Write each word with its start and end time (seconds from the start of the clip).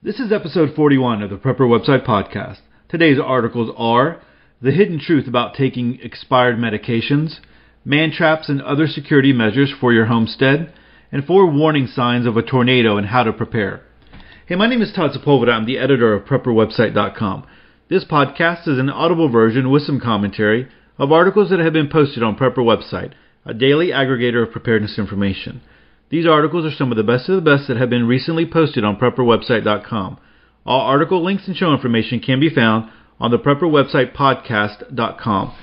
This 0.00 0.20
is 0.20 0.30
episode 0.30 0.76
41 0.76 1.22
of 1.22 1.30
the 1.30 1.36
Prepper 1.36 1.62
Website 1.62 2.06
Podcast. 2.06 2.58
Today's 2.88 3.18
articles 3.18 3.74
are 3.76 4.22
The 4.62 4.70
Hidden 4.70 5.00
Truth 5.00 5.26
About 5.26 5.54
Taking 5.56 5.98
Expired 6.00 6.56
Medications, 6.56 7.40
Man 7.84 8.12
Traps 8.12 8.48
and 8.48 8.62
Other 8.62 8.86
Security 8.86 9.32
Measures 9.32 9.74
for 9.80 9.92
Your 9.92 10.04
Homestead, 10.04 10.72
and 11.10 11.24
Four 11.24 11.50
Warning 11.50 11.88
Signs 11.88 12.26
of 12.26 12.36
a 12.36 12.42
Tornado 12.42 12.96
and 12.96 13.08
How 13.08 13.24
to 13.24 13.32
Prepare. 13.32 13.82
Hey, 14.46 14.54
my 14.54 14.68
name 14.68 14.82
is 14.82 14.92
Todd 14.92 15.10
Sepulveda. 15.10 15.50
I'm 15.50 15.66
the 15.66 15.78
editor 15.78 16.14
of 16.14 16.26
PrepperWebsite.com. 16.26 17.44
This 17.90 18.04
podcast 18.04 18.68
is 18.68 18.78
an 18.78 18.90
audible 18.90 19.28
version 19.28 19.68
with 19.68 19.82
some 19.82 19.98
commentary 19.98 20.68
of 20.96 21.10
articles 21.10 21.50
that 21.50 21.58
have 21.58 21.72
been 21.72 21.90
posted 21.90 22.22
on 22.22 22.36
Prepper 22.36 22.58
Website, 22.58 23.14
a 23.44 23.52
daily 23.52 23.88
aggregator 23.88 24.46
of 24.46 24.52
preparedness 24.52 24.96
information. 24.96 25.60
These 26.10 26.26
articles 26.26 26.64
are 26.64 26.74
some 26.74 26.90
of 26.90 26.96
the 26.96 27.02
best 27.02 27.28
of 27.28 27.36
the 27.36 27.42
best 27.42 27.68
that 27.68 27.76
have 27.76 27.90
been 27.90 28.06
recently 28.06 28.46
posted 28.46 28.82
on 28.84 28.96
PrepperWebsite.com. 28.96 30.18
All 30.64 30.80
article 30.80 31.22
links 31.22 31.46
and 31.46 31.54
show 31.56 31.72
information 31.72 32.20
can 32.20 32.40
be 32.40 32.48
found 32.48 32.90
on 33.20 33.30
the 33.30 33.38
PrepperWebsitePodcast.com. 33.38 35.54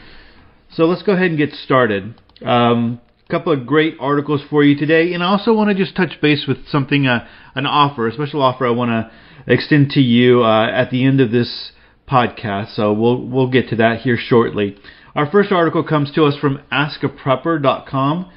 So 0.71 0.85
let's 0.85 1.01
go 1.03 1.13
ahead 1.13 1.27
and 1.27 1.37
get 1.37 1.53
started. 1.53 2.15
Um, 2.43 2.99
a 3.27 3.31
couple 3.31 3.53
of 3.53 3.65
great 3.65 3.95
articles 3.99 4.41
for 4.49 4.63
you 4.63 4.77
today, 4.77 5.13
and 5.13 5.23
I 5.23 5.27
also 5.27 5.53
want 5.53 5.69
to 5.69 5.75
just 5.75 5.95
touch 5.95 6.19
base 6.21 6.45
with 6.47 6.67
something, 6.67 7.07
uh, 7.07 7.25
an 7.55 7.65
offer, 7.65 8.07
a 8.07 8.13
special 8.13 8.41
offer 8.41 8.67
I 8.67 8.71
want 8.71 8.91
to 8.91 9.09
extend 9.51 9.91
to 9.91 10.01
you 10.01 10.43
uh, 10.43 10.69
at 10.69 10.91
the 10.91 11.05
end 11.05 11.21
of 11.21 11.31
this 11.31 11.71
podcast. 12.07 12.75
So 12.75 12.93
we'll 12.93 13.25
we'll 13.25 13.49
get 13.49 13.69
to 13.69 13.77
that 13.77 14.01
here 14.01 14.17
shortly. 14.17 14.77
Our 15.15 15.25
first 15.29 15.51
article 15.51 15.83
comes 15.83 16.11
to 16.13 16.25
us 16.25 16.37
from 16.37 16.61
AskAPrepper.com 16.71 18.31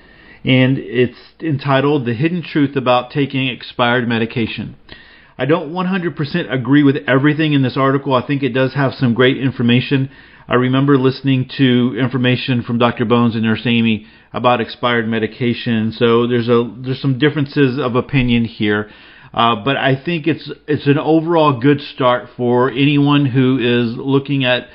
and 0.48 0.78
it's 0.78 1.18
entitled 1.40 2.06
The 2.06 2.14
Hidden 2.14 2.42
Truth 2.42 2.74
About 2.74 3.10
Taking 3.10 3.48
Expired 3.48 4.08
Medication. 4.08 4.76
I 5.36 5.44
don't 5.44 5.72
100% 5.72 6.50
agree 6.50 6.82
with 6.82 6.96
everything 7.06 7.52
in 7.52 7.60
this 7.60 7.76
article. 7.76 8.14
I 8.14 8.26
think 8.26 8.42
it 8.42 8.54
does 8.54 8.72
have 8.72 8.94
some 8.94 9.12
great 9.12 9.36
information. 9.36 10.10
I 10.48 10.54
remember 10.54 10.96
listening 10.96 11.50
to 11.58 11.94
information 12.00 12.62
from 12.62 12.78
Dr. 12.78 13.04
Bones 13.04 13.34
and 13.34 13.44
Nurse 13.44 13.66
Amy 13.66 14.06
about 14.32 14.62
expired 14.62 15.06
medication. 15.06 15.92
So 15.92 16.26
there's 16.26 16.48
a 16.48 16.74
there's 16.78 17.02
some 17.02 17.18
differences 17.18 17.78
of 17.78 17.94
opinion 17.94 18.46
here. 18.46 18.90
Uh, 19.34 19.62
but 19.62 19.76
I 19.76 20.02
think 20.02 20.26
it's 20.26 20.50
it's 20.66 20.86
an 20.86 20.98
overall 20.98 21.60
good 21.60 21.82
start 21.82 22.30
for 22.38 22.70
anyone 22.70 23.26
who 23.26 23.58
is 23.58 23.98
looking 23.98 24.46
at 24.46 24.68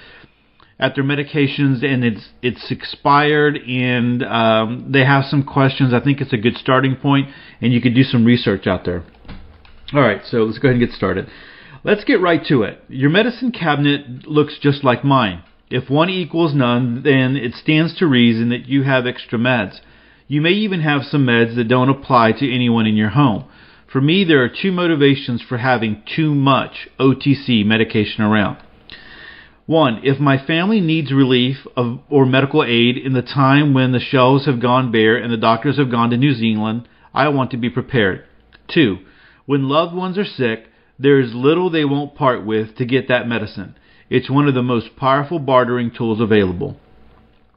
at 0.80 0.96
their 0.96 1.04
medications 1.04 1.84
and 1.84 2.04
it's 2.04 2.30
it's 2.42 2.72
expired 2.72 3.58
and 3.58 4.24
um, 4.24 4.90
they 4.92 5.06
have 5.06 5.26
some 5.26 5.44
questions. 5.44 5.94
I 5.94 6.00
think 6.00 6.22
it's 6.22 6.34
a 6.34 6.38
good 6.38 6.58
starting 6.58 6.96
point 6.96 7.30
and 7.62 7.74
you 7.74 7.82
could 7.82 7.96
do 7.96 8.04
some 8.04 8.26
research 8.26 8.68
out 8.68 8.86
there. 8.86 9.04
All 9.94 10.02
right, 10.02 10.22
so 10.26 10.38
let's 10.38 10.58
go 10.58 10.70
ahead 10.70 10.80
and 10.80 10.88
get 10.88 10.96
started. 10.96 11.30
Let's 11.84 12.04
get 12.04 12.22
right 12.22 12.44
to 12.48 12.64
it. 12.64 12.80
Your 12.88 13.10
medicine 13.10 13.52
cabinet 13.52 14.26
looks 14.26 14.58
just 14.60 14.84
like 14.84 15.04
mine. 15.04 15.44
If 15.70 15.90
one 15.90 16.10
equals 16.10 16.54
none, 16.56 17.04
then 17.04 17.36
it 17.36 17.54
stands 17.54 17.98
to 17.98 18.08
reason 18.08 18.50
that 18.50 18.68
you 18.68 18.84
have 18.84 19.06
extra 19.06 19.38
meds. 19.38 19.80
You 20.28 20.42
may 20.42 20.52
even 20.52 20.82
have 20.82 21.04
some 21.04 21.26
meds 21.26 21.56
that 21.56 21.68
don't 21.68 21.90
apply 21.90 22.34
to 22.34 22.54
anyone 22.54 22.86
in 22.86 22.96
your 22.96 23.10
home. 23.10 23.46
For 23.92 24.02
me, 24.02 24.24
there 24.24 24.44
are 24.44 24.50
two 24.50 24.72
motivations 24.72 25.42
for 25.42 25.58
having 25.58 26.02
too 26.16 26.34
much 26.34 26.88
OTC 27.00 27.66
medication 27.66 28.24
around. 28.24 28.58
One, 29.66 30.02
if 30.03 30.19
my 30.19 30.38
family 30.38 30.81
needs 30.81 31.14
relief 31.14 31.66
of, 31.78 32.00
or 32.09 32.25
medical 32.25 32.64
aid 32.64 32.97
in 32.97 33.14
the 33.14 33.22
time 33.22 33.73
when 33.73 33.94
the 33.94 34.00
shelves 34.00 34.45
have 34.45 34.59
gone 34.59 34.92
bare 34.92 35.16
and 35.16 35.31
the 35.31 35.38
doctors 35.38 35.78
have 35.78 35.89
gone 35.89 36.09
to 36.09 36.17
New 36.17 36.33
Zealand, 36.33 36.88
I 37.14 37.30
want 37.30 37.52
to 37.52 37.58
be 37.58 37.69
prepared. 37.69 38.25
Two, 38.67 39.00
when 39.45 39.69
loved 39.69 39.95
ones 39.95 40.17
are 40.17 40.25
sick, 40.25 40.67
there 41.00 41.19
is 41.19 41.34
little 41.34 41.69
they 41.69 41.86
won't 41.86 42.16
part 42.16 42.45
with 42.45 42.75
to 42.75 42.86
get 42.86 43.08
that 43.08 43.28
medicine. 43.28 43.75
It's 44.09 44.30
one 44.30 44.50
of 44.50 44.53
the 44.53 44.61
most 44.61 44.97
powerful 44.97 45.39
bartering 45.39 45.91
tools 45.91 46.19
available. 46.19 46.78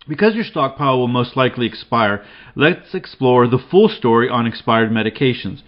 Because 0.09 0.37
your 0.37 0.45
stockpile 0.45 0.99
will 0.99 1.09
most 1.09 1.37
likely 1.37 1.67
expire, 1.67 2.25
let's 2.55 2.95
explore 2.95 3.49
the 3.49 3.59
full 3.59 3.89
story 3.89 4.29
on 4.29 4.47
expired 4.47 4.91
medications. 4.91 5.63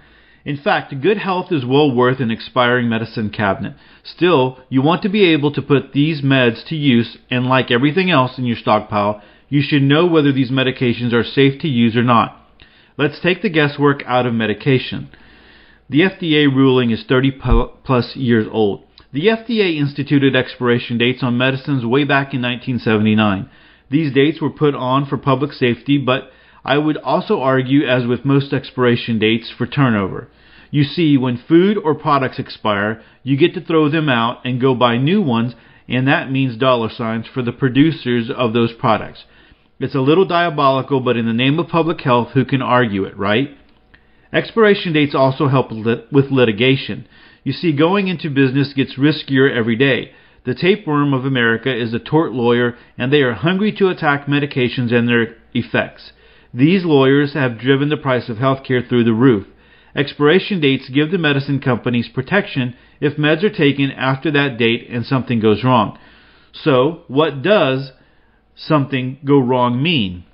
In 0.44 0.56
fact, 0.56 1.00
good 1.00 1.19
health 1.19 1.50
is 1.50 1.65
well 1.65 1.91
worth 1.91 2.21
an 2.21 2.31
expiring 2.31 2.88
medicine 2.88 3.31
cabinet. 3.31 3.75
Still, 4.03 4.59
you 4.69 4.81
want 4.82 5.03
to 5.03 5.09
be 5.09 5.25
able 5.25 5.53
to 5.53 5.62
put 5.62 5.93
these 5.93 6.22
meds 6.22 6.65
to 6.69 6.76
use, 6.76 7.19
and 7.31 7.47
like 7.47 7.71
everything 7.71 8.10
else 8.10 8.38
in 8.38 8.44
your 8.44 8.56
stockpile, 8.56 9.21
you 9.48 9.62
should 9.62 9.82
know 9.82 10.06
whether 10.06 10.32
these 10.32 10.50
medications 10.50 11.12
are 11.12 11.25
safe 11.25 11.60
to 11.60 11.69
use 11.69 11.97
or 11.97 12.03
not. 12.03 12.37
Let's 12.97 13.21
take 13.21 13.43
the 13.43 13.50
guesswork 13.50 14.03
out 14.06 14.27
of 14.27 14.34
medication. 14.34 15.10
The 15.88 16.00
FDA 16.00 16.54
ruling 16.54 16.91
is 16.91 17.04
30 17.09 17.32
plus 17.84 18.15
years 18.16 18.47
old. 18.50 18.84
The 19.12 19.27
FDA 19.27 19.78
instituted 19.78 20.37
expiration 20.37 20.98
dates 20.98 21.22
on 21.22 21.38
medicines 21.38 21.84
way 21.84 22.04
back 22.04 22.34
in 22.34 22.43
1979. 22.43 23.48
These 23.91 24.12
dates 24.12 24.41
were 24.41 24.50
put 24.50 24.75
on 24.75 25.06
for 25.06 25.16
public 25.16 25.53
safety, 25.53 25.97
but 25.97 26.31
I 26.65 26.79
would 26.79 26.97
also 26.99 27.41
argue, 27.41 27.87
as 27.87 28.07
with 28.07 28.25
most 28.25 28.53
expiration 28.53 29.19
dates, 29.19 29.51
for 29.51 29.67
turnover. 29.67 30.29
You 30.71 30.85
see, 30.85 31.17
when 31.17 31.39
food 31.39 31.79
or 31.79 31.95
products 31.95 32.39
expire, 32.39 33.03
you 33.23 33.37
get 33.37 33.55
to 33.55 33.61
throw 33.61 33.89
them 33.89 34.09
out 34.09 34.45
and 34.45 34.61
go 34.61 34.75
buy 34.75 34.99
new 34.99 35.23
ones, 35.23 35.55
and 35.89 36.07
that 36.07 36.31
means 36.31 36.57
dollar 36.57 36.91
signs 36.91 37.27
for 37.27 37.43
the 37.43 37.53
producers 37.53 38.31
of 38.31 38.53
those 38.53 38.73
products. 38.73 39.25
It's 39.81 39.95
a 39.95 40.01
little 40.01 40.27
diabolical, 40.27 41.01
but 41.01 41.17
in 41.17 41.27
the 41.27 41.33
name 41.33 41.59
of 41.59 41.69
public 41.69 42.01
health, 42.03 42.33
who 42.35 42.45
can 42.45 42.61
argue 42.61 43.05
it, 43.05 43.17
right? 43.17 43.57
Expiration 44.33 44.93
dates 44.93 45.15
also 45.15 45.49
help 45.49 45.71
with 45.71 46.31
litigation. 46.31 47.07
You 47.45 47.53
see, 47.53 47.73
going 47.73 48.09
into 48.09 48.29
business 48.29 48.75
gets 48.75 48.99
riskier 48.99 49.51
every 49.51 49.77
day. 49.77 50.13
The 50.45 50.55
tapeworm 50.55 51.15
of 51.15 51.25
America 51.25 51.75
is 51.75 51.95
a 51.95 51.99
tort 51.99 52.33
lawyer, 52.33 52.77
and 52.99 53.11
they 53.11 53.23
are 53.23 53.33
hungry 53.33 53.73
to 53.73 53.89
attack 53.89 54.27
medications 54.27 54.93
and 54.93 55.09
their 55.09 55.37
effects. 55.55 56.13
These 56.53 56.84
lawyers 56.84 57.34
have 57.34 57.59
driven 57.59 57.88
the 57.88 57.97
price 57.97 58.28
of 58.28 58.38
healthcare 58.38 58.86
through 58.86 59.04
the 59.04 59.12
roof. 59.12 59.47
Expiration 59.94 60.60
dates 60.60 60.88
give 60.88 61.10
the 61.10 61.19
medicine 61.19 61.60
companies 61.60 62.09
protection 62.09 62.75
if 63.00 63.16
meds 63.16 63.42
are 63.42 63.50
taken 63.50 63.91
after 63.91 64.31
that 64.31 64.59
date 64.59 64.88
and 64.91 65.04
something 65.04 65.41
goes 65.41 65.64
wrong. 65.64 65.98
So, 66.53 67.03
what 67.09 67.42
does 67.42 67.92
something 68.54 69.19
go 69.25 69.38
wrong 69.38 69.82
mean? 69.82 70.25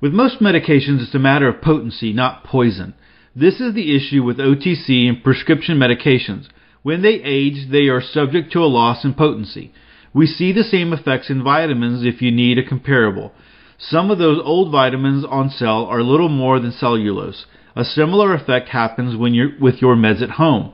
With 0.00 0.12
most 0.12 0.40
medications, 0.40 1.02
it's 1.02 1.14
a 1.14 1.18
matter 1.18 1.48
of 1.48 1.62
potency, 1.62 2.12
not 2.12 2.44
poison. 2.44 2.94
This 3.34 3.60
is 3.60 3.74
the 3.74 3.96
issue 3.96 4.22
with 4.22 4.38
OTC 4.38 5.08
and 5.08 5.22
prescription 5.22 5.78
medications. 5.78 6.48
When 6.82 7.02
they 7.02 7.20
age, 7.22 7.70
they 7.70 7.88
are 7.88 8.00
subject 8.00 8.52
to 8.52 8.60
a 8.60 8.66
loss 8.66 9.04
in 9.04 9.14
potency. 9.14 9.72
We 10.14 10.26
see 10.26 10.52
the 10.52 10.62
same 10.62 10.92
effects 10.92 11.30
in 11.30 11.42
vitamins 11.42 12.04
if 12.04 12.22
you 12.22 12.30
need 12.30 12.58
a 12.58 12.66
comparable. 12.66 13.32
Some 13.80 14.10
of 14.10 14.18
those 14.18 14.40
old 14.42 14.72
vitamins 14.72 15.24
on 15.24 15.50
sale 15.50 15.86
are 15.88 16.02
little 16.02 16.28
more 16.28 16.58
than 16.58 16.72
cellulose. 16.72 17.46
A 17.76 17.84
similar 17.84 18.34
effect 18.34 18.70
happens 18.70 19.16
when 19.16 19.34
you're 19.34 19.52
with 19.60 19.80
your 19.80 19.94
meds 19.94 20.20
at 20.20 20.30
home. 20.30 20.72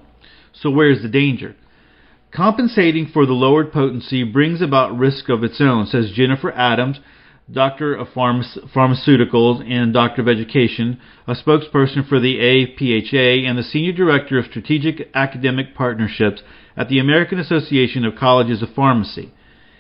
So 0.53 0.71
where's 0.71 1.03
the 1.03 1.09
danger? 1.09 1.55
Compensating 2.31 3.07
for 3.07 3.27
the 3.27 3.35
lowered 3.35 3.73
potency 3.73 4.25
brings 4.25 4.63
about 4.63 4.97
risk 4.97 5.29
of 5.29 5.45
its 5.45 5.61
own, 5.61 5.87
says 5.87 6.13
Jennifer 6.13 6.51
Adams, 6.53 6.99
Doctor 7.53 7.95
of 7.95 8.09
Pharma- 8.09 8.73
Pharmaceuticals 8.75 9.71
and 9.71 9.93
Doctor 9.93 10.23
of 10.23 10.29
Education, 10.29 10.99
a 11.27 11.35
spokesperson 11.35 12.09
for 12.09 12.19
the 12.19 12.39
APHA, 12.39 13.47
and 13.47 13.59
the 13.59 13.63
Senior 13.63 13.93
Director 13.93 14.39
of 14.39 14.47
Strategic 14.47 15.11
Academic 15.15 15.75
Partnerships 15.75 16.43
at 16.75 16.89
the 16.89 16.99
American 16.99 17.39
Association 17.39 18.07
of 18.07 18.17
Colleges 18.17 18.63
of 18.63 18.71
Pharmacy. 18.75 19.31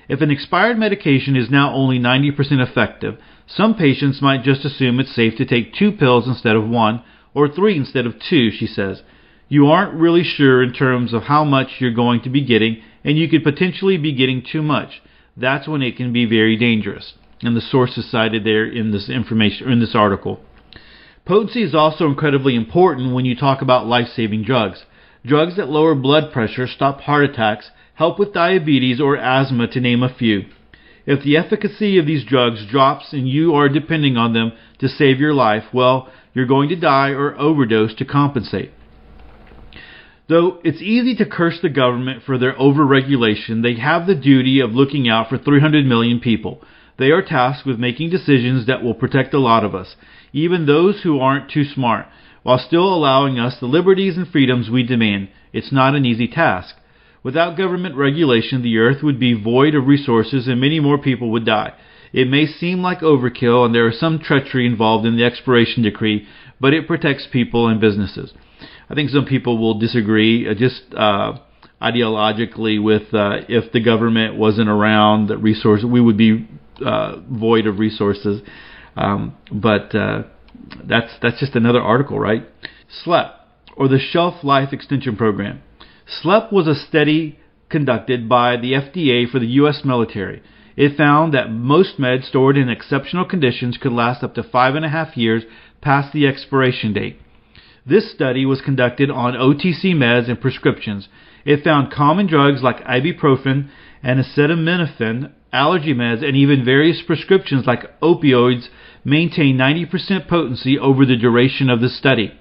If 0.09 0.21
an 0.21 0.31
expired 0.31 0.79
medication 0.79 1.37
is 1.37 1.51
now 1.51 1.73
only 1.73 1.99
90% 1.99 2.35
effective, 2.61 3.19
some 3.47 3.75
patients 3.75 4.23
might 4.23 4.43
just 4.43 4.65
assume 4.65 5.01
it's 5.01 5.15
safe 5.15 5.37
to 5.37 5.45
take 5.45 5.75
two 5.75 5.93
pills 5.93 6.27
instead 6.27 6.57
of 6.57 6.69
one, 6.69 7.03
or 7.35 7.49
three 7.49 7.77
instead 7.77 8.07
of 8.07 8.19
two, 8.19 8.51
she 8.51 8.67
says. 8.67 9.03
You 9.49 9.67
aren't 9.67 9.95
really 9.95 10.25
sure 10.25 10.63
in 10.63 10.73
terms 10.73 11.13
of 11.13 11.25
how 11.25 11.45
much 11.45 11.77
you're 11.79 11.93
going 11.93 12.23
to 12.23 12.31
be 12.31 12.45
getting, 12.45 12.83
and 13.03 13.19
you 13.19 13.29
could 13.29 13.45
potentially 13.45 13.99
be 13.99 14.13
getting 14.13 14.43
too 14.43 14.63
much. 14.63 15.03
That's 15.37 15.69
when 15.69 15.83
it 15.83 15.97
can 15.97 16.13
be 16.13 16.25
very 16.27 16.57
dangerous. 16.57 17.15
And 17.43 17.57
the 17.57 17.61
source 17.61 17.99
is 17.99 18.11
cited 18.11 18.45
there 18.45 18.65
in 18.67 18.93
this 18.93 19.09
information 19.09 19.71
in 19.71 19.81
this 19.81 19.95
article. 19.95 20.41
Potency 21.25 21.63
is 21.63 21.75
also 21.75 22.07
incredibly 22.07 22.55
important 22.55 23.15
when 23.15 23.25
you 23.25 23.35
talk 23.35 23.63
about 23.63 23.87
life-saving 23.87 24.45
drugs. 24.45 24.85
Drugs 25.27 25.57
that 25.57 25.69
lower 25.69 25.95
blood 25.95 26.33
pressure, 26.33 26.67
stop 26.67 27.01
heart 27.01 27.25
attacks, 27.25 27.71
help 27.95 28.19
with 28.19 28.33
diabetes 28.33 29.01
or 29.01 29.17
asthma 29.17 29.69
to 29.69 29.81
name 29.81 30.03
a 30.03 30.15
few. 30.15 30.45
If 31.07 31.23
the 31.23 31.37
efficacy 31.37 31.99
of 31.99 32.07
these 32.07 32.25
drugs 32.25 32.67
drops 32.67 33.13
and 33.13 33.29
you 33.29 33.55
are 33.55 33.69
depending 33.69 34.17
on 34.17 34.33
them 34.33 34.53
to 34.79 34.89
save 34.89 35.21
your 35.21 35.35
life, 35.35 35.65
well, 35.73 36.09
you're 36.33 36.47
going 36.47 36.69
to 36.71 36.77
die 36.77 37.11
or 37.11 37.39
overdose 37.39 37.95
to 37.97 38.05
compensate. 38.05 38.73
Though 40.27 40.61
it's 40.65 40.81
easy 40.81 41.15
to 41.17 41.27
curse 41.27 41.59
the 41.61 41.69
government 41.69 42.23
for 42.25 42.39
their 42.39 42.55
overregulation, 42.55 43.63
they 43.63 43.75
have 43.75 44.07
the 44.07 44.15
duty 44.15 44.61
of 44.61 44.73
looking 44.73 45.09
out 45.09 45.29
for 45.29 45.37
300 45.37 45.85
million 45.85 46.19
people. 46.19 46.63
They 46.99 47.11
are 47.11 47.23
tasked 47.23 47.67
with 47.67 47.79
making 47.79 48.11
decisions 48.11 48.67
that 48.67 48.83
will 48.83 48.95
protect 48.95 49.35
a 49.35 49.39
lot 49.39 49.65
of 49.65 49.75
us, 49.75 49.97
even 50.33 50.65
those 50.65 51.03
who 51.03 51.21
aren't 51.21 51.51
too 51.51 51.65
smart, 51.65 52.07
while 52.43 52.59
still 52.59 52.95
allowing 52.95 53.39
us 53.39 53.59
the 53.61 53.67
liberties 53.67 54.17
and 54.17 54.27
freedoms 54.27 54.71
we 54.71 54.83
demand. 54.83 55.29
It's 55.53 55.73
not 55.73 55.95
an 55.95 56.07
easy 56.07 56.29
task. 56.29 56.77
Without 57.25 57.57
government 57.57 57.97
regulation, 57.97 58.63
the 58.63 58.77
earth 58.77 59.03
would 59.03 59.19
be 59.19 59.33
void 59.33 59.75
of 59.75 59.87
resources 59.87 60.47
and 60.47 60.61
many 60.61 60.79
more 60.79 60.99
people 60.99 61.31
would 61.31 61.47
die. 61.47 61.73
It 62.13 62.29
may 62.29 62.47
seem 62.47 62.83
like 62.83 63.01
overkill 63.01 63.65
and 63.65 63.75
there 63.75 63.89
is 63.89 63.99
some 63.99 64.19
treachery 64.19 64.67
involved 64.67 65.07
in 65.07 65.17
the 65.17 65.25
expiration 65.25 65.83
decree, 65.83 66.29
but 66.61 66.75
it 66.75 66.87
protects 66.87 67.27
people 67.33 67.67
and 67.67 67.81
businesses. 67.81 68.35
I 68.91 68.95
think 68.95 69.09
some 69.09 69.25
people 69.25 69.57
will 69.57 69.79
disagree 69.79 70.47
uh, 70.49 70.55
just 70.55 70.83
uh, 70.95 71.39
ideologically 71.81 72.81
with 72.81 73.15
uh, 73.15 73.41
if 73.49 73.73
the 73.73 73.81
government 73.81 74.37
wasn't 74.37 74.69
around, 74.69 75.29
that 75.29 75.39
resource 75.39 75.83
we 75.83 76.03
would 76.03 76.19
be 76.19 76.47
uh, 76.85 77.17
void 77.31 77.67
of 77.67 77.79
resources. 77.79 78.43
Um, 78.97 79.35
but 79.51 79.95
uh, 79.95 80.25
that's 80.85 81.13
that's 81.23 81.41
just 81.41 81.57
another 81.57 81.81
article, 81.81 82.19
right? 82.19 82.47
SLEP 83.03 83.33
or 83.77 83.89
the 83.89 83.99
Shelf 83.99 84.45
Life 84.45 84.73
Extension 84.73 85.17
Program. 85.17 85.63
SLEP 86.07 86.53
was 86.53 86.67
a 86.67 86.75
study 86.75 87.39
conducted 87.71 88.29
by 88.29 88.57
the 88.57 88.73
FDA 88.73 89.29
for 89.29 89.39
the 89.39 89.47
U.S. 89.63 89.83
military. 89.85 90.43
It 90.77 90.97
found 90.97 91.33
that 91.33 91.51
most 91.51 91.99
meds 91.99 92.25
stored 92.25 92.57
in 92.57 92.69
exceptional 92.69 93.25
conditions 93.25 93.79
could 93.79 93.93
last 93.93 94.23
up 94.23 94.35
to 94.35 94.43
five 94.43 94.75
and 94.75 94.85
a 94.85 94.89
half 94.89 95.17
years 95.17 95.45
past 95.81 96.13
the 96.13 96.27
expiration 96.27 96.93
date. 96.93 97.21
This 97.87 98.11
study 98.11 98.45
was 98.45 98.61
conducted 98.61 99.11
on 99.11 99.35
OTC 99.35 99.95
meds 99.95 100.29
and 100.29 100.41
prescriptions. 100.41 101.09
It 101.45 101.63
found 101.63 101.93
common 101.93 102.27
drugs 102.27 102.63
like 102.63 102.85
ibuprofen 102.85 103.69
and 104.03 104.21
acetaminophen, 104.21 105.33
allergy 105.53 105.95
meds, 105.95 106.25
and 106.25 106.37
even 106.37 106.65
various 106.65 107.03
prescriptions 107.07 107.67
like 107.67 108.01
opioids 108.01 108.69
maintain 109.05 109.57
90% 109.57 110.29
potency 110.29 110.79
over 110.79 111.05
the 111.07 111.17
duration 111.17 111.71
of 111.71 111.81
the 111.81 111.89
study. 111.89 112.33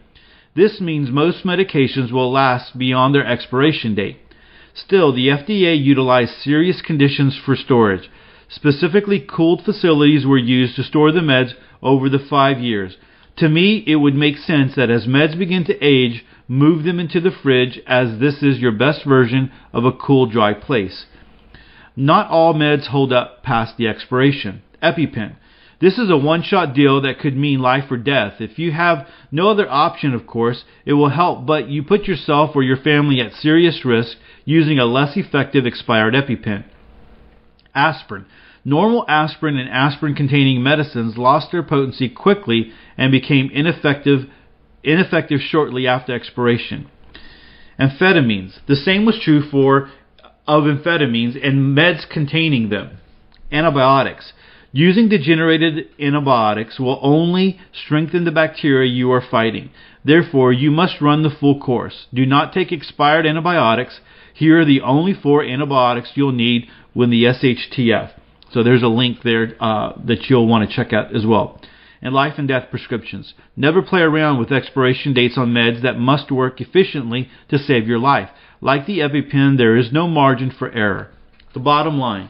This 0.55 0.79
means 0.79 1.09
most 1.09 1.43
medications 1.43 2.11
will 2.11 2.31
last 2.31 2.77
beyond 2.77 3.15
their 3.15 3.25
expiration 3.25 3.95
date. 3.95 4.17
Still, 4.75 5.11
the 5.11 5.29
FDA 5.29 5.81
utilized 5.81 6.33
serious 6.41 6.81
conditions 6.81 7.39
for 7.43 7.55
storage. 7.55 8.09
Specifically, 8.49 9.19
cooled 9.19 9.63
facilities 9.63 10.25
were 10.25 10.37
used 10.37 10.75
to 10.75 10.83
store 10.83 11.11
the 11.11 11.21
meds 11.21 11.53
over 11.81 12.07
the 12.07 12.19
five 12.19 12.59
years. 12.59 12.97
To 13.37 13.49
me, 13.49 13.83
it 13.87 13.95
would 13.95 14.15
make 14.15 14.37
sense 14.37 14.75
that 14.75 14.91
as 14.91 15.07
meds 15.07 15.37
begin 15.37 15.63
to 15.65 15.83
age, 15.83 16.23
move 16.47 16.83
them 16.83 16.99
into 16.99 17.19
the 17.19 17.31
fridge 17.31 17.79
as 17.87 18.19
this 18.19 18.43
is 18.43 18.59
your 18.59 18.71
best 18.71 19.05
version 19.05 19.51
of 19.71 19.85
a 19.85 19.91
cool, 19.91 20.27
dry 20.27 20.53
place. 20.53 21.07
Not 21.95 22.29
all 22.29 22.53
meds 22.53 22.87
hold 22.87 23.11
up 23.11 23.41
past 23.41 23.77
the 23.77 23.87
expiration. 23.87 24.61
EpiPen. 24.83 25.35
This 25.83 25.97
is 25.97 26.09
a 26.09 26.15
one 26.15 26.43
shot 26.43 26.73
deal 26.73 27.01
that 27.01 27.19
could 27.19 27.35
mean 27.35 27.59
life 27.59 27.91
or 27.91 27.97
death. 27.97 28.35
If 28.39 28.57
you 28.57 28.71
have 28.71 29.05
no 29.33 29.49
other 29.49 29.69
option, 29.69 30.13
of 30.13 30.25
course, 30.25 30.63
it 30.85 30.93
will 30.93 31.09
help, 31.09 31.45
but 31.45 31.67
you 31.67 31.83
put 31.83 32.05
yourself 32.05 32.55
or 32.55 32.63
your 32.63 32.77
family 32.77 33.19
at 33.19 33.33
serious 33.33 33.83
risk 33.83 34.15
using 34.45 34.79
a 34.79 34.85
less 34.85 35.17
effective 35.17 35.65
expired 35.65 36.13
EpiPen. 36.13 36.63
Aspirin. 37.75 38.25
Normal 38.63 39.03
aspirin 39.09 39.57
and 39.57 39.69
aspirin 39.69 40.15
containing 40.15 40.63
medicines 40.63 41.17
lost 41.17 41.51
their 41.51 41.63
potency 41.63 42.07
quickly 42.07 42.71
and 42.97 43.11
became 43.11 43.51
ineffective, 43.51 44.29
ineffective 44.85 45.41
shortly 45.41 45.85
after 45.85 46.15
expiration. 46.15 46.89
Amphetamines. 47.77 48.59
The 48.69 48.77
same 48.77 49.05
was 49.05 49.19
true 49.21 49.41
for 49.51 49.89
of 50.47 50.63
amphetamines 50.63 51.35
and 51.45 51.77
meds 51.77 52.09
containing 52.09 52.69
them. 52.69 52.99
Antibiotics. 53.51 54.31
Using 54.75 55.07
degenerated 55.07 55.89
antibiotics 55.99 56.79
will 56.79 56.99
only 57.03 57.59
strengthen 57.71 58.25
the 58.25 58.31
bacteria 58.31 58.89
you 58.89 59.11
are 59.11 59.21
fighting. 59.21 59.69
Therefore, 60.03 60.51
you 60.51 60.71
must 60.71 60.99
run 60.99 61.21
the 61.21 61.29
full 61.29 61.59
course. 61.59 62.07
Do 62.11 62.25
not 62.25 62.53
take 62.53 62.71
expired 62.71 63.27
antibiotics. 63.27 63.99
Here 64.33 64.59
are 64.59 64.65
the 64.65 64.81
only 64.81 65.13
four 65.13 65.43
antibiotics 65.43 66.13
you'll 66.15 66.31
need 66.31 66.65
when 66.93 67.11
the 67.11 67.23
SHTF. 67.25 68.13
So 68.51 68.63
there's 68.63 68.81
a 68.81 68.87
link 68.87 69.19
there 69.23 69.55
uh, 69.59 69.93
that 70.05 70.27
you'll 70.27 70.47
want 70.47 70.67
to 70.67 70.75
check 70.75 70.91
out 70.91 71.15
as 71.15 71.23
well. 71.23 71.61
And 72.01 72.11
life 72.11 72.33
and 72.39 72.47
death 72.47 72.71
prescriptions. 72.71 73.35
Never 73.55 73.83
play 73.83 74.01
around 74.01 74.39
with 74.39 74.51
expiration 74.51 75.13
dates 75.13 75.37
on 75.37 75.53
meds 75.53 75.83
that 75.83 75.99
must 75.99 76.31
work 76.31 76.59
efficiently 76.59 77.29
to 77.49 77.59
save 77.59 77.87
your 77.87 77.99
life. 77.99 78.29
Like 78.59 78.87
the 78.87 78.99
EpiPen, 78.99 79.55
there 79.55 79.77
is 79.77 79.93
no 79.93 80.07
margin 80.07 80.49
for 80.49 80.71
error. 80.71 81.11
The 81.53 81.59
bottom 81.59 81.99
line 81.99 82.29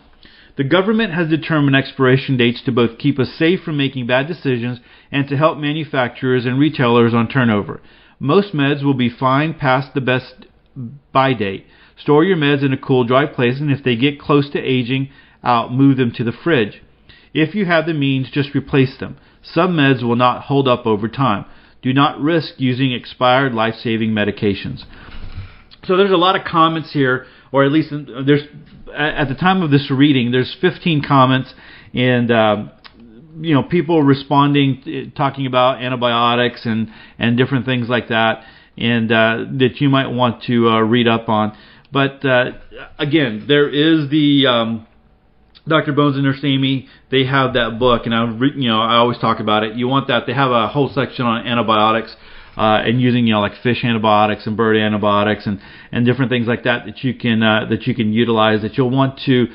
the 0.56 0.64
government 0.64 1.14
has 1.14 1.30
determined 1.30 1.76
expiration 1.76 2.38
dates 2.38 2.62
to 2.64 2.72
both 2.72 3.00
keep 3.00 3.20
us 3.20 3.34
safe 3.38 3.62
from 3.62 3.78
making 3.78 4.08
bad 4.08 4.28
decisions 4.28 4.80
and 5.12 5.28
to 5.28 5.38
help 5.38 5.58
manufacturers 5.58 6.46
and 6.46 6.60
retailers 6.60 7.14
on 7.14 7.28
turnover. 7.28 7.82
Most 8.20 8.54
meds 8.54 8.84
will 8.84 8.94
be 8.94 9.10
fine 9.10 9.54
past 9.54 9.94
the 9.94 10.02
best 10.02 10.46
buy 11.12 11.34
date. 11.34 11.66
Store 11.98 12.24
your 12.24 12.38
meds 12.38 12.64
in 12.64 12.74
a 12.74 12.78
cool, 12.78 13.04
dry 13.04 13.26
place, 13.26 13.60
and 13.60 13.72
if 13.72 13.84
they 13.84 13.96
get 13.96 14.20
close 14.20 14.50
to 14.52 14.60
aging 14.60 15.10
out, 15.44 15.74
move 15.74 15.98
them 15.98 16.12
to 16.16 16.24
the 16.24 16.32
fridge. 16.32 16.82
If 17.34 17.56
you 17.56 17.66
have 17.66 17.86
the 17.86 17.94
means, 17.94 18.30
just 18.32 18.56
replace 18.56 18.98
them. 18.98 19.18
Some 19.42 19.76
meds 19.76 20.04
will 20.04 20.16
not 20.16 20.44
hold 20.44 20.68
up 20.68 20.86
over 20.86 21.08
time. 21.08 21.46
Do 21.82 21.94
not 21.94 22.22
risk 22.22 22.54
using 22.58 22.94
expired 22.94 23.54
life 23.54 23.76
saving 23.76 24.12
medications. 24.12 24.86
So 25.84 25.98
there's 25.98 26.12
a 26.12 26.18
lot 26.18 26.38
of 26.38 26.46
comments 26.46 26.94
here, 26.94 27.26
or 27.54 27.64
at 27.64 27.72
least 27.72 27.90
there's 27.92 28.42
at 28.94 29.30
the 29.30 29.36
time 29.36 29.62
of 29.62 29.72
this 29.72 29.90
reading, 29.90 30.32
there's 30.32 30.56
15 30.60 31.04
comments, 31.08 31.54
and 31.94 32.30
uh, 32.30 32.66
you 33.40 33.54
know 33.54 33.64
people 33.64 34.02
responding, 34.02 35.14
talking 35.16 35.46
about 35.46 35.82
antibiotics 35.82 36.66
and 36.66 36.90
and 37.18 37.38
different 37.38 37.66
things 37.66 37.88
like 37.88 38.10
that, 38.10 38.44
and 38.78 39.12
uh, 39.12 39.46
that 39.60 39.76
you 39.80 39.88
might 39.88 40.08
want 40.08 40.44
to 40.44 40.68
uh, 40.68 40.82
read 40.82 41.08
up 41.08 41.30
on. 41.30 41.56
But 41.92 42.26
uh, 42.26 42.54
again, 42.98 43.46
there 43.48 43.70
is 43.70 44.10
the 44.10 44.48
um, 44.48 44.88
Dr. 45.68 45.94
Bones 45.94 46.16
and 46.16 46.26
Nurse 46.26 46.42
Amy. 46.44 46.88
They 47.12 47.26
have 47.26 47.54
that 47.54 47.78
book, 47.80 48.06
and 48.06 48.16
I 48.16 48.26
you 48.56 48.68
know 48.68 48.82
I 48.82 48.96
always 48.96 49.20
talk 49.20 49.40
about 49.40 49.64
it. 49.64 49.76
You 49.76 49.88
want 49.88 50.08
that? 50.08 50.24
They 50.26 50.34
have 50.34 50.52
a 50.52 50.68
whole 50.70 50.90
section 50.92 51.26
on 51.26 51.46
antibiotics 51.46 52.16
uh, 52.58 52.82
and 52.86 53.02
using 53.02 53.26
you 53.28 53.34
know 53.34 53.40
like 53.42 53.54
fish 53.62 53.84
antibiotics 53.84 54.46
and 54.46 54.56
bird 54.56 54.78
antibiotics 54.78 55.46
and 55.46 55.60
and 55.92 56.06
different 56.06 56.30
things 56.32 56.48
like 56.48 56.64
that 56.64 56.86
that 56.86 57.04
you 57.04 57.14
can 57.14 57.42
uh, 57.42 57.66
that 57.70 57.88
you 57.88 57.96
can 57.96 58.14
utilize 58.14 58.62
that 58.62 58.78
you'll 58.78 58.90
want 58.90 59.20
to 59.26 59.48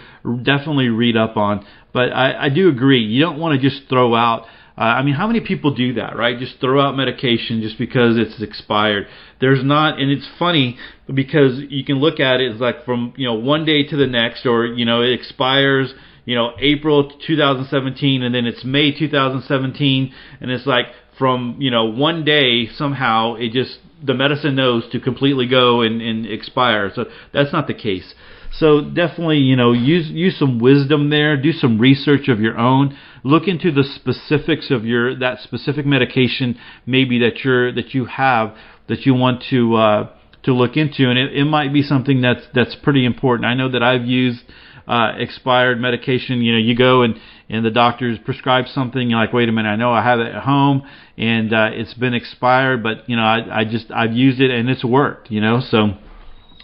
definitely 0.43 0.89
read 0.89 1.17
up 1.17 1.37
on. 1.37 1.65
But 1.93 2.13
I, 2.13 2.47
I 2.47 2.49
do 2.49 2.69
agree 2.69 3.01
you 3.01 3.21
don't 3.21 3.39
want 3.39 3.61
to 3.61 3.69
just 3.69 3.89
throw 3.89 4.15
out. 4.15 4.47
Uh, 4.77 4.83
I 4.83 5.03
mean, 5.03 5.15
how 5.15 5.27
many 5.27 5.41
people 5.41 5.75
do 5.75 5.95
that, 5.95 6.17
right? 6.17 6.39
Just 6.39 6.61
throw 6.61 6.81
out 6.81 6.97
medication 6.97 7.63
just 7.63 7.79
because 7.79 8.17
it's 8.17 8.41
expired. 8.41 9.09
There's 9.41 9.65
not, 9.65 9.99
and 9.99 10.09
it's 10.09 10.29
funny 10.39 10.79
because 11.13 11.59
you 11.69 11.85
can 11.85 11.97
look 11.97 12.21
at 12.21 12.41
it 12.41 12.55
as 12.55 12.61
like 12.61 12.85
from 12.85 13.13
you 13.17 13.27
know 13.27 13.35
one 13.35 13.65
day 13.65 13.83
to 13.85 13.97
the 13.97 14.07
next, 14.07 14.47
or 14.47 14.67
you 14.67 14.85
know 14.85 15.03
it 15.03 15.13
expires 15.13 15.93
you 16.29 16.35
know 16.35 16.53
April 16.61 17.11
2017 17.27 18.23
and 18.23 18.35
then 18.35 18.45
it's 18.45 18.63
May 18.63 18.93
2017 18.97 20.13
and 20.41 20.51
it's 20.51 20.67
like 20.67 20.87
from 21.19 21.57
you 21.59 21.71
know 21.71 21.85
one 21.85 22.25
day 22.25 22.69
somehow 22.69 23.35
it 23.35 23.53
just 23.53 23.79
the 24.03 24.15
medicine 24.15 24.55
knows 24.55 24.89
to 24.93 25.01
completely 25.01 25.49
go 25.49 25.81
and, 25.81 26.01
and 26.01 26.25
expire. 26.25 26.91
So 26.95 27.07
that's 27.33 27.53
not 27.53 27.67
the 27.67 27.75
case. 27.75 28.15
So 28.53 28.81
definitely, 28.81 29.39
you 29.39 29.57
know, 29.57 29.73
use 29.73 30.09
use 30.09 30.39
some 30.39 30.59
wisdom 30.59 31.11
there. 31.11 31.37
Do 31.37 31.53
some 31.53 31.79
research 31.79 32.29
of 32.29 32.41
your 32.41 32.57
own. 32.57 32.97
Look 33.25 33.47
into 33.47 33.71
the 33.73 33.85
specifics 33.85 34.71
of 34.71 34.85
your 34.85 35.19
that 35.19 35.41
specific 35.41 35.85
medication, 35.85 36.59
maybe 36.87 37.19
that 37.19 37.45
you're 37.45 37.73
that 37.73 37.95
you 37.95 38.07
have 38.07 38.57
that 38.89 39.05
you 39.05 39.15
want 39.15 39.45
to 39.51 39.75
uh, 39.77 40.13
to 40.45 40.55
look 40.55 40.77
into, 40.77 41.11
and 41.11 41.19
it, 41.19 41.35
it 41.35 41.45
might 41.45 41.73
be 41.73 41.83
something 41.83 42.21
that's 42.23 42.47
that's 42.55 42.75
pretty 42.77 43.05
important. 43.05 43.45
I 43.45 43.55
know 43.55 43.71
that 43.71 43.83
I've 43.83 44.07
used 44.07 44.45
uh, 44.89 45.13
expired 45.19 45.81
medication. 45.81 46.41
You 46.43 46.53
know, 46.53 46.59
you 46.59 46.75
go 46.75 47.03
and 47.03 47.15
and 47.49 47.65
the 47.65 47.71
doctors 47.71 48.19
prescribe 48.25 48.67
something. 48.69 49.11
You're 49.11 49.21
like, 49.21 49.33
wait 49.33 49.49
a 49.49 49.53
minute, 49.53 49.69
I 49.69 49.77
know 49.77 49.93
I 49.93 50.03
have 50.03 50.19
it 50.21 50.35
at 50.35 50.43
home 50.43 50.83
and 51.17 51.53
uh, 51.53 51.71
it's 51.73 51.95
been 51.95 52.15
expired, 52.15 52.83
but 52.83 53.09
you 53.09 53.17
know, 53.17 53.23
I, 53.23 53.61
I 53.61 53.65
just 53.65 53.91
I've 53.91 54.13
used 54.13 54.41
it 54.41 54.51
and 54.51 54.69
it's 54.69 54.85
worked. 54.85 55.31
You 55.31 55.41
know, 55.41 55.61
so. 55.61 55.91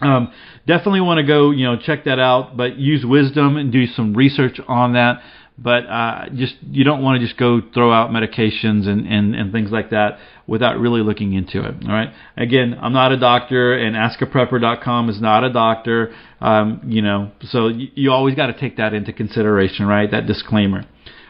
Um, 0.00 0.32
definitely 0.66 1.02
want 1.02 1.18
to 1.18 1.22
go, 1.22 1.52
you 1.52 1.64
know, 1.64 1.76
check 1.76 2.04
that 2.04 2.18
out, 2.18 2.56
but 2.56 2.76
use 2.76 3.06
wisdom 3.06 3.56
and 3.56 3.72
do 3.72 3.86
some 3.86 4.12
research 4.12 4.58
on 4.66 4.94
that 4.94 5.22
but 5.56 5.87
uh, 5.87 6.28
just 6.34 6.56
you 6.62 6.82
don't 6.82 7.02
want 7.02 7.20
to 7.20 7.26
just 7.26 7.38
go 7.38 7.61
throw 7.73 7.92
out 7.92 8.11
medications 8.11 8.88
and, 8.88 9.06
and, 9.06 9.34
and 9.34 9.52
things 9.52 9.70
like 9.70 9.90
that 9.90 10.18
without 10.46 10.78
really 10.78 11.00
looking 11.00 11.32
into 11.32 11.61
it. 11.64 11.75
All 11.87 11.92
right. 11.92 12.12
Again, 12.37 12.76
I'm 12.80 12.92
not 12.92 13.12
a 13.12 13.18
doctor, 13.18 13.73
and 13.73 13.94
AskAPrepper.com 13.94 15.11
is 15.11 15.20
not 15.20 15.44
a 15.44 15.52
doctor. 15.52 16.14
Um, 16.40 16.82
you 16.87 17.02
know, 17.02 17.30
so 17.42 17.68
you, 17.68 17.88
you 17.94 18.12
always 18.12 18.34
got 18.34 18.49
to 18.49 18.58
take 18.58 18.78
that 18.78 18.94
into 18.94 19.12
consideration, 19.12 19.87
right? 19.87 20.11
That 20.11 20.26
disclaimer. 20.26 20.84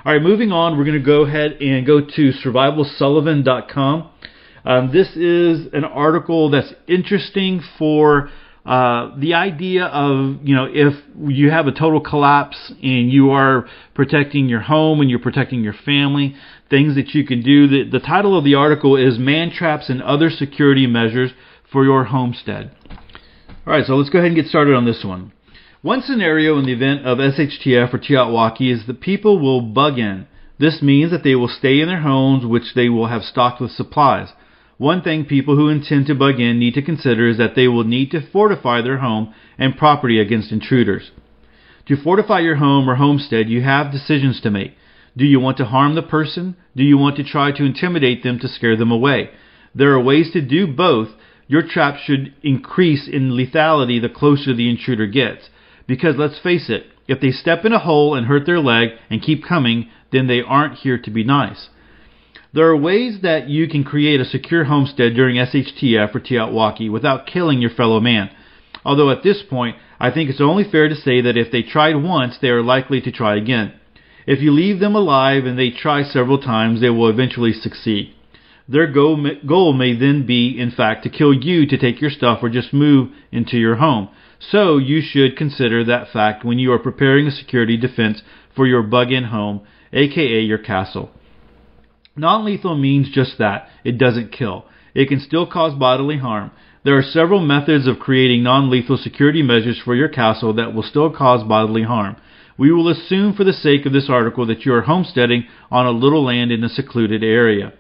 All 0.05 0.13
right, 0.13 0.23
moving 0.23 0.53
on, 0.53 0.77
we're 0.77 0.85
going 0.85 0.99
to 0.99 1.05
go 1.05 1.25
ahead 1.25 1.53
and 1.61 1.87
go 1.87 2.01
to 2.01 2.33
SurvivalSullivan.com. 2.45 4.11
Um, 4.67 4.91
this 4.93 5.09
is 5.17 5.73
an 5.75 5.85
article 5.85 6.51
that's 6.51 6.73
interesting 6.89 7.63
for 7.79 8.31
uh, 8.65 9.15
the 9.19 9.35
idea 9.35 9.85
of 9.85 10.39
you 10.43 10.55
know 10.55 10.67
if 10.71 10.95
you 11.27 11.51
have 11.51 11.67
a 11.67 11.73
total 11.73 12.01
collapse 12.01 12.73
and 12.83 13.11
you 13.13 13.31
are 13.31 13.69
protecting 13.95 14.49
your 14.49 14.61
home 14.61 15.01
and 15.01 15.11
you're 15.11 15.19
protecting 15.19 15.63
your 15.63 15.75
family, 15.85 16.35
things 16.71 16.95
that 16.95 17.09
you 17.11 17.27
can 17.27 17.43
do. 17.43 17.69
The, 17.69 17.91
the 17.91 18.01
title 18.01 18.39
of 18.39 18.45
the 18.45 18.55
article 18.55 18.97
is 18.97 19.19
"Man 19.19 19.51
Traps 19.51 19.91
and 19.91 20.03
Other 20.03 20.31
Security 20.31 20.87
Measures 20.87 21.33
for 21.71 21.85
Your 21.85 22.05
Homestead." 22.05 22.71
All 23.67 23.73
right, 23.73 23.85
so 23.85 23.97
let's 23.97 24.11
go 24.11 24.19
ahead 24.19 24.29
and 24.31 24.37
get 24.37 24.47
started 24.47 24.75
on 24.75 24.87
this 24.87 25.05
one. 25.05 25.33
One 25.83 26.01
scenario 26.01 26.59
in 26.59 26.65
the 26.65 26.73
event 26.73 27.07
of 27.07 27.19
SHTF 27.19 27.93
or 27.93 27.99
TEOTWAWKI 27.99 28.73
is 28.73 28.87
that 28.87 29.03
people 29.03 29.39
will 29.39 29.61
bug 29.61 29.99
in. 29.99 30.27
This 30.59 30.81
means 30.81 31.11
that 31.11 31.23
they 31.23 31.35
will 31.35 31.49
stay 31.49 31.81
in 31.81 31.89
their 31.89 32.01
homes, 32.01 32.47
which 32.47 32.75
they 32.75 32.89
will 32.89 33.09
have 33.09 33.23
stocked 33.23 33.61
with 33.61 33.71
supplies. 33.71 34.29
One 34.79 35.03
thing 35.03 35.25
people 35.25 35.57
who 35.57 35.69
intend 35.69 36.07
to 36.07 36.15
bug 36.15 36.41
in 36.41 36.59
need 36.59 36.75
to 36.75 36.83
consider 36.83 37.29
is 37.29 37.39
that 37.39 37.55
they 37.55 37.69
will 37.69 37.85
need 37.85 38.11
to 38.11 38.21
fortify 38.21 38.83
their 38.83 38.99
home 38.99 39.33
and 39.57 39.77
property 39.77 40.21
against 40.21 40.51
intruders. 40.51 41.13
To 41.87 41.97
fortify 41.97 42.41
your 42.41 42.57
home 42.57 42.89
or 42.89 42.97
homestead, 42.97 43.49
you 43.49 43.63
have 43.63 43.93
decisions 43.93 44.41
to 44.41 44.51
make. 44.51 44.73
Do 45.17 45.25
you 45.25 45.39
want 45.39 45.59
to 45.59 45.67
harm 45.67 45.95
the 45.95 46.03
person? 46.03 46.57
Do 46.75 46.83
you 46.83 46.99
want 46.99 47.17
to 47.17 47.25
try 47.25 47.53
to 47.53 47.65
intimidate 47.65 48.25
them 48.25 48.41
to 48.41 48.49
scare 48.49 48.77
them 48.77 48.91
away? 48.91 49.31
There 49.75 49.93
are 49.93 50.03
ways 50.03 50.33
to 50.33 50.41
do 50.41 50.67
both. 50.67 51.09
Your 51.47 51.63
trap 51.63 51.99
should 51.99 52.35
increase 52.43 53.07
in 53.07 53.33
lethality 53.33 54.01
the 54.01 54.09
closer 54.09 54.55
the 54.55 54.69
intruder 54.69 55.07
gets. 55.07 55.51
Because 55.87 56.17
let's 56.17 56.39
face 56.41 56.69
it, 56.69 56.87
if 57.07 57.21
they 57.21 57.31
step 57.31 57.65
in 57.65 57.73
a 57.73 57.79
hole 57.79 58.15
and 58.15 58.27
hurt 58.27 58.47
their 58.47 58.61
leg 58.61 58.91
and 59.11 59.23
keep 59.23 59.45
coming, 59.45 59.89
then 60.11 60.27
they 60.27 60.41
aren't 60.41 60.79
here 60.79 60.99
to 60.99 61.11
be 61.11 61.23
nice. 61.23 61.69
There 62.55 62.69
are 62.69 62.77
ways 62.77 63.19
that 63.23 63.49
you 63.49 63.67
can 63.67 63.83
create 63.83 64.21
a 64.21 64.25
secure 64.25 64.63
homestead 64.63 65.15
during 65.15 65.35
SHTF 65.35 66.15
or 66.15 66.21
TEOTWAWKI 66.21 66.89
without 66.89 67.27
killing 67.27 67.61
your 67.61 67.71
fellow 67.71 67.99
man. 67.99 68.31
Although 68.85 69.11
at 69.11 69.25
this 69.25 69.43
point, 69.43 69.75
I 69.99 70.13
think 70.13 70.31
it's 70.31 70.41
only 70.41 70.63
fair 70.63 70.89
to 70.89 70.95
say 70.95 71.21
that 71.21 71.37
if 71.37 71.51
they 71.51 71.63
tried 71.63 71.97
once, 71.97 72.39
they 72.39 72.51
are 72.51 72.63
likely 72.63 73.01
to 73.01 73.11
try 73.11 73.35
again. 73.35 73.73
If 74.25 74.41
you 74.41 74.53
leave 74.53 74.79
them 74.79 74.95
alive 74.95 75.47
and 75.47 75.59
they 75.59 75.73
try 75.73 76.05
several 76.05 76.39
times, 76.39 76.81
they 76.81 76.91
will 76.91 77.09
eventually 77.09 77.53
succeed. 77.53 78.15
Their 78.69 78.87
goal, 78.87 79.17
may 79.17 79.99
then 79.99 80.25
be, 80.25 80.57
in 80.57 80.71
fact, 80.71 81.03
to 81.03 81.11
kill 81.11 81.35
you 81.35 81.67
to 81.67 81.77
take 81.77 82.01
your 82.01 82.11
stuff 82.11 82.39
or 82.41 82.51
just 82.51 82.73
move 82.73 83.11
into 83.33 83.59
your 83.59 83.77
home. 83.77 84.11
So 84.39 84.79
you 84.79 85.01
should 85.03 85.37
consider 85.37 85.83
that 85.85 86.13
fact 86.13 86.45
when 86.45 86.61
you 86.61 86.73
are 86.73 86.79
preparing 86.79 87.27
a 87.27 87.33
security 87.33 87.77
defense 87.77 88.23
for 88.55 88.65
your 88.65 88.85
bug-in 88.85 89.25
home, 89.25 89.63
aka 89.93 90.41
your 90.41 90.59
castle. 90.59 91.11
Non-lethal 92.17 92.77
means 92.77 93.11
just 93.13 93.39
that. 93.39 93.69
It 93.83 93.99
doesn't 93.99 94.33
kill. 94.33 94.67
It 94.95 95.09
can 95.09 95.21
still 95.21 95.47
cause 95.47 95.75
bodily 95.75 96.19
harm. 96.19 96.53
There 96.85 96.97
are 96.97 97.03
several 97.03 97.41
methods 97.41 97.87
of 97.87 97.99
creating 97.99 98.43
non-lethal 98.43 98.99
security 98.99 99.43
measures 99.43 99.81
for 99.85 99.95
your 99.95 100.09
castle 100.09 100.53
that 100.55 100.75
will 100.75 100.83
still 100.83 101.11
cause 101.11 101.43
bodily 101.43 101.83
harm. 101.83 102.17
We 102.57 102.71
will 102.71 102.89
assume 102.89 103.35
for 103.35 103.43
the 103.43 103.53
sake 103.53 103.85
of 103.85 103.93
this 103.93 104.09
article 104.09 104.47
that 104.47 104.65
you 104.65 104.73
are 104.75 104.83
homesteading 104.83 105.47
on 105.71 105.87
a 105.87 105.91
little 105.91 106.25
land 106.25 106.53
in 106.53 106.63
a 106.63 106.69
secluded 106.69 107.25
area. 107.25 107.73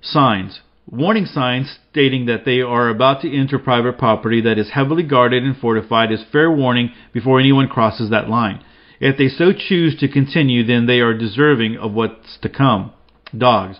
Signs. 0.00 0.60
Warning 0.90 1.26
signs 1.26 1.78
stating 1.90 2.26
that 2.26 2.44
they 2.44 2.60
are 2.60 2.88
about 2.88 3.20
to 3.22 3.36
enter 3.36 3.58
private 3.58 3.98
property 3.98 4.40
that 4.42 4.58
is 4.58 4.70
heavily 4.70 5.02
guarded 5.02 5.42
and 5.42 5.56
fortified 5.56 6.12
is 6.12 6.24
fair 6.30 6.50
warning 6.50 6.92
before 7.12 7.40
anyone 7.40 7.68
crosses 7.68 8.10
that 8.10 8.30
line. 8.30 8.64
If 9.00 9.18
they 9.18 9.28
so 9.28 9.52
choose 9.52 9.98
to 9.98 10.08
continue, 10.08 10.64
then 10.64 10.86
they 10.86 11.00
are 11.00 11.16
deserving 11.16 11.76
of 11.76 11.92
what's 11.92 12.38
to 12.42 12.48
come. 12.48 12.92
Dogs. 13.36 13.78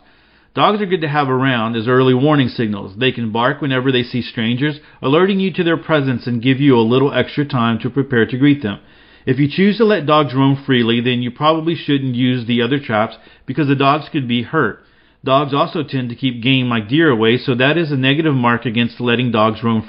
Dogs 0.54 0.82
are 0.82 0.86
good 0.86 1.02
to 1.02 1.08
have 1.08 1.28
around 1.28 1.76
as 1.76 1.86
early 1.86 2.14
warning 2.14 2.48
signals. 2.48 2.96
They 2.98 3.12
can 3.12 3.30
bark 3.32 3.60
whenever 3.60 3.92
they 3.92 4.02
see 4.02 4.22
strangers, 4.22 4.80
alerting 5.00 5.38
you 5.40 5.52
to 5.52 5.62
their 5.64 5.76
presence 5.76 6.26
and 6.26 6.42
give 6.42 6.58
you 6.58 6.76
a 6.76 6.80
little 6.80 7.12
extra 7.12 7.44
time 7.44 7.78
to 7.80 7.90
prepare 7.90 8.26
to 8.26 8.36
greet 8.36 8.62
them. 8.62 8.80
If 9.24 9.38
you 9.38 9.48
choose 9.48 9.76
to 9.78 9.84
let 9.84 10.06
dogs 10.06 10.34
roam 10.34 10.62
freely, 10.64 11.00
then 11.00 11.22
you 11.22 11.30
probably 11.30 11.74
shouldn't 11.74 12.14
use 12.14 12.46
the 12.46 12.62
other 12.62 12.80
traps 12.80 13.16
because 13.46 13.68
the 13.68 13.76
dogs 13.76 14.08
could 14.10 14.26
be 14.26 14.42
hurt. 14.42 14.82
Dogs 15.24 15.52
also 15.52 15.82
tend 15.82 16.08
to 16.10 16.16
keep 16.16 16.42
game 16.42 16.68
like 16.68 16.88
deer 16.88 17.10
away, 17.10 17.38
so 17.38 17.54
that 17.54 17.76
is 17.76 17.90
a 17.90 17.96
negative 17.96 18.34
mark 18.34 18.64
against 18.64 19.00
letting 19.00 19.30
dogs 19.30 19.62
roam 19.62 19.82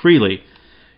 freely. 0.00 0.42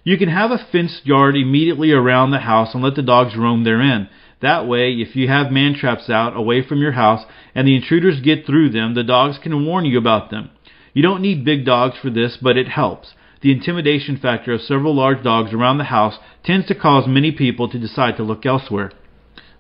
You 0.03 0.19
can 0.19 0.29
have 0.29 0.51
a 0.51 0.67
fenced 0.71 1.07
yard 1.07 1.37
immediately 1.37 1.93
around 1.93 2.31
the 2.31 2.41
house 2.41 2.75
and 2.75 2.83
let 2.83 2.95
the 2.95 3.03
dogs 3.03 3.37
roam 3.37 3.65
therein. 3.65 4.09
That 4.45 4.67
way, 4.67 4.93
if 4.93 5.17
you 5.17 5.27
have 5.29 5.51
man 5.51 5.73
traps 5.75 6.11
out 6.11 6.37
away 6.37 6.61
from 6.61 6.79
your 6.79 6.93
house 6.93 7.25
and 7.55 7.67
the 7.67 7.75
intruders 7.75 8.21
get 8.21 8.45
through 8.45 8.69
them, 8.69 8.93
the 8.93 9.03
dogs 9.03 9.39
can 9.39 9.65
warn 9.65 9.87
you 9.87 9.97
about 9.97 10.31
them. 10.31 10.51
You 10.93 11.03
don't 11.03 11.23
need 11.23 11.47
big 11.47 11.65
dogs 11.65 11.97
for 11.97 12.11
this, 12.11 12.37
but 12.43 12.59
it 12.59 12.69
helps. 12.69 13.15
The 13.41 13.51
intimidation 13.53 14.19
factor 14.19 14.53
of 14.53 14.61
several 14.61 14.95
large 14.95 15.25
dogs 15.25 15.55
around 15.55 15.79
the 15.79 15.85
house 15.85 16.19
tends 16.45 16.67
to 16.67 16.75
cause 16.75 17.09
many 17.09 17.33
people 17.33 17.71
to 17.71 17.79
decide 17.79 18.19
to 18.19 18.23
look 18.23 18.45
elsewhere. 18.45 18.93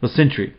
The 0.03 0.09
sentry. 0.09 0.53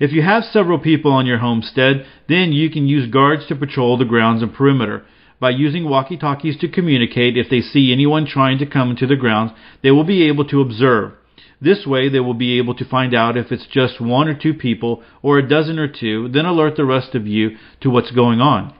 If 0.00 0.10
you 0.10 0.22
have 0.22 0.42
several 0.42 0.80
people 0.80 1.12
on 1.12 1.26
your 1.26 1.38
homestead, 1.38 2.04
then 2.28 2.50
you 2.50 2.70
can 2.70 2.88
use 2.88 3.08
guards 3.08 3.46
to 3.46 3.54
patrol 3.54 3.96
the 3.96 4.04
grounds 4.04 4.42
and 4.42 4.52
perimeter. 4.52 5.04
By 5.38 5.50
using 5.50 5.88
walkie-talkies 5.88 6.58
to 6.58 6.68
communicate, 6.68 7.36
if 7.36 7.48
they 7.48 7.60
see 7.60 7.92
anyone 7.92 8.26
trying 8.26 8.58
to 8.58 8.66
come 8.66 8.90
into 8.90 9.06
the 9.06 9.14
grounds, 9.14 9.52
they 9.80 9.92
will 9.92 10.02
be 10.02 10.24
able 10.24 10.46
to 10.46 10.60
observe. 10.60 11.12
This 11.60 11.86
way, 11.86 12.08
they 12.08 12.20
will 12.20 12.34
be 12.34 12.58
able 12.58 12.74
to 12.76 12.84
find 12.84 13.14
out 13.14 13.36
if 13.36 13.52
it's 13.52 13.66
just 13.66 14.00
one 14.00 14.28
or 14.28 14.34
two 14.34 14.54
people 14.54 15.02
or 15.22 15.38
a 15.38 15.48
dozen 15.48 15.78
or 15.78 15.88
two, 15.88 16.28
then 16.28 16.46
alert 16.46 16.76
the 16.76 16.84
rest 16.84 17.14
of 17.14 17.26
you 17.26 17.56
to 17.82 17.90
what's 17.90 18.12
going 18.12 18.40
on. 18.40 18.74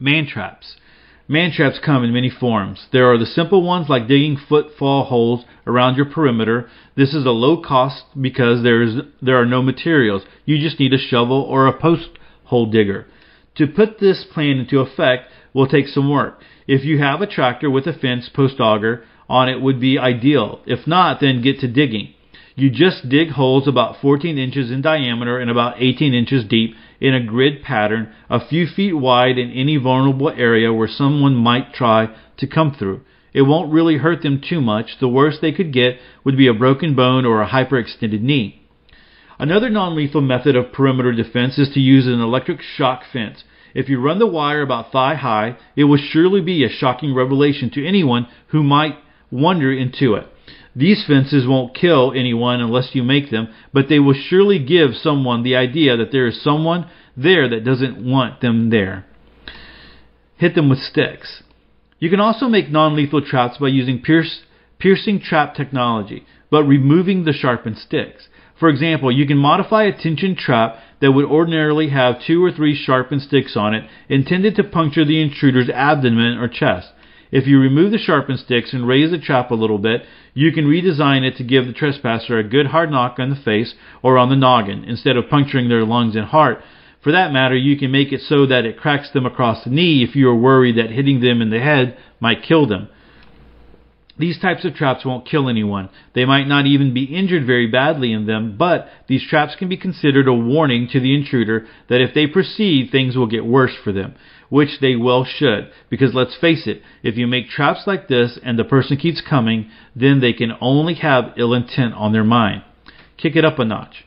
Man 0.00 0.26
traps. 0.26 0.76
Man 1.28 1.50
traps 1.50 1.80
come 1.84 2.04
in 2.04 2.12
many 2.12 2.30
forms. 2.30 2.86
There 2.92 3.10
are 3.10 3.18
the 3.18 3.26
simple 3.26 3.62
ones 3.62 3.88
like 3.88 4.06
digging 4.06 4.36
footfall 4.36 5.04
holes 5.04 5.44
around 5.66 5.96
your 5.96 6.06
perimeter. 6.06 6.68
This 6.96 7.14
is 7.14 7.24
a 7.24 7.30
low 7.30 7.62
cost 7.62 8.04
because 8.20 8.62
there 8.62 8.82
is 8.82 8.96
there 9.20 9.40
are 9.40 9.46
no 9.46 9.62
materials. 9.62 10.22
You 10.44 10.58
just 10.58 10.78
need 10.78 10.92
a 10.92 10.98
shovel 10.98 11.40
or 11.40 11.66
a 11.66 11.80
post 11.80 12.10
hole 12.44 12.66
digger. 12.66 13.06
To 13.56 13.66
put 13.66 13.98
this 13.98 14.24
plan 14.32 14.58
into 14.58 14.78
effect 14.78 15.30
will 15.52 15.66
take 15.66 15.88
some 15.88 16.10
work. 16.10 16.40
If 16.68 16.84
you 16.84 16.98
have 16.98 17.20
a 17.20 17.26
tractor 17.26 17.70
with 17.70 17.86
a 17.86 17.92
fence 17.92 18.28
post 18.32 18.60
auger 18.60 19.04
on 19.28 19.48
it 19.48 19.60
would 19.60 19.80
be 19.80 19.98
ideal. 19.98 20.60
If 20.66 20.86
not, 20.86 21.20
then 21.20 21.42
get 21.42 21.60
to 21.60 21.68
digging. 21.68 22.14
You 22.54 22.70
just 22.70 23.08
dig 23.08 23.30
holes 23.30 23.68
about 23.68 24.00
14 24.00 24.38
inches 24.38 24.70
in 24.70 24.80
diameter 24.80 25.38
and 25.38 25.50
about 25.50 25.76
18 25.78 26.14
inches 26.14 26.44
deep 26.44 26.74
in 27.00 27.14
a 27.14 27.22
grid 27.22 27.62
pattern, 27.62 28.12
a 28.30 28.46
few 28.46 28.66
feet 28.66 28.94
wide 28.94 29.36
in 29.36 29.50
any 29.50 29.76
vulnerable 29.76 30.30
area 30.30 30.72
where 30.72 30.88
someone 30.88 31.34
might 31.34 31.74
try 31.74 32.08
to 32.38 32.46
come 32.46 32.74
through. 32.74 33.02
It 33.34 33.42
won't 33.42 33.72
really 33.72 33.98
hurt 33.98 34.22
them 34.22 34.40
too 34.40 34.62
much. 34.62 34.98
The 34.98 35.08
worst 35.08 35.42
they 35.42 35.52
could 35.52 35.70
get 35.70 35.98
would 36.24 36.38
be 36.38 36.46
a 36.46 36.54
broken 36.54 36.94
bone 36.94 37.26
or 37.26 37.42
a 37.42 37.48
hyperextended 37.48 38.22
knee. 38.22 38.62
Another 39.38 39.68
non-lethal 39.68 40.22
method 40.22 40.56
of 40.56 40.72
perimeter 40.72 41.12
defense 41.12 41.58
is 41.58 41.68
to 41.74 41.80
use 41.80 42.06
an 42.06 42.22
electric 42.22 42.62
shock 42.62 43.02
fence. 43.12 43.44
If 43.74 43.90
you 43.90 44.00
run 44.00 44.18
the 44.18 44.26
wire 44.26 44.62
about 44.62 44.90
thigh 44.90 45.16
high, 45.16 45.58
it 45.76 45.84
will 45.84 45.98
surely 45.98 46.40
be 46.40 46.64
a 46.64 46.70
shocking 46.70 47.14
revelation 47.14 47.68
to 47.72 47.86
anyone 47.86 48.26
who 48.46 48.62
might 48.62 48.96
wander 49.30 49.72
into 49.72 50.14
it. 50.14 50.26
These 50.74 51.04
fences 51.06 51.46
won't 51.46 51.74
kill 51.74 52.12
anyone 52.12 52.60
unless 52.60 52.94
you 52.94 53.02
make 53.02 53.30
them, 53.30 53.48
but 53.72 53.88
they 53.88 53.98
will 53.98 54.14
surely 54.14 54.58
give 54.58 54.94
someone 54.94 55.42
the 55.42 55.56
idea 55.56 55.96
that 55.96 56.12
there 56.12 56.26
is 56.26 56.42
someone 56.42 56.90
there 57.16 57.48
that 57.48 57.64
doesn't 57.64 58.04
want 58.04 58.40
them 58.40 58.68
there. 58.68 59.06
Hit 60.36 60.54
them 60.54 60.68
with 60.68 60.78
sticks. 60.78 61.42
You 61.98 62.10
can 62.10 62.20
also 62.20 62.46
make 62.46 62.70
non-lethal 62.70 63.22
traps 63.22 63.56
by 63.56 63.68
using 63.68 64.02
pierce, 64.02 64.42
piercing 64.78 65.20
trap 65.20 65.54
technology, 65.54 66.26
but 66.50 66.64
removing 66.64 67.24
the 67.24 67.32
sharpened 67.32 67.78
sticks. 67.78 68.28
For 68.58 68.68
example, 68.68 69.10
you 69.10 69.26
can 69.26 69.38
modify 69.38 69.84
a 69.84 69.96
tension 69.96 70.36
trap 70.36 70.76
that 71.00 71.12
would 71.12 71.24
ordinarily 71.24 71.88
have 71.88 72.22
two 72.22 72.42
or 72.44 72.52
three 72.52 72.74
sharpened 72.74 73.22
sticks 73.22 73.56
on 73.56 73.74
it, 73.74 73.88
intended 74.08 74.56
to 74.56 74.64
puncture 74.64 75.04
the 75.04 75.20
intruder's 75.20 75.70
abdomen 75.70 76.38
or 76.38 76.48
chest. 76.48 76.88
If 77.30 77.46
you 77.46 77.58
remove 77.60 77.90
the 77.90 77.98
sharpened 77.98 78.38
sticks 78.38 78.72
and 78.72 78.86
raise 78.86 79.10
the 79.10 79.18
trap 79.18 79.50
a 79.50 79.54
little 79.54 79.78
bit, 79.78 80.04
you 80.34 80.52
can 80.52 80.66
redesign 80.66 81.22
it 81.22 81.36
to 81.36 81.44
give 81.44 81.66
the 81.66 81.72
trespasser 81.72 82.38
a 82.38 82.44
good 82.44 82.66
hard 82.66 82.90
knock 82.90 83.18
on 83.18 83.30
the 83.30 83.36
face 83.36 83.74
or 84.02 84.16
on 84.18 84.28
the 84.28 84.36
noggin 84.36 84.84
instead 84.84 85.16
of 85.16 85.28
puncturing 85.28 85.68
their 85.68 85.84
lungs 85.84 86.14
and 86.14 86.26
heart. 86.26 86.62
For 87.02 87.12
that 87.12 87.32
matter, 87.32 87.56
you 87.56 87.76
can 87.76 87.90
make 87.90 88.12
it 88.12 88.20
so 88.20 88.46
that 88.46 88.64
it 88.64 88.78
cracks 88.78 89.10
them 89.10 89.26
across 89.26 89.64
the 89.64 89.70
knee 89.70 90.02
if 90.02 90.16
you 90.16 90.28
are 90.28 90.36
worried 90.36 90.76
that 90.76 90.90
hitting 90.90 91.20
them 91.20 91.42
in 91.42 91.50
the 91.50 91.60
head 91.60 91.96
might 92.20 92.42
kill 92.42 92.66
them. 92.66 92.88
These 94.18 94.40
types 94.40 94.64
of 94.64 94.74
traps 94.74 95.04
won't 95.04 95.28
kill 95.28 95.48
anyone. 95.48 95.90
They 96.14 96.24
might 96.24 96.48
not 96.48 96.64
even 96.64 96.94
be 96.94 97.04
injured 97.04 97.46
very 97.46 97.66
badly 97.66 98.12
in 98.12 98.26
them, 98.26 98.56
but 98.56 98.88
these 99.08 99.22
traps 99.22 99.54
can 99.56 99.68
be 99.68 99.76
considered 99.76 100.26
a 100.26 100.32
warning 100.32 100.88
to 100.92 101.00
the 101.00 101.14
intruder 101.14 101.66
that 101.88 102.00
if 102.00 102.14
they 102.14 102.26
proceed, 102.26 102.90
things 102.90 103.14
will 103.14 103.26
get 103.26 103.44
worse 103.44 103.74
for 103.84 103.92
them 103.92 104.14
which 104.48 104.80
they 104.80 104.96
well 104.96 105.24
should. 105.24 105.70
Because 105.88 106.14
let's 106.14 106.36
face 106.36 106.66
it, 106.66 106.82
if 107.02 107.16
you 107.16 107.26
make 107.26 107.48
traps 107.48 107.86
like 107.86 108.08
this 108.08 108.38
and 108.42 108.58
the 108.58 108.64
person 108.64 108.96
keeps 108.96 109.20
coming, 109.20 109.70
then 109.94 110.20
they 110.20 110.32
can 110.32 110.52
only 110.60 110.94
have 110.94 111.32
ill 111.36 111.54
intent 111.54 111.94
on 111.94 112.12
their 112.12 112.24
mind. 112.24 112.62
Kick 113.16 113.36
it 113.36 113.44
up 113.44 113.58
a 113.58 113.64
notch. 113.64 114.04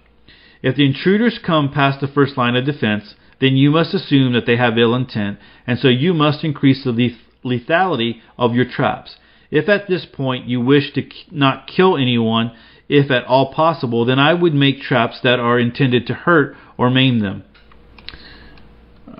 If 0.61 0.75
the 0.75 0.85
intruders 0.85 1.39
come 1.43 1.71
past 1.71 2.01
the 2.01 2.07
first 2.07 2.37
line 2.37 2.55
of 2.55 2.65
defense, 2.65 3.15
then 3.39 3.55
you 3.55 3.71
must 3.71 3.93
assume 3.93 4.33
that 4.33 4.45
they 4.45 4.57
have 4.57 4.77
ill 4.77 4.93
intent, 4.93 5.39
and 5.65 5.79
so 5.79 5.87
you 5.87 6.13
must 6.13 6.43
increase 6.43 6.83
the 6.83 7.15
lethality 7.45 8.19
of 8.37 8.53
your 8.53 8.65
traps. 8.65 9.15
If 9.49 9.69
at 9.69 9.87
this 9.87 10.05
point 10.05 10.47
you 10.47 10.59
wish 10.59 10.91
to 10.93 11.03
not 11.31 11.67
kill 11.67 11.95
anyone, 11.95 12.51
if 12.89 13.09
at 13.09 13.23
all 13.25 13.53
possible, 13.53 14.03
then 14.03 14.19
I 14.19 14.33
would 14.33 14.53
make 14.53 14.81
traps 14.81 15.21
that 15.23 15.39
are 15.39 15.57
intended 15.57 16.07
to 16.07 16.13
hurt 16.13 16.55
or 16.77 16.89
maim 16.89 17.19
them 17.19 17.43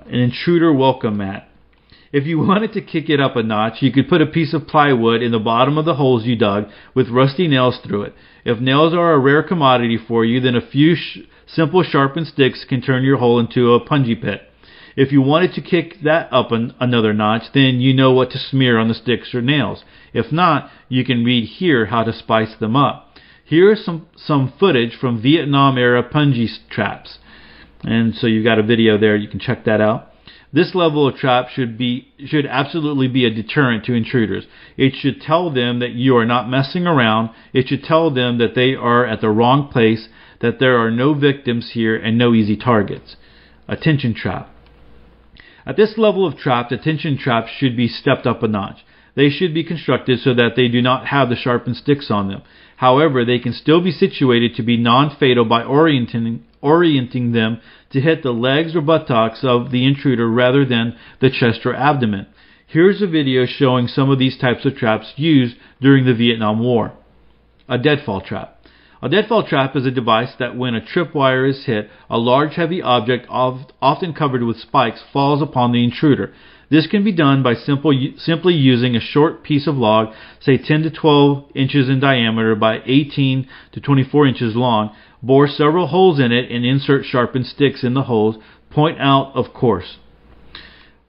an 0.05 0.15
intruder 0.15 0.73
welcome 0.73 1.17
mat. 1.17 1.47
If 2.11 2.25
you 2.25 2.39
wanted 2.45 2.73
to 2.73 2.81
kick 2.81 3.09
it 3.09 3.19
up 3.19 3.35
a 3.35 3.43
notch, 3.43 3.81
you 3.81 3.91
could 3.91 4.09
put 4.09 4.21
a 4.21 4.25
piece 4.25 4.53
of 4.53 4.67
plywood 4.67 5.21
in 5.21 5.31
the 5.31 5.39
bottom 5.39 5.77
of 5.77 5.85
the 5.85 5.95
holes 5.95 6.25
you 6.25 6.35
dug 6.35 6.65
with 6.93 7.09
rusty 7.09 7.47
nails 7.47 7.79
through 7.85 8.03
it. 8.03 8.13
If 8.45 8.59
nails 8.59 8.93
are 8.93 9.13
a 9.13 9.19
rare 9.19 9.43
commodity 9.43 9.97
for 9.97 10.25
you, 10.25 10.39
then 10.39 10.55
a 10.55 10.67
few 10.67 10.95
sh- 10.95 11.19
simple 11.47 11.83
sharpened 11.83 12.27
sticks 12.27 12.65
can 12.67 12.81
turn 12.81 13.03
your 13.03 13.17
hole 13.17 13.39
into 13.39 13.73
a 13.73 13.85
punji 13.85 14.19
pit. 14.19 14.41
If 14.95 15.11
you 15.11 15.21
wanted 15.21 15.53
to 15.53 15.61
kick 15.61 16.01
that 16.03 16.31
up 16.33 16.51
an, 16.51 16.73
another 16.79 17.13
notch, 17.13 17.43
then 17.53 17.79
you 17.79 17.93
know 17.93 18.11
what 18.11 18.31
to 18.31 18.37
smear 18.37 18.77
on 18.77 18.87
the 18.87 18.93
sticks 18.93 19.33
or 19.33 19.41
nails. 19.41 19.83
If 20.13 20.31
not, 20.31 20.69
you 20.89 21.05
can 21.05 21.23
read 21.23 21.45
here 21.45 21.85
how 21.85 22.03
to 22.03 22.11
spice 22.11 22.55
them 22.59 22.75
up. 22.75 23.05
Here 23.45 23.71
is 23.71 23.85
some, 23.85 24.07
some 24.15 24.53
footage 24.59 24.95
from 24.99 25.21
Vietnam 25.21 25.77
era 25.77 26.03
punji 26.03 26.47
traps. 26.69 27.19
And 27.83 28.15
so 28.15 28.27
you've 28.27 28.43
got 28.43 28.59
a 28.59 28.63
video 28.63 28.97
there, 28.97 29.15
you 29.15 29.27
can 29.27 29.39
check 29.39 29.65
that 29.65 29.81
out. 29.81 30.09
This 30.51 30.73
level 30.73 31.07
of 31.07 31.15
trap 31.15 31.49
should 31.49 31.77
be 31.77 32.07
should 32.25 32.47
absolutely 32.47 33.07
be 33.07 33.25
a 33.25 33.29
deterrent 33.29 33.85
to 33.85 33.93
intruders. 33.93 34.45
It 34.77 34.95
should 34.95 35.21
tell 35.21 35.51
them 35.51 35.79
that 35.79 35.91
you 35.91 36.17
are 36.17 36.25
not 36.25 36.49
messing 36.49 36.87
around. 36.87 37.29
It 37.53 37.67
should 37.67 37.83
tell 37.83 38.09
them 38.09 38.39
that 38.39 38.55
they 38.55 38.73
are 38.73 39.05
at 39.05 39.21
the 39.21 39.29
wrong 39.29 39.67
place, 39.67 40.09
that 40.41 40.59
there 40.59 40.77
are 40.79 40.89
no 40.89 41.13
victims 41.13 41.71
here 41.73 41.95
and 41.95 42.17
no 42.17 42.33
easy 42.33 42.57
targets. 42.57 43.15
Attention 43.67 44.15
trap. 44.15 44.49
At 45.67 45.77
this 45.77 45.99
level 45.99 46.25
of 46.25 46.35
trap, 46.35 46.71
attention 46.71 47.17
traps 47.17 47.51
should 47.51 47.77
be 47.77 47.87
stepped 47.87 48.25
up 48.25 48.41
a 48.41 48.47
notch. 48.47 48.83
They 49.15 49.29
should 49.29 49.53
be 49.53 49.63
constructed 49.63 50.19
so 50.19 50.33
that 50.33 50.55
they 50.55 50.67
do 50.67 50.81
not 50.81 51.07
have 51.07 51.29
the 51.29 51.35
sharpened 51.35 51.77
sticks 51.77 52.09
on 52.09 52.27
them. 52.27 52.41
However, 52.77 53.23
they 53.23 53.37
can 53.37 53.53
still 53.53 53.81
be 53.81 53.91
situated 53.91 54.55
to 54.55 54.63
be 54.63 54.77
non-fatal 54.77 55.45
by 55.45 55.63
orienting, 55.63 56.43
orienting 56.61 57.31
them 57.31 57.59
to 57.91 58.01
hit 58.01 58.23
the 58.23 58.31
legs 58.31 58.75
or 58.75 58.81
buttocks 58.81 59.39
of 59.43 59.71
the 59.71 59.85
intruder 59.85 60.29
rather 60.29 60.65
than 60.65 60.95
the 61.21 61.29
chest 61.29 61.65
or 61.65 61.73
abdomen. 61.73 62.27
Here's 62.67 63.01
a 63.01 63.07
video 63.07 63.45
showing 63.47 63.87
some 63.87 64.09
of 64.09 64.19
these 64.19 64.37
types 64.37 64.65
of 64.65 64.75
traps 64.75 65.13
used 65.15 65.55
during 65.81 66.05
the 66.05 66.13
Vietnam 66.13 66.59
War. 66.59 66.93
A 67.67 67.77
deadfall 67.77 68.21
trap. 68.21 68.57
A 69.01 69.09
deadfall 69.09 69.47
trap 69.47 69.75
is 69.75 69.85
a 69.85 69.91
device 69.91 70.33
that 70.39 70.57
when 70.57 70.75
a 70.75 70.81
tripwire 70.81 71.49
is 71.49 71.65
hit, 71.65 71.89
a 72.09 72.17
large 72.17 72.55
heavy 72.55 72.81
object 72.81 73.25
often 73.29 74.13
covered 74.13 74.43
with 74.43 74.57
spikes 74.57 75.01
falls 75.13 75.41
upon 75.41 75.71
the 75.71 75.83
intruder. 75.83 76.33
This 76.69 76.85
can 76.85 77.03
be 77.03 77.13
done 77.13 77.41
by 77.41 77.55
simple, 77.55 77.91
simply 78.17 78.53
using 78.53 78.95
a 78.95 78.99
short 78.99 79.41
piece 79.41 79.65
of 79.67 79.75
log, 79.75 80.13
say 80.41 80.57
10 80.57 80.83
to 80.83 80.91
12 80.91 81.45
inches 81.55 81.89
in 81.89 81.99
diameter 81.99 82.55
by 82.55 82.81
18 82.85 83.47
to 83.71 83.79
24 83.79 84.27
inches 84.27 84.55
long, 84.55 84.93
bore 85.21 85.47
several 85.47 85.87
holes 85.87 86.19
in 86.19 86.31
it 86.31 86.51
and 86.51 86.65
insert 86.65 87.05
sharpened 87.05 87.45
sticks 87.45 87.83
in 87.83 87.93
the 87.93 88.03
holes, 88.03 88.37
point 88.69 88.99
out 88.99 89.31
of 89.35 89.53
course. 89.53 89.97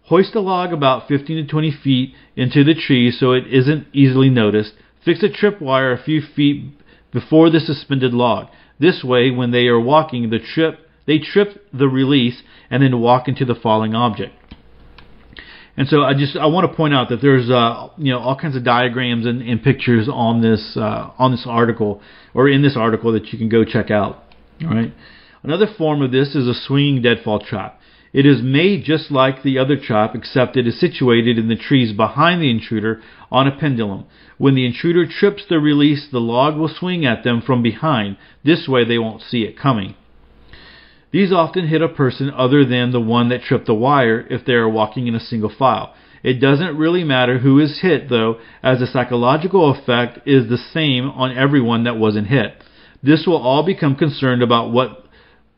Hoist 0.04 0.32
the 0.32 0.40
log 0.40 0.72
about 0.72 1.06
15 1.06 1.36
to 1.36 1.50
20 1.50 1.70
feet 1.70 2.14
into 2.34 2.64
the 2.64 2.74
tree 2.74 3.10
so 3.10 3.32
it 3.32 3.46
isn't 3.46 3.86
easily 3.92 4.28
noticed. 4.28 4.72
Fix 5.04 5.22
a 5.22 5.28
tripwire 5.28 5.92
a 5.92 6.02
few 6.02 6.20
feet 6.20 6.64
before 7.12 7.50
the 7.50 7.60
suspended 7.60 8.12
log. 8.12 8.48
This 8.78 9.04
way, 9.04 9.30
when 9.30 9.50
they 9.50 9.66
are 9.66 9.80
walking, 9.80 10.30
the 10.30 10.38
trip 10.38 10.80
they 11.06 11.18
trip 11.18 11.66
the 11.72 11.88
release 11.88 12.42
and 12.70 12.82
then 12.82 13.00
walk 13.00 13.26
into 13.26 13.44
the 13.44 13.54
falling 13.54 13.94
object. 13.94 14.34
And 15.80 15.88
so 15.88 16.02
I 16.02 16.12
just 16.12 16.36
I 16.36 16.44
want 16.44 16.70
to 16.70 16.76
point 16.76 16.92
out 16.92 17.08
that 17.08 17.22
there's 17.22 17.48
uh, 17.48 17.88
you 17.96 18.12
know 18.12 18.18
all 18.18 18.36
kinds 18.36 18.54
of 18.54 18.62
diagrams 18.62 19.24
and, 19.24 19.40
and 19.40 19.62
pictures 19.62 20.10
on 20.12 20.42
this 20.42 20.76
uh, 20.76 21.10
on 21.18 21.30
this 21.30 21.46
article 21.48 22.02
or 22.34 22.50
in 22.50 22.60
this 22.60 22.76
article 22.76 23.14
that 23.14 23.28
you 23.28 23.38
can 23.38 23.48
go 23.48 23.64
check 23.64 23.90
out. 23.90 24.22
All 24.60 24.74
right. 24.74 24.92
Another 25.42 25.66
form 25.78 26.02
of 26.02 26.12
this 26.12 26.34
is 26.34 26.46
a 26.46 26.52
swinging 26.52 27.00
deadfall 27.00 27.40
trap. 27.40 27.80
It 28.12 28.26
is 28.26 28.42
made 28.42 28.84
just 28.84 29.10
like 29.10 29.42
the 29.42 29.56
other 29.56 29.78
trap, 29.78 30.14
except 30.14 30.58
it 30.58 30.66
is 30.66 30.78
situated 30.78 31.38
in 31.38 31.48
the 31.48 31.56
trees 31.56 31.96
behind 31.96 32.42
the 32.42 32.50
intruder 32.50 33.00
on 33.32 33.48
a 33.48 33.58
pendulum. 33.58 34.04
When 34.36 34.56
the 34.56 34.66
intruder 34.66 35.06
trips 35.06 35.44
the 35.48 35.60
release, 35.60 36.08
the 36.12 36.18
log 36.18 36.58
will 36.58 36.68
swing 36.68 37.06
at 37.06 37.24
them 37.24 37.40
from 37.40 37.62
behind. 37.62 38.18
This 38.44 38.68
way 38.68 38.84
they 38.84 38.98
won't 38.98 39.22
see 39.22 39.44
it 39.44 39.58
coming. 39.58 39.94
These 41.12 41.32
often 41.32 41.66
hit 41.66 41.82
a 41.82 41.88
person 41.88 42.30
other 42.30 42.64
than 42.64 42.92
the 42.92 43.00
one 43.00 43.30
that 43.30 43.42
tripped 43.42 43.66
the 43.66 43.74
wire 43.74 44.24
if 44.30 44.44
they 44.44 44.52
are 44.52 44.68
walking 44.68 45.06
in 45.06 45.14
a 45.14 45.20
single 45.20 45.52
file. 45.56 45.94
It 46.22 46.40
doesn't 46.40 46.76
really 46.76 47.02
matter 47.02 47.38
who 47.38 47.58
is 47.58 47.80
hit 47.80 48.08
though, 48.08 48.38
as 48.62 48.78
the 48.78 48.86
psychological 48.86 49.70
effect 49.70 50.20
is 50.26 50.48
the 50.48 50.58
same 50.58 51.08
on 51.10 51.36
everyone 51.36 51.84
that 51.84 51.96
wasn't 51.96 52.28
hit. 52.28 52.62
This 53.02 53.24
will 53.26 53.38
all 53.38 53.64
become 53.64 53.96
concerned 53.96 54.42
about 54.42 54.70
what 54.70 55.04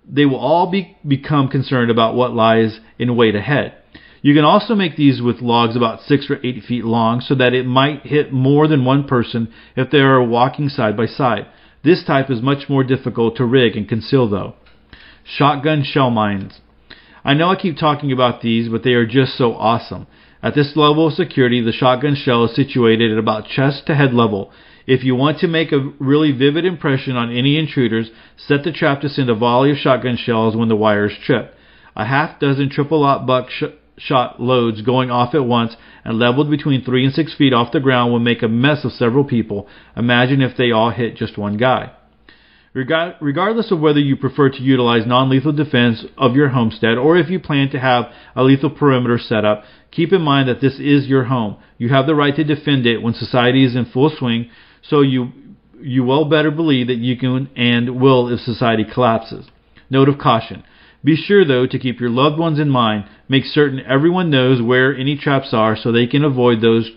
they 0.09 0.25
will 0.25 0.37
all 0.37 0.71
be, 0.71 0.97
become 1.07 1.49
concerned 1.49 1.91
about 1.91 2.15
what 2.15 2.33
lies 2.33 2.81
in 2.99 3.17
wait 3.17 3.35
ahead. 3.35 3.75
You 4.21 4.35
can 4.35 4.45
also 4.45 4.75
make 4.75 4.97
these 4.97 5.21
with 5.21 5.43
logs 5.43 5.77
about 5.77 6.01
six 6.03 6.31
or 6.31 6.39
eight 6.45 6.63
feet 6.65 6.85
long 6.85 7.21
so 7.21 7.35
that 7.35 7.55
it 7.55 7.67
might 7.67 8.07
hit 8.07 8.33
more 8.33 8.69
than 8.69 8.85
one 8.85 9.05
person 9.07 9.53
if 9.77 9.91
they 9.91 9.99
are 9.99 10.23
walking 10.23 10.69
side 10.69 10.97
by 10.97 11.07
side. 11.07 11.47
This 11.83 12.05
type 12.05 12.31
is 12.31 12.41
much 12.41 12.69
more 12.69 12.85
difficult 12.85 13.37
to 13.37 13.45
rig 13.45 13.77
and 13.77 13.89
conceal 13.89 14.31
though. 14.31 14.55
Shotgun 15.25 15.85
shell 15.85 16.11
mines. 16.11 16.61
I 17.25 17.35
know 17.35 17.49
I 17.49 17.57
keep 17.57 17.77
talking 17.77 18.11
about 18.11 18.41
these, 18.41 18.69
but 18.69 18.83
they 18.83 18.95
are 18.95 19.07
just 19.07 19.39
so 19.39 19.55
awesome. 19.55 20.07
At 20.43 20.55
this 20.55 20.73
level 20.75 21.07
of 21.07 21.13
security, 21.13 21.61
the 21.61 21.71
shotgun 21.73 22.17
shell 22.17 22.45
is 22.45 22.57
situated 22.57 23.13
at 23.13 23.19
about 23.19 23.47
chest 23.47 23.87
to 23.87 23.95
head 23.95 24.13
level. 24.13 24.51
If 24.87 25.05
you 25.05 25.15
want 25.15 25.39
to 25.39 25.47
make 25.47 25.71
a 25.71 25.93
really 26.01 26.33
vivid 26.33 26.65
impression 26.65 27.17
on 27.17 27.31
any 27.31 27.57
intruders, 27.57 28.11
set 28.37 28.65
the 28.65 28.73
trap 28.73 29.01
to 29.03 29.09
send 29.09 29.31
a 29.31 29.35
volley 29.37 29.71
of 29.71 29.77
shotgun 29.77 30.17
shells 30.17 30.57
when 30.57 30.69
the 30.69 30.75
wires 30.75 31.17
trip. 31.25 31.55
A 31.95 32.05
half 32.05 32.41
dozen 32.41 32.71
triple 32.71 33.05
aught 33.05 33.25
buck 33.25 33.51
sh- 33.51 33.65
shot 33.97 34.41
loads 34.41 34.83
going 34.83 35.13
off 35.13 35.35
at 35.35 35.45
once 35.45 35.77
and 36.05 36.19
leveled 36.19 36.51
between 36.51 36.83
three 36.83 37.05
and 37.05 37.15
six 37.15 37.35
feet 37.35 37.53
off 37.53 37.71
the 37.71 37.79
ground 37.79 38.11
will 38.11 38.19
make 38.19 38.43
a 38.43 38.49
mess 38.49 38.85
of 38.85 38.91
several 38.91 39.23
people. 39.23 39.69
Imagine 39.97 40.43
if 40.43 40.57
they 40.57 40.73
all 40.73 40.91
hit 40.91 41.17
just 41.17 41.39
one 41.39 41.57
guy. 41.57 41.93
Regardless 42.75 43.71
of 43.71 43.81
whether 43.81 44.01
you 44.01 44.17
prefer 44.17 44.49
to 44.49 44.63
utilize 44.63 45.07
non-lethal 45.07 45.53
defense 45.53 46.07
of 46.17 46.35
your 46.35 46.49
homestead 46.49 46.97
or 46.97 47.19
if 47.19 47.29
you 47.29 47.39
plan 47.39 47.69
to 47.71 47.79
have 47.79 48.07
a 48.35 48.43
lethal 48.43 48.71
perimeter 48.71 49.19
set 49.19 49.45
up, 49.45 49.63
keep 49.91 50.11
in 50.13 50.23
mind 50.23 50.49
that 50.49 50.63
this 50.63 50.79
is 50.79 51.07
your 51.07 51.25
home. 51.25 51.59
You 51.77 51.91
have 51.91 52.07
the 52.07 52.15
right 52.15 52.35
to 52.35 52.45
defend 52.45 52.87
it 52.87 53.03
when 53.03 53.13
society 53.13 53.65
is 53.65 53.77
in 53.77 53.85
full 53.85 54.11
swing, 54.17 54.49
so 54.81 55.03
you 55.03 55.33
you 55.83 56.05
well 56.05 56.25
better 56.25 56.51
believe 56.51 56.87
that 56.87 56.99
you 56.99 57.17
can 57.17 57.51
and 57.57 58.01
will 58.01 58.33
if 58.33 58.41
society 58.41 58.85
collapses. 58.85 59.49
Note 59.91 60.09
of 60.09 60.19
caution. 60.19 60.65
Be 61.05 61.17
sure, 61.17 61.45
though, 61.45 61.67
to 61.67 61.79
keep 61.79 62.01
your 62.01 62.11
loved 62.11 62.39
ones 62.39 62.61
in 62.61 62.71
mind. 62.71 63.05
Make 63.29 63.45
certain 63.45 63.81
everyone 63.81 64.31
knows 64.31 64.63
where 64.63 64.97
any 64.97 65.17
traps 65.17 65.53
are 65.53 65.77
so 65.77 65.91
they 65.91 66.07
can 66.07 66.25
avoid 66.25 66.61
those 66.61 66.91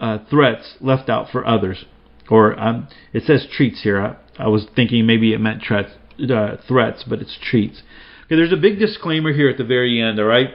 uh, 0.00 0.18
threats 0.30 0.76
left 0.80 1.08
out 1.10 1.28
for 1.30 1.46
others. 1.46 1.84
Or 2.30 2.58
um, 2.58 2.88
it 3.12 3.24
says 3.24 3.46
treats 3.50 3.82
here. 3.82 4.16
I, 4.38 4.48
was 4.48 4.66
thinking 4.74 5.06
maybe 5.06 5.32
it 5.32 5.40
meant 5.40 5.62
threats, 5.66 5.90
uh, 6.30 6.56
threats, 6.66 7.04
but 7.08 7.20
it's 7.20 7.38
treats. 7.42 7.82
Okay, 8.26 8.36
there's 8.36 8.52
a 8.52 8.56
big 8.56 8.78
disclaimer 8.78 9.32
here 9.32 9.48
at 9.48 9.58
the 9.58 9.64
very 9.64 10.00
end. 10.00 10.18
All 10.18 10.26
right, 10.26 10.50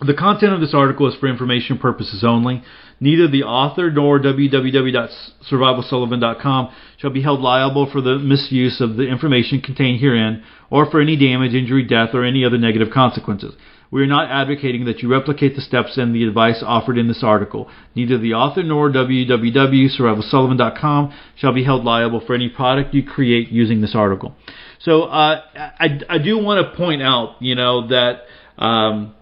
the 0.00 0.14
content 0.14 0.52
of 0.52 0.60
this 0.60 0.74
article 0.74 1.08
is 1.08 1.14
for 1.18 1.26
information 1.26 1.78
purposes 1.78 2.22
only. 2.24 2.62
Neither 2.98 3.28
the 3.28 3.44
author 3.44 3.90
nor 3.90 4.18
www.survivalsullivan.com 4.18 6.74
shall 6.98 7.10
be 7.10 7.22
held 7.22 7.40
liable 7.40 7.90
for 7.90 8.00
the 8.00 8.18
misuse 8.18 8.80
of 8.80 8.96
the 8.96 9.06
information 9.06 9.60
contained 9.60 10.00
herein 10.00 10.42
or 10.70 10.90
for 10.90 11.00
any 11.00 11.16
damage, 11.16 11.54
injury, 11.54 11.84
death, 11.84 12.10
or 12.14 12.24
any 12.24 12.44
other 12.44 12.58
negative 12.58 12.88
consequences. 12.92 13.54
We 13.90 14.02
are 14.02 14.06
not 14.06 14.30
advocating 14.30 14.84
that 14.86 15.02
you 15.02 15.08
replicate 15.08 15.54
the 15.54 15.62
steps 15.62 15.96
and 15.96 16.14
the 16.14 16.24
advice 16.24 16.62
offered 16.64 16.96
in 16.98 17.08
this 17.08 17.22
article. 17.22 17.70
Neither 17.94 18.18
the 18.18 18.34
author 18.34 18.62
nor 18.62 18.90
www.survivalsullivan.com 18.90 21.14
shall 21.36 21.52
be 21.52 21.64
held 21.64 21.84
liable 21.84 22.20
for 22.26 22.34
any 22.34 22.48
product 22.48 22.94
you 22.94 23.04
create 23.04 23.50
using 23.50 23.80
this 23.80 23.94
article. 23.94 24.34
So 24.80 25.04
uh, 25.04 25.42
I, 25.54 26.00
I 26.08 26.18
do 26.18 26.38
want 26.38 26.66
to 26.66 26.72
point 26.76 27.02
out, 27.02 27.36
you 27.40 27.54
know, 27.54 27.86
that 27.88 28.22
um, 28.58 29.14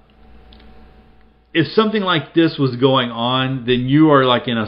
if 1.54 1.68
something 1.68 2.02
like 2.02 2.34
this 2.34 2.58
was 2.58 2.74
going 2.76 3.10
on, 3.10 3.64
then 3.64 3.88
you 3.88 4.10
are 4.10 4.24
like 4.24 4.48
in 4.48 4.58
a 4.58 4.66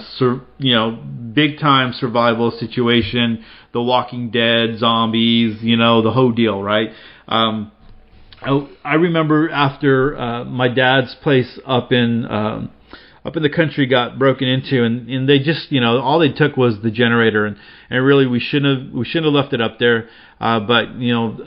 you 0.59 0.75
know 0.75 0.93
big 0.93 1.59
time 1.59 1.93
survival 1.93 2.53
situation. 2.53 3.45
The 3.73 3.83
Walking 3.83 4.31
Dead, 4.31 4.79
zombies, 4.79 5.63
you 5.63 5.77
know, 5.77 6.01
the 6.01 6.13
whole 6.13 6.33
deal, 6.33 6.63
right? 6.63 6.91
Um, 7.29 7.73
I, 8.43 8.69
I 8.85 8.95
remember 8.95 9.51
after 9.51 10.17
uh, 10.17 10.45
my 10.45 10.69
dad's 10.69 11.15
place 11.17 11.59
up 11.67 11.93
in 11.93 12.27
um, 12.27 12.71
up 13.25 13.37
in 13.37 13.43
the 13.43 13.51
country 13.51 13.87
got 13.87 14.19
broken 14.19 14.47
into, 14.47 14.85
and 14.85 15.09
and 15.09 15.29
they 15.29 15.39
just 15.39 15.73
you 15.73 15.81
know 15.81 16.01
all 16.01 16.19
they 16.19 16.31
took 16.31 16.57
was 16.57 16.81
the 16.83 16.91
generator, 16.91 17.47
and 17.47 17.57
and 17.91 18.05
really 18.05 18.27
we 18.27 18.41
shouldn't 18.41 18.85
have 18.85 18.93
we 18.95 19.05
shouldn't 19.05 19.27
have 19.27 19.43
left 19.43 19.53
it 19.53 19.61
up 19.61 19.79
there, 19.79 20.09
uh, 20.41 20.61
but 20.61 20.95
you 20.97 21.13
know. 21.13 21.39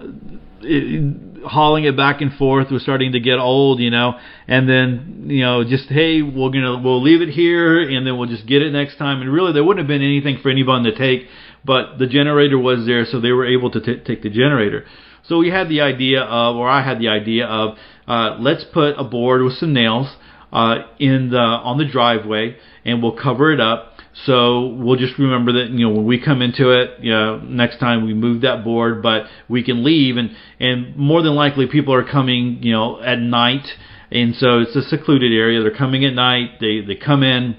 It, 0.62 1.30
hauling 1.45 1.86
it 1.86 1.95
back 1.95 2.19
and 2.19 2.34
forth 2.34 2.69
was 2.69 2.82
starting 2.82 3.13
to 3.13 3.19
get 3.21 3.39
old, 3.39 3.80
you 3.80 3.89
know, 3.89 4.19
and 4.45 4.67
then 4.67 5.28
you 5.28 5.39
know 5.39 5.63
just 5.63 5.88
hey 5.88 6.21
we're 6.21 6.49
gonna 6.49 6.78
we'll 6.78 7.02
leave 7.02 7.21
it 7.21 7.30
here 7.30 7.80
and 7.80 8.06
then 8.06 8.17
we'll 8.17 8.28
just 8.28 8.45
get 8.45 8.62
it 8.62 8.73
next 8.73 8.97
time. 8.97 9.21
And 9.21 9.32
really 9.32 9.54
there 9.54 9.63
wouldn't 9.63 9.80
have 9.80 9.88
been 9.88 10.06
anything 10.06 10.39
for 10.41 10.49
anyone 10.49 10.84
to 10.84 10.93
take, 10.93 11.28
but 11.63 11.97
the 11.97 12.08
generator 12.08 12.60
was 12.60 12.86
there, 12.86 13.06
so 13.06 13.21
they 13.21 13.32
were 13.32 13.45
able 13.45 13.71
to 13.71 13.80
t- 13.80 14.02
take 14.06 14.21
the 14.21 14.30
generator. 14.30 14.86
So 15.30 15.38
we 15.38 15.52
had 15.52 15.70
the 15.70 15.82
idea 15.82 16.22
of, 16.24 16.56
or 16.56 16.68
I 16.68 16.84
had 16.84 17.00
the 17.00 17.10
idea 17.10 17.46
of, 17.46 17.78
uh, 18.08 18.38
let's 18.39 18.63
put 18.74 18.96
a 18.98 19.04
board 19.04 19.44
with 19.44 19.54
some 19.54 19.74
nails 19.74 20.08
uh, 20.52 20.78
in 20.98 21.30
the 21.30 21.38
on 21.38 21.78
the 21.78 21.86
driveway, 21.86 22.58
and 22.84 23.04
we'll 23.04 23.15
cover 23.15 23.54
it 23.54 23.60
up. 23.60 23.94
So 24.26 24.65
we'll 24.65 24.98
just 24.98 25.20
remember 25.20 25.54
that 25.54 25.70
you 25.70 25.88
know 25.88 25.94
when 25.94 26.06
we 26.06 26.20
come 26.20 26.42
into 26.42 26.72
it, 26.72 27.00
you 27.02 27.12
know, 27.12 27.38
next 27.38 27.78
time 27.78 28.08
we 28.08 28.15
move 28.15 28.42
that 28.42 28.63
board, 28.63 29.04
but 29.04 29.26
we 29.48 29.63
can 29.63 29.84
leave, 29.84 30.18
and 30.18 30.32
and 30.60 30.96
more 30.98 31.22
than 31.22 31.36
likely 31.36 31.68
people 31.68 31.94
are 31.94 32.04
coming, 32.04 32.63
you 32.63 32.72
know, 32.74 33.00
at 33.00 33.20
night, 33.20 33.68
and 34.12 34.34
so 34.36 34.62
it's 34.62 34.76
a 34.76 34.82
secluded 34.82 35.32
area. 35.32 35.62
They're 35.62 35.78
coming 35.78 36.04
at 36.06 36.13
night. 36.13 36.60
They 36.60 36.82
they 36.82 36.96
come 36.96 37.22
in 37.22 37.56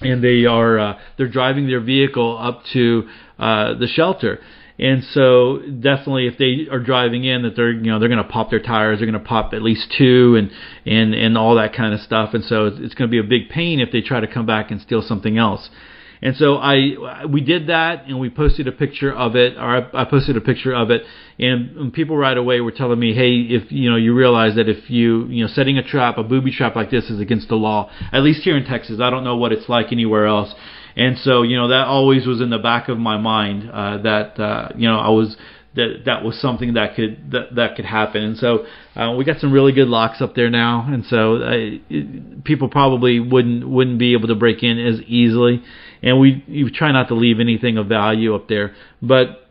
and 0.00 0.22
they 0.22 0.46
are 0.46 0.78
uh, 0.78 0.98
they're 1.16 1.28
driving 1.28 1.68
their 1.68 1.80
vehicle 1.80 2.36
up 2.40 2.62
to 2.72 3.08
uh, 3.38 3.74
the 3.74 3.86
shelter. 3.86 4.40
And 4.78 5.02
so 5.12 5.58
definitely, 5.58 6.28
if 6.28 6.38
they 6.38 6.70
are 6.70 6.78
driving 6.78 7.24
in, 7.24 7.42
that 7.42 7.56
they're 7.56 7.72
you 7.72 7.90
know 7.90 7.98
they're 7.98 8.08
going 8.08 8.22
to 8.22 8.28
pop 8.28 8.50
their 8.50 8.60
tires, 8.60 8.98
they're 8.98 9.10
going 9.10 9.20
to 9.20 9.28
pop 9.28 9.52
at 9.52 9.60
least 9.62 9.92
two, 9.98 10.36
and 10.36 10.50
and 10.86 11.14
and 11.14 11.36
all 11.36 11.56
that 11.56 11.74
kind 11.74 11.92
of 11.92 12.00
stuff. 12.00 12.32
And 12.32 12.44
so 12.44 12.66
it's, 12.66 12.94
going 12.94 13.08
to 13.08 13.12
be 13.12 13.18
a 13.18 13.24
big 13.24 13.48
pain 13.48 13.80
if 13.80 13.90
they 13.90 14.00
try 14.02 14.20
to 14.20 14.28
come 14.28 14.46
back 14.46 14.70
and 14.70 14.80
steal 14.80 15.02
something 15.02 15.36
else. 15.36 15.68
And 16.22 16.36
so 16.36 16.56
I 16.56 17.26
we 17.28 17.40
did 17.40 17.68
that, 17.68 18.06
and 18.06 18.20
we 18.20 18.30
posted 18.30 18.68
a 18.68 18.72
picture 18.72 19.12
of 19.12 19.34
it, 19.34 19.56
or 19.56 19.62
I, 19.62 20.02
I 20.02 20.04
posted 20.04 20.36
a 20.36 20.40
picture 20.40 20.74
of 20.74 20.90
it, 20.90 21.02
and, 21.40 21.76
and 21.76 21.92
people 21.92 22.16
right 22.16 22.36
away 22.36 22.60
were 22.60 22.72
telling 22.72 23.00
me, 23.00 23.14
hey, 23.14 23.32
if 23.32 23.72
you 23.72 23.90
know 23.90 23.96
you 23.96 24.14
realize 24.14 24.54
that 24.56 24.68
if 24.68 24.88
you 24.90 25.26
you 25.26 25.44
know 25.44 25.50
setting 25.52 25.78
a 25.78 25.82
trap, 25.82 26.18
a 26.18 26.22
booby 26.22 26.52
trap 26.52 26.76
like 26.76 26.90
this 26.90 27.10
is 27.10 27.20
against 27.20 27.48
the 27.48 27.56
law, 27.56 27.90
at 28.12 28.22
least 28.22 28.42
here 28.42 28.56
in 28.56 28.64
Texas. 28.64 29.00
I 29.00 29.10
don't 29.10 29.24
know 29.24 29.36
what 29.36 29.52
it's 29.52 29.68
like 29.68 29.90
anywhere 29.90 30.26
else. 30.26 30.54
And 30.98 31.18
so 31.18 31.42
you 31.42 31.56
know 31.56 31.68
that 31.68 31.86
always 31.86 32.26
was 32.26 32.40
in 32.40 32.50
the 32.50 32.58
back 32.58 32.88
of 32.88 32.98
my 32.98 33.16
mind 33.16 33.70
uh, 33.70 33.98
that 34.02 34.38
uh, 34.40 34.68
you 34.76 34.88
know 34.88 34.98
I 34.98 35.10
was 35.10 35.36
that 35.74 36.02
that 36.06 36.24
was 36.24 36.40
something 36.40 36.74
that 36.74 36.96
could 36.96 37.30
that 37.30 37.54
that 37.54 37.76
could 37.76 37.84
happen. 37.86 38.22
And 38.22 38.36
so 38.36 38.66
uh, 38.96 39.14
we 39.16 39.24
got 39.24 39.40
some 39.40 39.52
really 39.52 39.72
good 39.72 39.88
locks 39.88 40.20
up 40.20 40.34
there 40.34 40.50
now, 40.50 40.86
and 40.86 41.04
so 41.06 41.36
uh, 41.36 41.50
it, 41.88 42.44
people 42.44 42.68
probably 42.68 43.20
wouldn't 43.20 43.68
wouldn't 43.68 43.98
be 43.98 44.12
able 44.12 44.28
to 44.28 44.34
break 44.34 44.62
in 44.62 44.78
as 44.78 45.00
easily 45.02 45.62
and 46.02 46.20
we 46.20 46.44
you 46.46 46.70
try 46.70 46.92
not 46.92 47.08
to 47.08 47.14
leave 47.14 47.40
anything 47.40 47.76
of 47.78 47.86
value 47.86 48.34
up 48.34 48.48
there. 48.48 48.74
But 49.02 49.46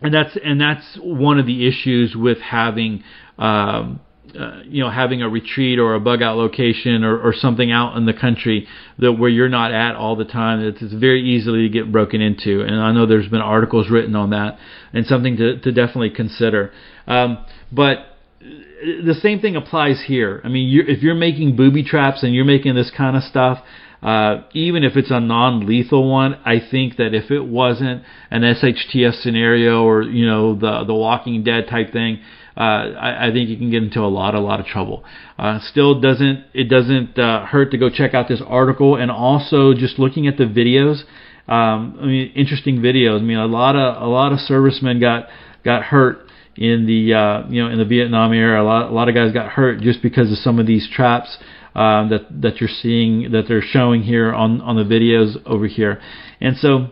and 0.00 0.12
that's 0.12 0.36
and 0.42 0.60
that's 0.60 0.98
one 1.00 1.38
of 1.38 1.46
the 1.46 1.66
issues 1.66 2.14
with 2.16 2.38
having. 2.38 3.04
Um, 3.38 4.00
uh, 4.38 4.62
you 4.64 4.82
know, 4.82 4.90
having 4.90 5.22
a 5.22 5.28
retreat 5.28 5.78
or 5.78 5.94
a 5.94 6.00
bug 6.00 6.22
out 6.22 6.36
location 6.36 7.04
or, 7.04 7.18
or 7.18 7.32
something 7.34 7.70
out 7.70 7.96
in 7.96 8.06
the 8.06 8.12
country 8.12 8.66
that 8.98 9.12
where 9.12 9.30
you're 9.30 9.48
not 9.48 9.72
at 9.72 9.94
all 9.94 10.16
the 10.16 10.24
time, 10.24 10.60
it's, 10.60 10.80
it's 10.80 10.94
very 10.94 11.22
easily 11.22 11.62
to 11.62 11.68
get 11.68 11.92
broken 11.92 12.20
into. 12.20 12.62
And 12.62 12.76
I 12.80 12.92
know 12.92 13.06
there's 13.06 13.28
been 13.28 13.40
articles 13.40 13.90
written 13.90 14.16
on 14.16 14.30
that 14.30 14.58
and 14.92 15.06
something 15.06 15.36
to, 15.36 15.58
to 15.60 15.72
definitely 15.72 16.10
consider. 16.10 16.72
Um, 17.06 17.44
but 17.70 17.98
the 18.40 19.14
same 19.20 19.40
thing 19.40 19.56
applies 19.56 20.02
here. 20.06 20.40
I 20.44 20.48
mean, 20.48 20.68
you're, 20.68 20.88
if 20.88 21.02
you're 21.02 21.14
making 21.14 21.56
booby 21.56 21.84
traps 21.84 22.22
and 22.22 22.34
you're 22.34 22.44
making 22.44 22.74
this 22.74 22.90
kind 22.96 23.16
of 23.16 23.22
stuff, 23.22 23.58
uh, 24.02 24.42
even 24.52 24.82
if 24.82 24.96
it's 24.96 25.12
a 25.12 25.20
non-lethal 25.20 26.10
one, 26.10 26.34
I 26.44 26.56
think 26.70 26.96
that 26.96 27.14
if 27.14 27.30
it 27.30 27.44
wasn't 27.44 28.02
an 28.30 28.42
SHTF 28.42 29.22
scenario 29.22 29.84
or 29.84 30.02
you 30.02 30.26
know 30.26 30.56
the 30.56 30.82
the 30.84 30.94
Walking 30.94 31.44
Dead 31.44 31.68
type 31.70 31.92
thing, 31.92 32.20
uh, 32.56 32.60
I, 32.60 33.28
I 33.28 33.32
think 33.32 33.48
you 33.48 33.56
can 33.56 33.70
get 33.70 33.82
into 33.82 34.00
a 34.00 34.08
lot 34.08 34.34
a 34.34 34.40
lot 34.40 34.60
of 34.60 34.66
trouble. 34.66 35.04
Uh, 35.38 35.58
still 35.60 36.00
doesn't 36.00 36.44
it 36.52 36.64
doesn't 36.68 37.18
uh, 37.18 37.46
hurt 37.46 37.70
to 37.70 37.78
go 37.78 37.88
check 37.88 38.14
out 38.14 38.28
this 38.28 38.42
article 38.46 38.96
and 38.96 39.10
also 39.10 39.72
just 39.74 39.98
looking 39.98 40.26
at 40.26 40.36
the 40.36 40.44
videos. 40.44 41.02
Um, 41.48 41.98
I 42.00 42.06
mean, 42.06 42.32
interesting 42.34 42.78
videos. 42.78 43.18
I 43.18 43.22
mean, 43.22 43.38
a 43.38 43.46
lot 43.46 43.74
of 43.74 44.02
a 44.02 44.06
lot 44.06 44.32
of 44.32 44.38
servicemen 44.40 45.00
got 45.00 45.28
got 45.64 45.84
hurt 45.84 46.28
in 46.56 46.86
the 46.86 47.14
uh, 47.14 47.48
you 47.48 47.62
know 47.62 47.70
in 47.70 47.78
the 47.78 47.84
Vietnam 47.84 48.32
era. 48.32 48.62
A 48.62 48.64
lot 48.64 48.90
a 48.90 48.94
lot 48.94 49.08
of 49.08 49.14
guys 49.14 49.32
got 49.32 49.50
hurt 49.50 49.80
just 49.80 50.02
because 50.02 50.30
of 50.30 50.38
some 50.38 50.58
of 50.58 50.66
these 50.66 50.88
traps 50.90 51.38
um, 51.74 52.10
that 52.10 52.26
that 52.42 52.60
you're 52.60 52.68
seeing 52.68 53.32
that 53.32 53.44
they're 53.48 53.62
showing 53.62 54.02
here 54.02 54.32
on 54.32 54.60
on 54.60 54.76
the 54.76 54.84
videos 54.84 55.36
over 55.46 55.66
here, 55.66 56.00
and 56.40 56.56
so 56.58 56.88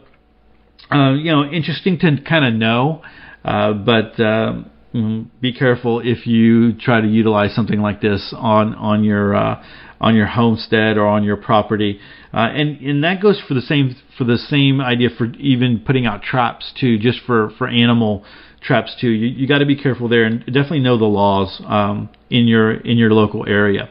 uh, 0.91 1.13
you 1.13 1.31
know 1.31 1.45
interesting 1.45 1.99
to 1.99 2.17
kind 2.27 2.45
of 2.45 2.55
know, 2.55 3.03
uh, 3.45 3.73
but. 3.73 4.19
Uh, 4.19 4.63
be 4.93 5.53
careful 5.53 6.01
if 6.01 6.27
you 6.27 6.73
try 6.73 7.01
to 7.01 7.07
utilize 7.07 7.55
something 7.55 7.81
like 7.81 8.01
this 8.01 8.35
on 8.37 8.75
on 8.75 9.05
your 9.05 9.37
uh, 9.37 9.63
on 10.01 10.17
your 10.17 10.27
homestead 10.27 10.97
or 10.97 11.07
on 11.07 11.23
your 11.23 11.37
property, 11.37 12.01
uh, 12.35 12.39
and 12.39 12.81
and 12.81 13.05
that 13.05 13.23
goes 13.23 13.41
for 13.47 13.55
the 13.55 13.61
same 13.61 13.95
for 14.19 14.25
the 14.25 14.37
same 14.37 14.81
idea 14.81 15.09
for 15.17 15.27
even 15.39 15.81
putting 15.87 16.07
out 16.07 16.23
traps 16.23 16.73
too, 16.79 16.99
just 16.99 17.21
for 17.25 17.51
for 17.57 17.69
animal 17.69 18.25
traps 18.61 18.97
too. 19.01 19.11
You 19.11 19.29
you 19.29 19.47
got 19.47 19.59
to 19.59 19.67
be 19.67 19.77
careful 19.77 20.09
there 20.09 20.25
and 20.25 20.45
definitely 20.47 20.81
know 20.81 20.99
the 20.99 21.05
laws 21.05 21.63
um, 21.67 22.09
in 22.29 22.49
your 22.49 22.73
in 22.73 22.99
your 22.99 23.13
local 23.13 23.47
area. 23.49 23.91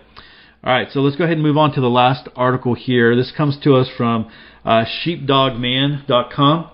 All 0.62 0.74
right, 0.74 0.90
so 0.92 1.00
let's 1.00 1.16
go 1.16 1.24
ahead 1.24 1.38
and 1.38 1.44
move 1.44 1.56
on 1.56 1.72
to 1.76 1.82
the 1.82 1.90
last 1.90 2.28
article 2.36 2.74
here. 2.74 3.16
This 3.16 3.32
comes 3.32 3.58
to 3.64 3.76
us 3.78 3.88
from 3.96 4.30
uh, 4.66 4.84
sheepdogman.com. 5.06 6.72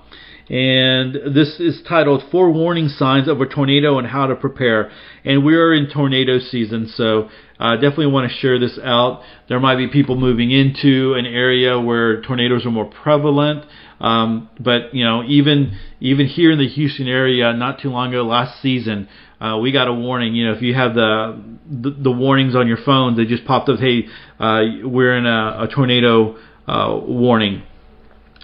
And 0.47 1.36
this 1.36 1.60
is 1.60 1.81
titled 1.88 2.23
Four 2.31 2.51
Warning 2.51 2.88
Signs 2.88 3.27
of 3.27 3.41
a 3.41 3.47
Tornado 3.47 3.97
and 3.97 4.08
How 4.08 4.27
to 4.27 4.36
Prepare. 4.36 4.91
And 5.23 5.43
we 5.43 5.55
are 5.55 5.73
in 5.73 5.89
tornado 5.89 6.38
season, 6.38 6.88
so 6.95 7.29
uh, 7.60 7.75
definitely 7.75 8.08
want 8.08 8.31
to 8.31 8.38
share 8.38 8.60
this 8.60 8.77
out. 8.84 9.23
There 9.49 9.60
might 9.60 9.77
be 9.77 9.88
people 9.88 10.15
moving 10.15 10.51
into 10.51 11.15
an 11.15 11.25
area 11.25 11.79
where 11.79 12.21
tornadoes 12.21 12.63
are 12.63 12.71
more 12.71 12.86
prevalent. 12.86 13.65
Um, 13.99 14.49
but 14.60 14.93
you 14.93 15.03
know, 15.03 15.23
even 15.23 15.79
even 15.99 16.27
here 16.27 16.51
in 16.51 16.60
the 16.60 16.67
Houston 16.67 17.08
area, 17.08 17.51
not 17.53 17.79
too 17.79 17.89
long 17.89 18.10
ago, 18.10 18.23
last 18.23 18.62
season, 18.62 19.08
uh, 19.41 19.58
we 19.60 19.71
got 19.71 19.88
a 19.88 19.93
warning. 19.93 20.36
You 20.36 20.47
know, 20.47 20.53
if 20.53 20.62
you 20.62 20.75
have 20.75 20.93
the 20.93 21.41
the, 21.67 21.89
the 21.89 22.12
warnings 22.12 22.55
on 22.55 22.67
your 22.67 22.77
phone, 22.86 23.17
they 23.17 23.25
just 23.25 23.45
popped 23.45 23.67
up. 23.69 23.79
Hey, 23.79 24.05
uh, 24.39 24.62
we're 24.84 25.17
in 25.17 25.25
a, 25.25 25.63
a 25.63 25.67
tornado 25.73 26.38
uh, 26.67 26.99
warning, 27.01 27.63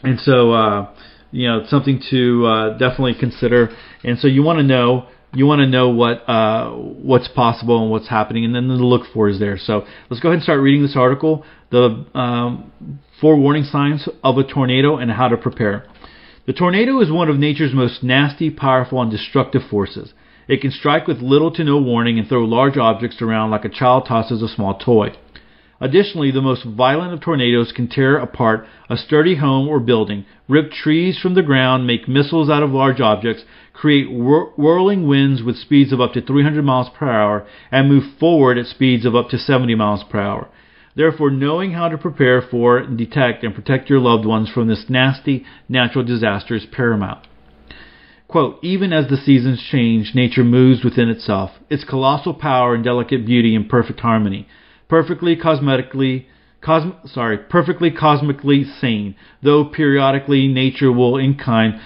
and 0.02 0.20
so 0.22 0.52
uh, 0.52 0.96
you 1.32 1.48
know, 1.48 1.66
something 1.68 2.02
to 2.10 2.46
uh, 2.46 2.78
definitely 2.78 3.16
consider. 3.20 3.76
And 4.04 4.20
so 4.20 4.28
you 4.28 4.44
want 4.44 4.60
to 4.60 4.64
know 4.64 5.08
you 5.34 5.46
want 5.46 5.60
to 5.60 5.68
know 5.68 5.90
what 5.90 6.28
uh, 6.30 6.72
what's 6.72 7.30
possible 7.30 7.82
and 7.82 7.92
what's 7.92 8.10
happening, 8.10 8.44
and 8.44 8.54
then 8.54 8.68
the 8.68 8.74
look 8.76 9.04
for 9.14 9.30
is 9.30 9.40
there. 9.40 9.58
So 9.58 9.86
let's 10.10 10.22
go 10.22 10.30
ahead 10.30 10.38
and 10.38 10.44
start 10.44 10.60
reading 10.60 10.82
this 10.82 10.98
article: 10.98 11.46
the 11.70 12.06
um, 12.14 13.00
four 13.20 13.38
warning 13.38 13.64
signs 13.64 14.08
of 14.24 14.38
a 14.38 14.44
tornado 14.44 14.98
and 14.98 15.12
how 15.12 15.30
to 15.30 15.38
prepare. 15.38 15.86
The 16.48 16.54
tornado 16.54 17.00
is 17.00 17.12
one 17.12 17.30
of 17.30 17.38
nature's 17.38 17.74
most 17.74 18.04
nasty, 18.04 18.50
powerful, 18.50 19.02
and 19.02 19.12
destructive 19.12 19.62
forces. 19.70 20.14
It 20.48 20.60
can 20.60 20.72
strike 20.72 21.08
with 21.08 21.20
little 21.20 21.52
to 21.52 21.64
no 21.64 21.78
warning 21.78 22.20
and 22.20 22.28
throw 22.28 22.44
large 22.44 22.78
objects 22.78 23.22
around 23.22 23.52
like 23.52 23.64
a 23.64 23.70
child 23.70 24.06
tosses 24.08 24.42
a 24.42 24.50
small 24.50 24.78
toy. 24.78 25.16
Additionally, 25.82 26.30
the 26.30 26.44
most 26.44 26.64
violent 26.64 27.12
of 27.12 27.22
tornadoes 27.22 27.72
can 27.72 27.88
tear 27.88 28.16
apart 28.16 28.68
a 28.88 28.96
sturdy 28.96 29.38
home 29.38 29.68
or 29.68 29.80
building, 29.80 30.26
rip 30.48 30.72
trees 30.72 31.18
from 31.20 31.34
the 31.34 31.42
ground, 31.42 31.88
make 31.88 32.08
missiles 32.08 32.52
out 32.52 32.62
of 32.62 32.70
large 32.70 33.02
objects, 33.02 33.44
create 33.74 34.12
whir- 34.12 34.52
whirling 34.56 35.08
winds 35.08 35.42
with 35.42 35.58
speeds 35.58 35.92
of 35.92 36.00
up 36.00 36.14
to 36.14 36.22
300 36.22 36.64
miles 36.64 36.88
per 36.90 37.10
hour, 37.10 37.48
and 37.72 37.90
move 37.90 38.04
forward 38.20 38.60
at 38.60 38.68
speeds 38.68 39.06
of 39.06 39.16
up 39.16 39.30
to 39.30 39.40
70 39.40 39.74
miles 39.74 40.04
per 40.04 40.20
hour. 40.20 40.50
Therefore, 40.96 41.32
knowing 41.32 41.72
how 41.72 41.90
to 41.90 41.98
prepare 41.98 42.44
for, 42.44 42.86
detect, 42.86 43.44
and 43.44 43.56
protect 43.56 43.90
your 43.90 44.00
loved 44.00 44.26
ones 44.26 44.50
from 44.50 44.68
this 44.68 44.86
nasty 44.88 45.46
natural 45.68 46.04
disaster 46.06 46.54
is 46.54 46.66
paramount. 46.72 47.26
Quote, 48.28 48.60
even 48.62 48.94
as 48.94 49.10
the 49.10 49.18
seasons 49.18 49.62
change, 49.72 50.12
nature 50.14 50.44
moves 50.44 50.84
within 50.84 51.10
itself, 51.10 51.52
its 51.72 51.84
colossal 51.84 52.36
power 52.36 52.76
and 52.76 52.84
delicate 52.84 53.26
beauty 53.26 53.56
in 53.56 53.68
perfect 53.68 54.02
harmony, 54.02 54.48
perfectly 54.92 55.38
cosmetically, 55.38 56.26
cosm- 56.62 57.10
sorry, 57.10 57.38
perfectly 57.38 57.90
cosmically 57.90 58.66
sane, 58.66 59.16
though 59.42 59.64
periodically 59.64 60.50
nature 60.50 60.92
will 60.92 61.16
in 61.16 61.34
kind, 61.34 61.80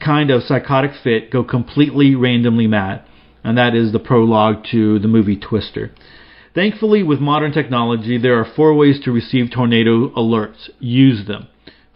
kind 0.00 0.30
of 0.30 0.42
psychotic 0.42 0.92
fit 1.02 1.30
go 1.30 1.44
completely 1.44 2.14
randomly 2.14 2.66
mad. 2.66 3.02
And 3.44 3.58
that 3.58 3.74
is 3.74 3.92
the 3.92 3.98
prologue 3.98 4.64
to 4.70 4.98
the 4.98 5.08
movie 5.08 5.36
Twister. 5.36 5.92
Thankfully, 6.54 7.02
with 7.02 7.20
modern 7.20 7.52
technology, 7.52 8.16
there 8.16 8.40
are 8.40 8.50
four 8.56 8.72
ways 8.72 8.98
to 9.04 9.12
receive 9.12 9.50
tornado 9.50 10.08
alerts. 10.14 10.70
Use 10.78 11.26
them. 11.26 11.48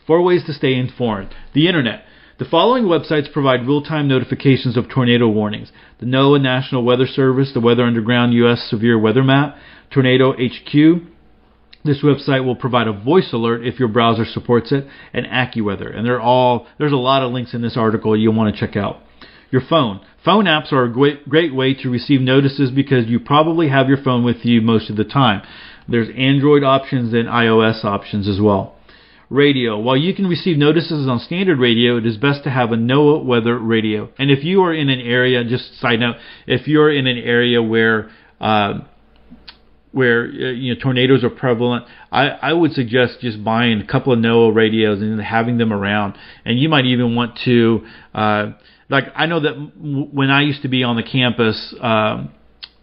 Four 0.06 0.20
ways 0.20 0.44
to 0.44 0.52
stay 0.52 0.74
informed. 0.74 1.34
The 1.54 1.66
Internet. 1.66 2.04
The 2.38 2.44
following 2.44 2.84
websites 2.84 3.32
provide 3.32 3.66
real-time 3.66 4.06
notifications 4.06 4.76
of 4.76 4.88
tornado 4.88 5.26
warnings. 5.26 5.72
The 5.98 6.06
NOAA 6.06 6.40
National 6.40 6.84
Weather 6.84 7.08
Service, 7.08 7.50
the 7.52 7.58
Weather 7.58 7.82
Underground 7.82 8.32
U.S. 8.34 8.64
Severe 8.70 8.96
Weather 8.96 9.24
Map, 9.24 9.56
Tornado 9.92 10.34
HQ. 10.34 11.02
This 11.84 12.00
website 12.04 12.44
will 12.44 12.54
provide 12.54 12.86
a 12.86 12.92
voice 12.92 13.32
alert 13.32 13.66
if 13.66 13.80
your 13.80 13.88
browser 13.88 14.24
supports 14.24 14.70
it, 14.70 14.86
and 15.12 15.26
AccuWeather. 15.26 15.92
And 15.92 16.06
they're 16.06 16.20
all 16.20 16.68
there's 16.78 16.92
a 16.92 16.96
lot 16.96 17.24
of 17.24 17.32
links 17.32 17.54
in 17.54 17.62
this 17.62 17.76
article 17.76 18.16
you'll 18.16 18.34
want 18.34 18.54
to 18.54 18.60
check 18.60 18.76
out. 18.76 18.98
Your 19.50 19.62
phone. 19.68 20.00
Phone 20.24 20.44
apps 20.44 20.72
are 20.72 20.84
a 20.84 20.92
great, 20.92 21.28
great 21.28 21.52
way 21.52 21.74
to 21.74 21.90
receive 21.90 22.20
notices 22.20 22.70
because 22.70 23.08
you 23.08 23.18
probably 23.18 23.68
have 23.68 23.88
your 23.88 24.00
phone 24.00 24.22
with 24.22 24.44
you 24.44 24.60
most 24.60 24.90
of 24.90 24.96
the 24.96 25.04
time. 25.04 25.42
There's 25.88 26.08
Android 26.16 26.62
options 26.62 27.12
and 27.14 27.26
iOS 27.26 27.84
options 27.84 28.28
as 28.28 28.40
well 28.40 28.77
radio. 29.30 29.78
While 29.78 29.96
you 29.96 30.14
can 30.14 30.26
receive 30.26 30.56
notices 30.56 31.08
on 31.08 31.18
standard 31.20 31.58
radio, 31.58 31.98
it 31.98 32.06
is 32.06 32.16
best 32.16 32.44
to 32.44 32.50
have 32.50 32.72
a 32.72 32.76
NOAA 32.76 33.24
weather 33.24 33.58
radio. 33.58 34.08
And 34.18 34.30
if 34.30 34.44
you 34.44 34.62
are 34.62 34.72
in 34.72 34.88
an 34.88 35.00
area, 35.00 35.44
just 35.44 35.78
side 35.80 36.00
note, 36.00 36.16
if 36.46 36.66
you're 36.66 36.92
in 36.92 37.06
an 37.06 37.18
area 37.18 37.62
where 37.62 38.10
uh, 38.40 38.80
where 39.92 40.26
you 40.26 40.74
know 40.74 40.80
tornadoes 40.80 41.24
are 41.24 41.30
prevalent, 41.30 41.86
I, 42.10 42.28
I 42.28 42.52
would 42.52 42.72
suggest 42.72 43.20
just 43.20 43.42
buying 43.42 43.80
a 43.80 43.86
couple 43.86 44.12
of 44.12 44.18
NOAA 44.18 44.54
radios 44.54 45.00
and 45.00 45.20
having 45.20 45.58
them 45.58 45.72
around. 45.72 46.14
And 46.44 46.58
you 46.58 46.68
might 46.68 46.86
even 46.86 47.14
want 47.14 47.38
to, 47.44 47.86
uh, 48.14 48.52
like 48.88 49.04
I 49.14 49.26
know 49.26 49.40
that 49.40 49.54
when 50.12 50.30
I 50.30 50.42
used 50.42 50.62
to 50.62 50.68
be 50.68 50.84
on 50.84 50.96
the 50.96 51.02
campus, 51.02 51.74
um, 51.80 52.32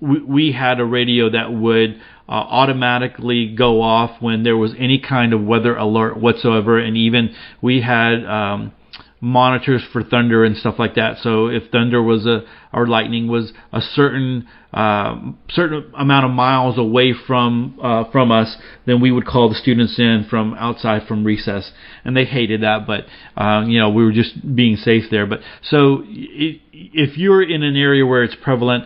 we, 0.01 0.21
we 0.23 0.51
had 0.51 0.79
a 0.79 0.85
radio 0.85 1.29
that 1.29 1.51
would 1.51 2.01
uh, 2.27 2.31
automatically 2.31 3.53
go 3.55 3.81
off 3.81 4.21
when 4.21 4.43
there 4.43 4.57
was 4.57 4.73
any 4.77 4.99
kind 4.99 5.33
of 5.33 5.43
weather 5.43 5.75
alert 5.75 6.19
whatsoever, 6.19 6.79
and 6.79 6.97
even 6.97 7.33
we 7.61 7.81
had. 7.81 8.25
Um, 8.25 8.73
monitors 9.21 9.81
for 9.91 10.03
thunder 10.03 10.43
and 10.43 10.55
stuff 10.55 10.75
like 10.77 10.93
that. 10.95 11.17
So 11.17 11.47
if 11.47 11.71
thunder 11.71 12.03
was 12.03 12.27
a 12.27 12.43
or 12.71 12.85
lightning 12.85 13.27
was 13.27 13.53
a 13.71 13.81
certain 13.81 14.47
uh, 14.73 15.15
certain 15.49 15.91
amount 15.97 16.25
of 16.25 16.31
miles 16.31 16.77
away 16.77 17.13
from 17.25 17.79
uh, 17.81 18.03
from 18.11 18.31
us, 18.31 18.55
then 18.85 19.01
we 19.01 19.11
would 19.11 19.25
call 19.25 19.49
the 19.49 19.55
students 19.55 19.97
in 19.97 20.27
from 20.29 20.53
outside 20.55 21.07
from 21.07 21.23
recess, 21.23 21.71
and 22.03 22.15
they 22.15 22.25
hated 22.25 22.61
that. 22.61 22.85
But 22.85 23.05
uh, 23.35 23.63
you 23.65 23.79
know 23.79 23.89
we 23.89 24.03
were 24.03 24.11
just 24.11 24.55
being 24.55 24.75
safe 24.75 25.05
there. 25.09 25.25
But 25.25 25.39
so 25.63 26.03
if 26.05 27.17
you're 27.17 27.41
in 27.41 27.63
an 27.63 27.75
area 27.77 28.05
where 28.05 28.23
it's 28.23 28.35
prevalent, 28.35 28.85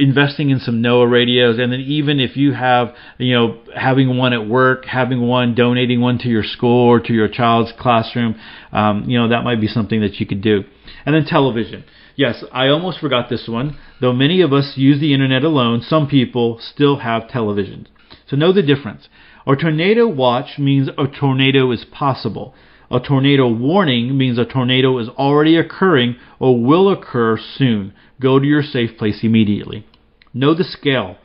investing 0.00 0.50
in 0.50 0.58
some 0.58 0.82
NOAA 0.82 1.10
radios, 1.10 1.58
and 1.58 1.72
then 1.72 1.80
even 1.80 2.18
if 2.20 2.36
you 2.36 2.52
have, 2.52 2.94
you 3.18 3.34
know, 3.34 3.60
having 3.76 4.16
one 4.16 4.32
at 4.32 4.48
work, 4.48 4.84
having 4.86 5.26
one, 5.26 5.54
donating 5.54 6.00
one 6.00 6.18
to 6.18 6.28
your 6.28 6.42
school 6.42 6.88
or 6.88 7.00
to 7.00 7.12
your 7.12 7.28
child's 7.28 7.72
classroom, 7.78 8.34
um, 8.72 9.04
you 9.06 9.18
know, 9.18 9.28
that 9.28 9.44
might 9.44 9.60
be 9.60 9.68
something 9.68 10.00
that 10.00 10.14
you 10.20 10.26
could 10.26 10.42
do. 10.42 10.64
And 11.04 11.14
then 11.14 11.24
television. 11.24 11.84
Yes, 12.16 12.44
I 12.52 12.68
almost 12.68 12.98
forgot 12.98 13.30
this 13.30 13.46
one. 13.48 13.78
Though 14.00 14.12
many 14.12 14.40
of 14.40 14.52
us 14.52 14.72
use 14.76 15.00
the 15.00 15.14
internet 15.14 15.44
alone, 15.44 15.80
some 15.80 16.08
people 16.08 16.58
still 16.60 16.98
have 16.98 17.24
televisions. 17.24 17.86
So 18.26 18.36
know 18.36 18.52
the 18.52 18.62
difference. 18.62 19.08
A 19.46 19.56
tornado 19.56 20.06
watch 20.06 20.58
means 20.58 20.88
a 20.88 21.06
tornado 21.06 21.70
is 21.70 21.84
possible. 21.90 22.54
A 22.90 23.00
tornado 23.00 23.48
warning 23.48 24.18
means 24.18 24.36
a 24.36 24.44
tornado 24.44 24.98
is 24.98 25.08
already 25.08 25.56
occurring 25.56 26.16
or 26.38 26.60
will 26.60 26.90
occur 26.90 27.38
soon. 27.38 27.94
Go 28.20 28.38
to 28.38 28.46
your 28.46 28.62
safe 28.62 28.98
place 28.98 29.20
immediately. 29.22 29.86
Know 30.32 30.54
the 30.54 30.64
scale. 30.64 31.16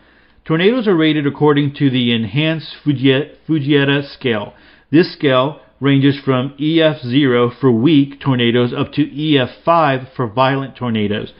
Tornadoes 0.45 0.87
are 0.87 0.95
rated 0.95 1.27
according 1.27 1.73
to 1.75 1.89
the 1.89 2.13
Enhanced 2.13 2.75
Fujita 2.83 4.13
scale. 4.13 4.53
This 4.91 5.13
scale 5.13 5.59
ranges 5.79 6.17
from 6.23 6.55
EF0 6.59 7.59
for 7.59 7.71
weak 7.71 8.19
tornadoes 8.19 8.73
up 8.73 8.93
to 8.93 9.05
EF5 9.05 10.15
for 10.15 10.27
violent 10.27 10.75
tornadoes. 10.75 11.33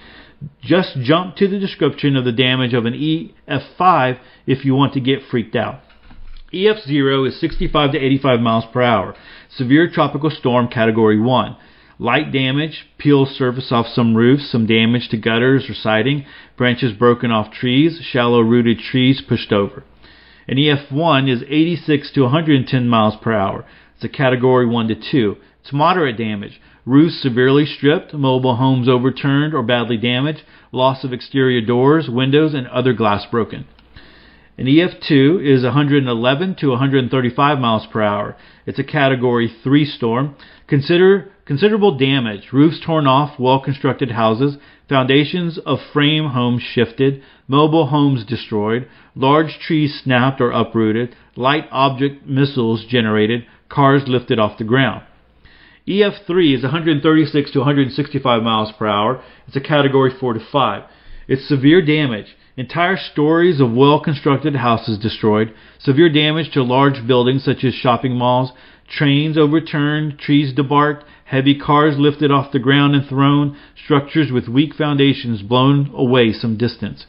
Just 0.62 0.98
jump 1.02 1.36
to 1.38 1.48
the 1.48 1.60
description 1.60 2.16
of 2.16 2.26
the 2.26 2.32
damage 2.32 2.74
of 2.74 2.86
an 2.86 2.94
EF5 2.94 4.20
if 4.46 4.66
you 4.66 4.76
want 4.76 4.94
to 4.94 5.00
get 5.00 5.24
freaked 5.30 5.56
out. 5.56 5.82
EF0 6.54 7.28
is 7.28 7.40
65 7.40 7.94
to 7.94 7.98
85 7.98 8.40
miles 8.40 8.66
per 8.72 8.82
hour. 8.82 9.16
Severe 9.50 9.90
tropical 9.92 10.30
storm 10.30 10.68
category 10.68 11.20
1. 11.20 11.58
Light 11.98 12.32
damage, 12.34 12.86
peels 12.98 13.30
surface 13.38 13.72
off 13.72 13.88
some 13.88 14.16
roofs, 14.16 14.52
some 14.52 14.66
damage 14.66 15.08
to 15.10 15.18
gutters 15.18 15.70
or 15.70 15.74
siding, 15.74 16.26
branches 16.58 16.92
broken 16.92 17.32
off 17.32 17.54
trees, 17.54 18.02
shallow 18.04 18.42
rooted 18.42 18.80
trees 18.80 19.22
pushed 19.22 19.54
over. 19.54 19.84
An 20.48 20.58
EF1 20.58 21.30
is 21.30 21.44
86 21.48 22.12
to 22.12 22.24
110 22.24 22.88
miles 22.90 23.16
per 23.22 23.32
hour. 23.32 23.66
It's 23.96 24.04
a 24.04 24.10
category 24.10 24.66
1 24.66 24.90
to 24.90 24.96
2. 24.96 25.38
It's 25.62 25.74
moderate 25.74 26.18
damage. 26.18 26.60
Roofs 26.86 27.22
severely 27.22 27.66
stripped, 27.66 28.14
mobile 28.14 28.58
homes 28.58 28.90
overturned 28.90 29.54
or 29.54 29.64
badly 29.64 29.98
damaged, 29.98 30.44
loss 30.72 31.04
of 31.04 31.14
exterior 31.14 31.62
doors, 31.62 32.10
windows, 32.10 32.54
and 32.54 32.68
other 32.68 32.94
glass 32.94 33.26
broken. 33.32 33.66
An 34.58 34.68
EF2 34.68 35.44
is 35.44 35.64
111 35.64 36.56
to 36.60 36.70
135 36.70 37.60
miles 37.60 37.86
per 37.88 38.02
hour. 38.02 38.38
It's 38.66 38.80
a 38.80 38.84
category 38.84 39.54
3 39.64 39.86
storm. 39.86 40.36
Consider 40.68 41.32
considerable 41.46 41.98
damage, 41.98 42.52
roofs 42.52 42.80
torn 42.84 43.06
off, 43.06 43.40
well-constructed 43.40 44.12
houses, 44.12 44.58
foundations 44.90 45.60
of 45.60 45.80
frame 45.94 46.30
homes 46.30 46.64
shifted, 46.64 47.22
mobile 47.48 47.88
homes 47.88 48.26
destroyed, 48.26 48.88
large 49.16 49.60
trees 49.60 50.02
snapped 50.04 50.42
or 50.42 50.52
uprooted, 50.52 51.16
light 51.36 51.66
object 51.72 52.26
missiles 52.26 52.84
generated, 52.90 53.46
cars 53.70 54.04
lifted 54.08 54.40
off 54.40 54.58
the 54.58 54.64
ground. 54.64 55.04
EF3 55.88 56.56
is 56.56 56.64
136 56.64 57.52
to 57.52 57.60
165 57.60 58.42
miles 58.42 58.72
per 58.78 58.88
hour. 58.88 59.24
It's 59.48 59.56
a 59.56 59.62
category 59.62 60.12
4 60.20 60.34
to 60.34 60.40
5. 60.52 60.84
It's 61.28 61.48
severe 61.48 61.86
damage. 61.86 62.36
Entire 62.58 62.98
stories 62.98 63.60
of 63.60 63.74
well 63.74 64.00
constructed 64.00 64.56
houses 64.56 64.98
destroyed, 64.98 65.54
severe 65.78 66.10
damage 66.10 66.52
to 66.54 66.64
large 66.64 67.06
buildings 67.06 67.44
such 67.44 67.64
as 67.64 67.74
shopping 67.74 68.14
malls, 68.16 68.52
trains 68.88 69.38
overturned, 69.38 70.20
trees 70.20 70.54
debarked, 70.54 71.04
heavy 71.26 71.58
cars 71.58 71.98
lifted 71.98 72.32
off 72.32 72.52
the 72.52 72.60
ground 72.60 72.96
and 72.96 73.08
thrown, 73.08 73.58
structures 73.84 74.32
with 74.32 74.48
weak 74.48 74.74
foundations 74.76 75.42
blown 75.42 75.92
away 75.94 76.32
some 76.32 76.58
distance. 76.58 77.06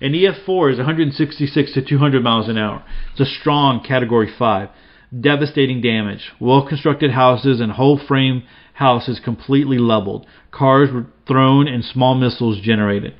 An 0.00 0.12
EF4 0.12 0.72
is 0.72 0.78
166 0.78 1.74
to 1.74 1.82
200 1.82 2.22
miles 2.22 2.48
an 2.48 2.58
hour. 2.58 2.84
It's 3.12 3.20
a 3.20 3.40
strong 3.40 3.84
Category 3.84 4.28
5. 4.36 4.68
Devastating 5.20 5.80
damage. 5.80 6.32
Well 6.40 6.66
constructed 6.66 7.12
houses 7.12 7.60
and 7.60 7.72
whole 7.72 7.98
frame 7.98 8.42
houses 8.74 9.20
completely 9.22 9.78
leveled. 9.78 10.26
Cars 10.50 10.90
were 10.92 11.06
thrown 11.26 11.68
and 11.68 11.84
small 11.84 12.14
missiles 12.14 12.60
generated. 12.60 13.14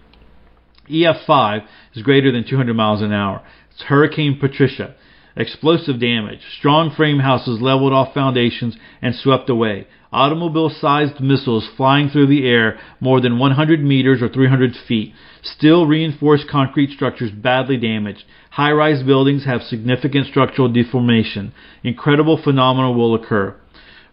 EF5 0.91 1.65
is 1.95 2.03
greater 2.03 2.33
than 2.33 2.49
200 2.49 2.75
miles 2.75 3.03
an 3.03 3.13
hour. 3.13 3.43
It's 3.71 3.83
Hurricane 3.83 4.39
Patricia. 4.41 4.95
Explosive 5.37 5.99
damage. 5.99 6.41
Strong 6.59 6.95
frame 6.95 7.21
houses 7.21 7.61
leveled 7.61 7.93
off 7.93 8.13
foundations 8.13 8.77
and 9.01 9.15
swept 9.15 9.49
away. 9.49 9.87
Automobile 10.13 10.69
sized 10.69 11.21
missiles 11.21 11.69
flying 11.77 12.11
through 12.11 12.27
the 12.27 12.47
air 12.47 12.79
more 13.01 13.21
than 13.21 13.39
100 13.39 13.83
meters 13.83 14.21
or 14.21 14.29
300 14.29 14.73
feet. 14.87 15.15
Still 15.43 15.87
reinforced 15.87 16.49
concrete 16.51 16.91
structures 16.91 17.31
badly 17.31 17.79
damaged. 17.79 18.25
High 18.51 18.73
rise 18.73 19.03
buildings 19.03 19.47
have 19.47 19.63
significant 19.63 20.27
structural 20.27 20.71
deformation. 20.71 21.55
Incredible 21.83 22.41
phenomena 22.43 22.93
will 22.93 23.15
occur. 23.15 23.57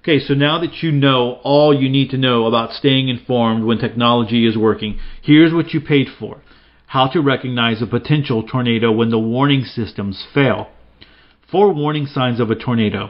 Okay, 0.02 0.20
so 0.20 0.34
now 0.34 0.60
that 0.60 0.82
you 0.82 0.94
know 0.94 1.42
all 1.44 1.78
you 1.78 1.90
need 1.90 2.12
to 2.12 2.18
know 2.18 2.46
about 2.46 2.72
staying 2.72 3.10
informed 3.10 3.66
when 3.66 3.78
technology 3.78 4.48
is 4.48 4.58
working, 4.58 4.98
here's 5.22 5.54
what 5.54 5.74
you 5.74 5.82
paid 5.82 6.08
for 6.18 6.42
how 6.90 7.08
to 7.08 7.22
recognize 7.22 7.84
a 7.84 7.86
potential 7.86 8.42
tornado 8.42 8.92
when 8.92 9.12
the 9.12 9.20
warning 9.20 9.64
systems 9.64 10.26
fail. 10.34 10.68
Four 11.52 11.74
warning 11.74 12.06
signs 12.06 12.40
of 12.40 12.52
a 12.52 12.56
tornado 12.56 13.10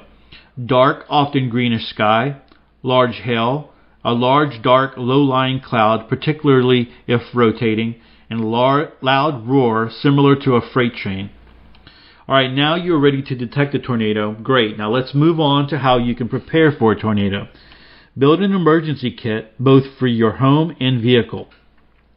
dark, 0.66 1.06
often 1.10 1.50
greenish 1.50 1.88
sky, 1.88 2.38
large 2.84 3.16
hail, 3.24 3.72
a 4.04 4.14
large, 4.14 4.62
dark, 4.62 4.94
low 4.96 5.22
lying 5.22 5.60
cloud, 5.60 6.08
particularly 6.08 6.90
if 7.06 7.22
rotating, 7.34 7.96
and 8.30 8.50
lar- 8.50 8.94
loud 9.02 9.48
roar 9.48 9.90
similar 9.90 10.36
to 10.38 10.56
a 10.56 10.62
freight 10.62 10.96
train. 10.96 11.30
All 12.28 12.36
right, 12.36 12.52
now 12.52 12.76
you're 12.76 13.00
ready 13.00 13.22
to 13.24 13.36
detect 13.36 13.76
a 13.76 13.80
tornado. 13.80 14.34
Great. 14.34 14.78
Now 14.78 14.92
let's 14.92 15.14
move 15.14 15.40
on 15.40 15.68
to 15.70 15.80
how 15.80 15.98
you 15.98 16.16
can 16.16 16.30
prepare 16.30 16.72
for 16.72 16.92
a 16.94 17.00
tornado. 17.00 17.48
Build 18.18 18.42
an 18.42 18.54
emergency 18.54 19.12
kit 19.12 19.54
both 19.60 19.84
for 19.98 20.08
your 20.08 20.34
home 20.34 20.76
and 20.80 21.02
vehicle. 21.02 21.50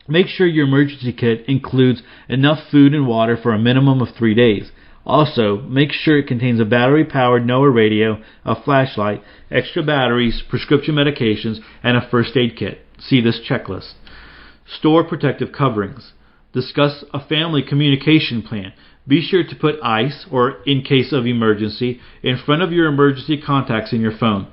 Make 0.07 0.27
sure 0.27 0.47
your 0.47 0.67
emergency 0.67 1.13
kit 1.13 1.45
includes 1.49 2.03
enough 2.29 2.59
food 2.71 2.93
and 2.95 3.07
water 3.07 3.37
for 3.41 3.53
a 3.53 3.59
minimum 3.59 4.01
of 4.01 4.09
three 4.17 4.35
days. 4.35 4.71
Also, 5.05 5.57
make 5.63 5.91
sure 5.93 6.19
it 6.19 6.29
contains 6.29 6.61
a 6.61 6.65
battery 6.65 7.05
powered 7.05 7.43
NOAA 7.43 7.75
radio, 7.75 8.23
a 8.45 8.61
flashlight, 8.61 9.23
extra 9.51 9.83
batteries, 9.83 10.43
prescription 10.49 10.95
medications, 10.95 11.59
and 11.83 11.97
a 11.97 12.09
first 12.09 12.37
aid 12.37 12.57
kit. 12.57 12.87
See 12.99 13.21
this 13.21 13.41
checklist. 13.49 13.95
Store 14.67 15.03
protective 15.03 15.51
coverings. 15.53 16.13
Discuss 16.53 17.05
a 17.13 17.27
family 17.27 17.63
communication 17.63 18.43
plan. 18.43 18.73
Be 19.09 19.21
sure 19.21 19.43
to 19.43 19.57
put 19.57 19.83
ICE, 19.83 20.27
or 20.31 20.63
in 20.65 20.83
case 20.83 21.13
of 21.13 21.27
emergency, 21.27 22.01
in 22.23 22.39
front 22.39 22.63
of 22.63 22.71
your 22.71 22.87
emergency 22.87 23.41
contacts 23.41 23.93
in 23.93 24.01
your 24.01 24.17
phone. 24.17 24.47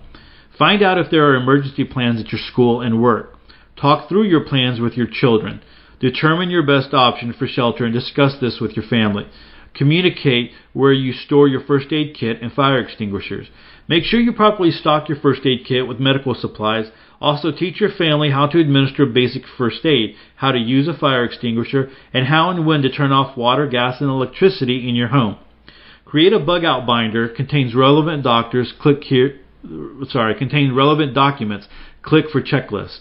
Find 0.57 0.81
out 0.81 0.97
if 0.97 1.12
there 1.12 1.29
are 1.29 1.35
emergency 1.35 1.83
plans 1.83 2.19
at 2.19 2.31
your 2.31 2.41
school 2.51 2.81
and 2.81 3.01
work. 3.01 3.38
Talk 3.79 4.09
through 4.09 4.23
your 4.23 4.43
plans 4.43 4.79
with 4.79 4.93
your 4.93 5.07
children. 5.07 5.62
Determine 5.99 6.49
your 6.49 6.65
best 6.65 6.93
option 6.93 7.33
for 7.33 7.45
shelter 7.45 7.85
and 7.85 7.93
discuss 7.93 8.35
this 8.41 8.59
with 8.59 8.75
your 8.75 8.85
family. 8.85 9.27
Communicate 9.73 10.51
where 10.73 10.93
you 10.93 11.13
store 11.13 11.47
your 11.47 11.62
first 11.62 11.91
aid 11.91 12.15
kit 12.19 12.41
and 12.41 12.51
fire 12.51 12.79
extinguishers. 12.79 13.47
Make 13.88 14.03
sure 14.03 14.19
you 14.19 14.34
properly 14.34 14.71
stock 14.71 15.10
your 15.10 15.19
first 15.19 15.45
aid 15.45 15.65
kit 15.65 15.88
with 15.88 15.99
medical 15.99 16.36
supplies. 16.36 16.91
Also, 17.21 17.51
teach 17.51 17.82
your 17.82 17.91
family 17.91 18.29
how 18.32 18.47
to 18.47 18.60
administer 18.60 19.05
basic 19.05 19.43
first 19.58 19.86
aid, 19.86 20.15
how 20.36 20.51
to 20.51 20.60
use 20.60 20.88
a 20.88 20.97
fire 20.97 21.23
extinguisher, 21.23 21.89
and 22.13 22.27
how 22.27 22.49
and 22.49 22.65
when 22.65 22.82
to 22.82 22.89
turn 22.89 23.12
off 23.12 23.36
water, 23.36 23.67
gas, 23.67 23.99
and 23.99 24.10
electricity 24.10 24.88
in 24.88 24.95
your 24.95 25.10
home. 25.10 25.38
Create 26.05 26.34
a 26.34 26.39
bug 26.39 26.65
out 26.65 26.88
binder 26.88 27.27
contains 27.27 27.75
relevant 27.75 28.23
doctors. 28.23 28.73
Click 28.79 29.03
here. 29.03 29.39
Sorry, 30.08 30.34
contain 30.36 30.73
relevant 30.73 31.13
documents. 31.13 31.67
Click 32.01 32.25
for 32.32 32.41
checklist. 32.41 32.99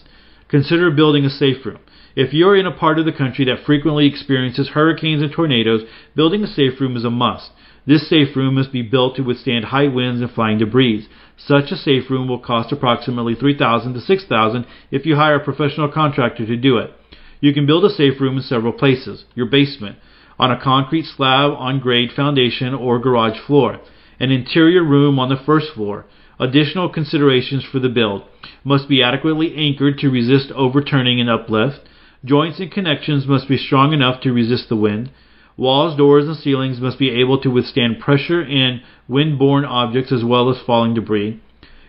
consider 0.49 0.91
building 0.91 1.23
a 1.23 1.29
safe 1.29 1.65
room. 1.65 1.79
If 2.15 2.33
you're 2.33 2.57
in 2.57 2.65
a 2.65 2.71
part 2.71 2.99
of 2.99 3.05
the 3.05 3.11
country 3.11 3.45
that 3.45 3.65
frequently 3.65 4.07
experiences 4.07 4.69
hurricanes 4.69 5.21
and 5.21 5.31
tornadoes, 5.31 5.83
building 6.15 6.43
a 6.43 6.47
safe 6.47 6.79
room 6.81 6.97
is 6.97 7.05
a 7.05 7.09
must. 7.09 7.51
This 7.85 8.09
safe 8.09 8.35
room 8.35 8.55
must 8.55 8.71
be 8.71 8.81
built 8.81 9.15
to 9.15 9.23
withstand 9.23 9.65
high 9.65 9.87
winds 9.87 10.21
and 10.21 10.31
flying 10.31 10.57
debris. 10.57 11.07
Such 11.37 11.71
a 11.71 11.77
safe 11.77 12.09
room 12.09 12.27
will 12.27 12.39
cost 12.39 12.71
approximately 12.71 13.35
3000 13.35 13.93
to 13.93 14.01
6000 14.01 14.65
if 14.91 15.05
you 15.05 15.15
hire 15.15 15.35
a 15.35 15.43
professional 15.43 15.89
contractor 15.89 16.45
to 16.45 16.57
do 16.57 16.77
it. 16.77 16.91
You 17.41 17.53
can 17.53 17.65
build 17.65 17.85
a 17.85 17.89
safe 17.89 18.19
room 18.19 18.37
in 18.37 18.43
several 18.43 18.73
places. 18.73 19.25
Your 19.33 19.45
basement, 19.45 19.97
on 20.37 20.51
a 20.51 20.61
concrete 20.61 21.05
slab 21.05 21.51
on 21.57 21.79
grade 21.79 22.11
foundation 22.15 22.73
or 22.73 22.99
garage 22.99 23.39
floor, 23.39 23.79
an 24.19 24.31
interior 24.31 24.83
room 24.83 25.19
on 25.19 25.29
the 25.29 25.41
first 25.45 25.73
floor. 25.73 26.05
Additional 26.39 26.89
considerations 26.89 27.63
for 27.63 27.79
the 27.79 27.89
build 27.89 28.23
must 28.63 28.87
be 28.87 29.03
adequately 29.03 29.55
anchored 29.55 29.97
to 29.99 30.09
resist 30.09 30.51
overturning 30.51 31.19
and 31.19 31.29
uplift. 31.29 31.79
Joints 32.23 32.59
and 32.59 32.71
connections 32.71 33.27
must 33.27 33.47
be 33.47 33.57
strong 33.57 33.93
enough 33.93 34.21
to 34.21 34.33
resist 34.33 34.69
the 34.69 34.75
wind. 34.75 35.11
Walls, 35.55 35.97
doors, 35.97 36.27
and 36.27 36.37
ceilings 36.37 36.79
must 36.79 36.99
be 36.99 37.09
able 37.09 37.39
to 37.41 37.49
withstand 37.49 37.99
pressure 37.99 38.41
and 38.41 38.81
wind-borne 39.07 39.65
objects 39.65 40.11
as 40.11 40.23
well 40.23 40.49
as 40.49 40.61
falling 40.65 40.93
debris. 40.93 41.41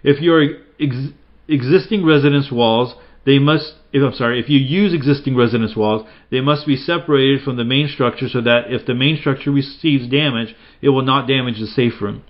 If 0.03 0.21
your 0.21 0.43
ex- 0.81 1.13
existing 1.49 2.05
residence 2.05 2.51
walls, 2.51 2.95
they 3.25 3.39
must 3.39 3.75
if 3.93 4.03
I'm 4.03 4.15
sorry, 4.15 4.39
if 4.39 4.49
you 4.49 4.59
use 4.59 4.95
existing 4.95 5.37
residence 5.37 5.75
walls, 5.75 6.07
they 6.31 6.41
must 6.41 6.67
be 6.67 6.77
separated 6.77 7.43
from 7.43 7.57
the 7.57 7.65
main 7.65 7.89
structure 7.89 8.29
so 8.29 8.41
that 8.43 8.73
if 8.73 8.87
the 8.87 8.95
main 8.95 9.17
structure 9.19 9.51
receives 9.51 10.09
damage, 10.09 10.55
it 10.81 10.91
will 10.91 11.03
not 11.03 11.27
damage 11.27 11.59
the 11.59 11.67
safe 11.67 12.01
room. 12.01 12.23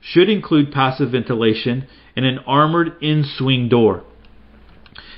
Should 0.00 0.28
include 0.28 0.72
passive 0.72 1.10
ventilation 1.10 1.88
and 2.14 2.24
an 2.24 2.38
armored 2.46 2.92
in-swing 3.02 3.68
door. 3.68 4.04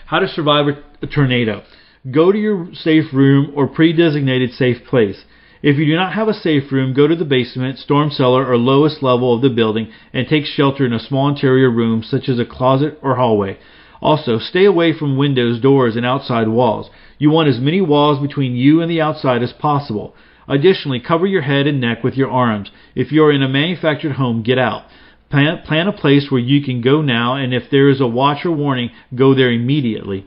How 0.06 0.20
to 0.20 0.28
survive 0.28 0.66
a 1.02 1.06
tornado. 1.06 1.62
Go 2.08 2.32
to 2.32 2.38
your 2.38 2.68
safe 2.72 3.12
room 3.12 3.52
or 3.54 3.66
pre-designated 3.66 4.54
safe 4.54 4.86
place. 4.86 5.26
If 5.62 5.76
you 5.76 5.84
do 5.84 5.96
not 5.96 6.14
have 6.14 6.28
a 6.28 6.32
safe 6.32 6.72
room, 6.72 6.94
go 6.94 7.06
to 7.06 7.14
the 7.14 7.26
basement, 7.26 7.78
storm 7.78 8.10
cellar, 8.10 8.46
or 8.46 8.56
lowest 8.56 9.02
level 9.02 9.34
of 9.34 9.42
the 9.42 9.50
building 9.50 9.92
and 10.14 10.26
take 10.26 10.46
shelter 10.46 10.86
in 10.86 10.94
a 10.94 10.98
small 10.98 11.28
interior 11.28 11.70
room 11.70 12.02
such 12.02 12.30
as 12.30 12.38
a 12.38 12.46
closet 12.46 12.98
or 13.02 13.16
hallway. 13.16 13.58
Also, 14.00 14.38
stay 14.38 14.64
away 14.64 14.94
from 14.94 15.18
windows, 15.18 15.60
doors, 15.60 15.94
and 15.94 16.06
outside 16.06 16.48
walls. 16.48 16.88
You 17.18 17.28
want 17.28 17.50
as 17.50 17.60
many 17.60 17.82
walls 17.82 18.18
between 18.18 18.56
you 18.56 18.80
and 18.80 18.90
the 18.90 19.02
outside 19.02 19.42
as 19.42 19.52
possible. 19.52 20.14
Additionally, 20.48 21.00
cover 21.00 21.26
your 21.26 21.42
head 21.42 21.66
and 21.66 21.82
neck 21.82 22.02
with 22.02 22.14
your 22.14 22.30
arms. 22.30 22.70
If 22.94 23.12
you 23.12 23.22
are 23.24 23.32
in 23.32 23.42
a 23.42 23.48
manufactured 23.48 24.12
home, 24.12 24.42
get 24.42 24.56
out. 24.56 24.84
Plan, 25.28 25.60
plan 25.66 25.86
a 25.86 25.92
place 25.92 26.28
where 26.30 26.40
you 26.40 26.64
can 26.64 26.80
go 26.80 27.02
now, 27.02 27.34
and 27.34 27.52
if 27.52 27.64
there 27.70 27.90
is 27.90 28.00
a 28.00 28.06
watch 28.06 28.46
or 28.46 28.52
warning, 28.52 28.88
go 29.14 29.34
there 29.34 29.52
immediately. 29.52 30.24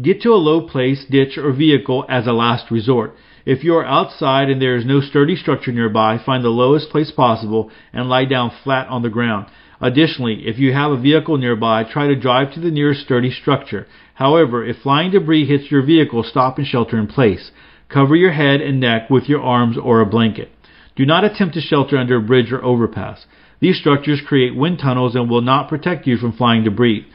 Get 0.00 0.22
to 0.22 0.30
a 0.30 0.36
low 0.36 0.62
place, 0.62 1.04
ditch, 1.10 1.36
or 1.36 1.52
vehicle 1.52 2.06
as 2.08 2.26
a 2.26 2.32
last 2.32 2.70
resort. 2.70 3.14
If 3.44 3.64
you 3.64 3.74
are 3.74 3.84
outside 3.84 4.48
and 4.48 4.62
there 4.62 4.76
is 4.76 4.86
no 4.86 5.00
sturdy 5.00 5.36
structure 5.36 5.72
nearby, 5.72 6.16
find 6.24 6.42
the 6.42 6.48
lowest 6.48 6.90
place 6.90 7.10
possible 7.10 7.70
and 7.92 8.08
lie 8.08 8.24
down 8.24 8.52
flat 8.62 8.88
on 8.88 9.02
the 9.02 9.10
ground. 9.10 9.46
Additionally, 9.80 10.46
if 10.46 10.58
you 10.58 10.72
have 10.72 10.92
a 10.92 11.00
vehicle 11.00 11.36
nearby, 11.36 11.84
try 11.84 12.06
to 12.06 12.14
drive 12.14 12.52
to 12.54 12.60
the 12.60 12.70
nearest 12.70 13.02
sturdy 13.02 13.30
structure. 13.30 13.86
However, 14.14 14.64
if 14.64 14.78
flying 14.78 15.10
debris 15.10 15.46
hits 15.46 15.70
your 15.70 15.82
vehicle, 15.82 16.22
stop 16.22 16.56
and 16.56 16.66
shelter 16.66 16.98
in 16.98 17.06
place. 17.06 17.50
Cover 17.88 18.14
your 18.14 18.32
head 18.32 18.60
and 18.60 18.80
neck 18.80 19.10
with 19.10 19.28
your 19.28 19.42
arms 19.42 19.76
or 19.76 20.00
a 20.00 20.06
blanket. 20.06 20.50
Do 20.96 21.04
not 21.04 21.24
attempt 21.24 21.54
to 21.54 21.60
shelter 21.60 21.98
under 21.98 22.16
a 22.16 22.22
bridge 22.22 22.52
or 22.52 22.64
overpass. 22.64 23.26
These 23.60 23.78
structures 23.78 24.22
create 24.26 24.56
wind 24.56 24.78
tunnels 24.78 25.14
and 25.14 25.28
will 25.28 25.42
not 25.42 25.68
protect 25.68 26.06
you 26.06 26.16
from 26.16 26.32
flying 26.32 26.64
debris. 26.64 27.06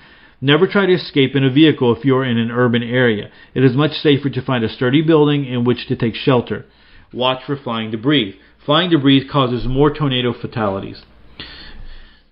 Never 0.42 0.68
try 0.68 0.86
to 0.86 0.94
escape 0.94 1.36
in 1.36 1.44
a 1.44 1.52
vehicle 1.52 1.96
if 1.96 2.04
you 2.04 2.16
are 2.18 2.26
in 2.26 2.38
an 2.38 2.52
urban 2.52 2.84
area. 2.84 3.30
It 3.54 3.64
is 3.64 3.76
much 3.76 3.94
safer 3.94 4.30
to 4.30 4.42
find 4.42 4.64
a 4.64 4.70
sturdy 4.70 5.02
building 5.02 5.46
in 5.46 5.64
which 5.64 5.88
to 5.88 5.96
take 5.96 6.16
shelter. 6.16 6.66
Watch 7.14 7.44
for 7.46 7.56
flying 7.56 7.92
debris. 7.92 8.40
Flying 8.66 8.90
debris 8.90 9.28
causes 9.28 9.66
more 9.68 9.94
tornado 9.94 10.34
fatalities. 10.34 11.04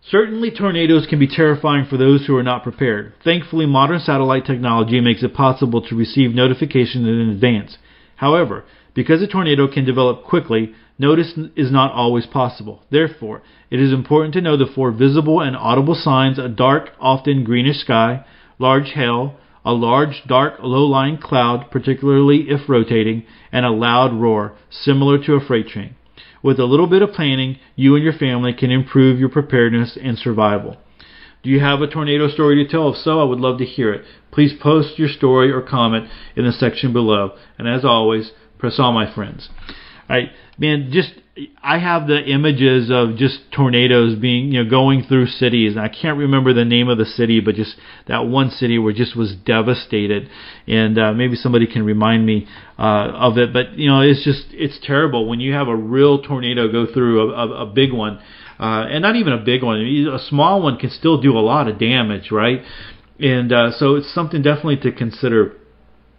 Certainly, 0.09 0.51
tornadoes 0.51 1.07
can 1.09 1.17
be 1.17 1.27
terrifying 1.27 1.85
for 1.85 1.95
those 1.95 2.25
who 2.25 2.35
are 2.35 2.43
not 2.43 2.63
prepared. 2.63 3.13
Thankfully, 3.23 3.65
modern 3.65 3.99
satellite 3.99 4.45
technology 4.45 4.99
makes 4.99 5.23
it 5.23 5.33
possible 5.33 5.81
to 5.81 5.95
receive 5.95 6.35
notifications 6.35 7.07
in 7.07 7.29
advance. 7.29 7.77
However, 8.17 8.65
because 8.93 9.21
a 9.21 9.27
tornado 9.27 9.67
can 9.67 9.85
develop 9.85 10.23
quickly, 10.23 10.73
notice 10.97 11.33
is 11.55 11.71
not 11.71 11.91
always 11.91 12.25
possible. 12.25 12.83
Therefore, 12.89 13.41
it 13.69 13.79
is 13.79 13.91
important 13.91 14.33
to 14.35 14.41
know 14.41 14.57
the 14.57 14.71
four 14.73 14.91
visible 14.91 15.39
and 15.41 15.55
audible 15.55 15.95
signs 15.95 16.39
a 16.39 16.47
dark, 16.47 16.91
often 16.99 17.43
greenish 17.43 17.79
sky, 17.79 18.25
large 18.59 18.91
hail, 18.91 19.37
a 19.65 19.73
large, 19.73 20.23
dark, 20.27 20.55
low 20.61 20.85
lying 20.85 21.17
cloud, 21.17 21.71
particularly 21.71 22.49
if 22.49 22.67
rotating, 22.67 23.23
and 23.51 23.65
a 23.65 23.71
loud 23.71 24.13
roar, 24.13 24.55
similar 24.69 25.17
to 25.23 25.33
a 25.33 25.45
freight 25.45 25.67
train. 25.67 25.95
With 26.41 26.59
a 26.59 26.65
little 26.65 26.87
bit 26.87 27.01
of 27.01 27.13
planning, 27.13 27.57
you 27.75 27.95
and 27.95 28.03
your 28.03 28.13
family 28.13 28.53
can 28.53 28.69
improve 28.69 29.19
your 29.19 29.29
preparedness 29.29 29.97
and 30.01 30.17
survival. 30.17 30.77
Do 31.41 31.49
you 31.49 31.59
have 31.61 31.81
a 31.81 31.87
tornado 31.87 32.27
story 32.27 32.63
to 32.63 32.69
tell? 32.69 32.89
If 32.89 32.97
so, 32.97 33.19
I 33.19 33.23
would 33.23 33.39
love 33.39 33.57
to 33.59 33.65
hear 33.65 33.93
it. 33.93 34.05
Please 34.31 34.53
post 34.61 34.99
your 34.99 35.09
story 35.09 35.51
or 35.51 35.61
comment 35.61 36.07
in 36.35 36.45
the 36.45 36.51
section 36.51 36.93
below. 36.93 37.35
And 37.57 37.67
as 37.67 37.85
always, 37.85 38.31
press 38.57 38.79
on, 38.79 38.93
my 38.93 39.13
friends. 39.13 39.49
Right, 40.09 40.29
man, 40.57 40.89
just 40.91 41.13
I 41.63 41.79
have 41.79 42.07
the 42.07 42.21
images 42.23 42.91
of 42.91 43.15
just 43.17 43.51
tornadoes 43.51 44.15
being, 44.19 44.51
you 44.51 44.63
know, 44.63 44.69
going 44.69 45.03
through 45.03 45.27
cities. 45.27 45.71
And 45.75 45.81
I 45.81 45.89
can't 45.89 46.19
remember 46.19 46.53
the 46.53 46.65
name 46.65 46.89
of 46.89 46.99
the 46.99 47.05
city, 47.05 47.39
but 47.39 47.55
just 47.55 47.75
that 48.07 48.27
one 48.27 48.51
city 48.51 48.77
where 48.77 48.93
just 48.93 49.15
was 49.15 49.33
devastated. 49.33 50.29
And 50.67 50.99
uh, 50.99 51.13
maybe 51.13 51.35
somebody 51.35 51.65
can 51.65 51.83
remind 51.83 52.25
me 52.25 52.47
uh, 52.77 53.09
of 53.15 53.37
it. 53.39 53.51
But 53.51 53.79
you 53.79 53.89
know, 53.89 54.01
it's 54.01 54.23
just 54.23 54.45
it's 54.51 54.77
terrible 54.83 55.27
when 55.27 55.39
you 55.39 55.53
have 55.53 55.67
a 55.67 55.75
real 55.75 56.21
tornado 56.21 56.71
go 56.71 56.85
through 56.85 57.31
a, 57.31 57.47
a, 57.47 57.63
a 57.63 57.65
big 57.65 57.91
one, 57.91 58.19
uh, 58.59 58.85
and 58.89 59.01
not 59.01 59.15
even 59.15 59.33
a 59.33 59.43
big 59.43 59.63
one. 59.63 59.79
A 59.79 60.19
small 60.19 60.61
one 60.61 60.77
can 60.77 60.91
still 60.91 61.19
do 61.19 61.35
a 61.35 61.41
lot 61.41 61.67
of 61.67 61.79
damage, 61.79 62.29
right? 62.29 62.61
And 63.19 63.51
uh, 63.51 63.71
so 63.71 63.95
it's 63.95 64.13
something 64.13 64.43
definitely 64.43 64.77
to 64.77 64.91
consider 64.91 65.57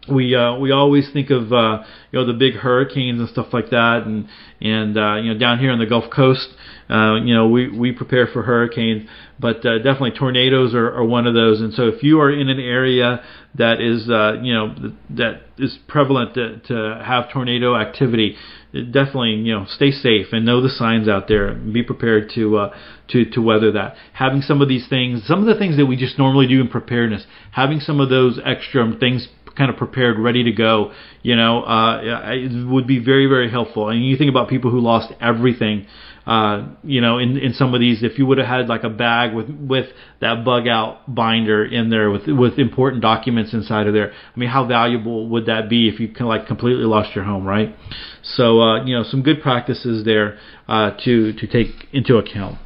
we 0.09 0.35
uh, 0.35 0.57
we 0.59 0.71
always 0.71 1.09
think 1.13 1.31
of 1.31 1.53
uh, 1.53 1.85
you 2.11 2.19
know 2.19 2.27
the 2.27 2.35
big 2.35 2.55
hurricanes 2.55 3.21
and 3.21 3.29
stuff 3.29 3.49
like 3.53 3.71
that, 3.71 4.03
and 4.05 4.29
and 4.61 4.97
uh, 4.99 5.17
you 5.17 5.33
know 5.33 5.39
down 5.39 5.59
here 5.59 5.71
on 5.71 5.79
the 5.79 5.87
Gulf 5.87 6.11
Coast, 6.15 6.49
uh, 6.91 7.17
you 7.23 7.35
know 7.35 7.49
we 7.49 7.69
we 7.69 7.93
prepare 7.93 8.27
for 8.27 8.43
hurricanes, 8.43 9.09
but 9.39 9.65
uh, 9.65 9.79
definitely 9.79 10.13
tornadoes 10.13 10.75
are, 10.75 10.93
are 10.95 11.05
one 11.05 11.27
of 11.27 11.35
those. 11.35 11.61
And 11.61 11.73
so 11.73 11.89
if 11.89 12.03
you 12.03 12.21
are 12.21 12.31
in 12.31 12.49
an 12.49 12.61
area 12.61 13.23
that 13.55 13.81
is 13.81 14.09
uh, 14.11 14.41
you 14.43 14.53
know 14.53 14.75
that 15.11 15.43
is 15.59 15.79
prevalent 15.89 16.35
to, 16.35 16.59
to 16.69 17.03
have 17.05 17.33
tornado 17.33 17.75
activity, 17.75 18.37
definitely 18.73 19.37
you 19.37 19.55
know 19.55 19.65
stay 19.69 19.91
safe 19.91 20.27
and 20.33 20.45
know 20.45 20.61
the 20.61 20.69
signs 20.69 21.09
out 21.09 21.29
there. 21.29 21.49
And 21.49 21.73
be 21.73 21.83
prepared 21.83 22.31
to 22.35 22.59
uh, 22.59 22.77
to 23.09 23.25
to 23.31 23.41
weather 23.41 23.73
that. 23.73 23.97
Having 24.13 24.43
some 24.43 24.61
of 24.61 24.69
these 24.69 24.87
things, 24.87 25.27
some 25.27 25.41
of 25.41 25.47
the 25.47 25.59
things 25.59 25.79
that 25.79 25.87
we 25.87 25.97
just 25.97 26.19
normally 26.19 26.47
do 26.47 26.61
in 26.61 26.69
preparedness, 26.69 27.25
having 27.53 27.81
some 27.81 28.01
of 28.01 28.11
those 28.11 28.39
extra 28.45 28.85
things 29.01 29.29
kind 29.57 29.71
of 29.71 29.77
prepared, 29.77 30.19
ready 30.19 30.45
to 30.45 30.53
go, 30.53 30.93
you 31.23 31.37
know, 31.37 31.63
uh, 31.63 32.31
it 32.33 32.67
would 32.67 32.87
be 32.87 32.99
very, 32.99 33.27
very 33.27 33.51
helpful. 33.51 33.89
And 33.89 34.05
you 34.05 34.17
think 34.17 34.31
about 34.31 34.49
people 34.49 34.71
who 34.71 34.81
lost 34.81 35.13
everything, 35.21 35.87
uh, 36.27 36.69
you 36.83 37.01
know, 37.01 37.19
in, 37.19 37.37
in 37.37 37.53
some 37.53 37.75
of 37.75 37.81
these, 37.81 38.03
if 38.03 38.19
you 38.19 38.27
would 38.27 38.39
have 38.39 38.47
had 38.47 38.67
like 38.69 38.83
a 38.83 38.89
bag 38.89 39.35
with, 39.35 39.49
with 39.49 39.87
that 40.21 40.45
bug 40.45 40.67
out 40.67 41.15
binder 41.15 41.65
in 41.65 41.91
there 41.91 42.11
with, 42.11 42.27
with 42.27 42.59
important 42.59 43.03
documents 43.03 43.53
inside 43.53 43.87
of 43.87 43.95
there, 43.95 44.13
I 44.13 44.39
mean, 44.39 44.49
how 44.49 44.67
valuable 44.67 45.29
would 45.29 45.47
that 45.47 45.69
be 45.69 45.89
if 45.89 46.01
you 46.01 46.09
kind 46.09 46.23
of 46.23 46.29
like 46.29 46.47
completely 46.47 46.85
lost 46.85 47.15
your 47.15 47.25
home, 47.25 47.45
right? 47.47 47.75
So, 48.23 48.61
uh, 48.61 48.85
you 48.85 48.97
know, 48.97 49.05
some 49.05 49.23
good 49.23 49.43
practices 49.43 50.05
there, 50.05 50.39
uh, 50.67 50.93
to, 51.05 51.33
to 51.35 51.47
take 51.47 51.89
into 51.93 52.17
account. 52.17 52.59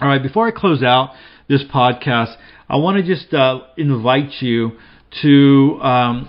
All 0.00 0.08
right, 0.08 0.22
before 0.22 0.46
I 0.46 0.50
close 0.50 0.82
out 0.82 1.14
this 1.48 1.64
podcast, 1.64 2.36
I 2.68 2.76
want 2.76 2.98
to 2.98 3.02
just, 3.02 3.32
uh, 3.32 3.60
invite 3.78 4.42
you 4.42 4.72
to 5.22 5.78
um, 5.82 6.28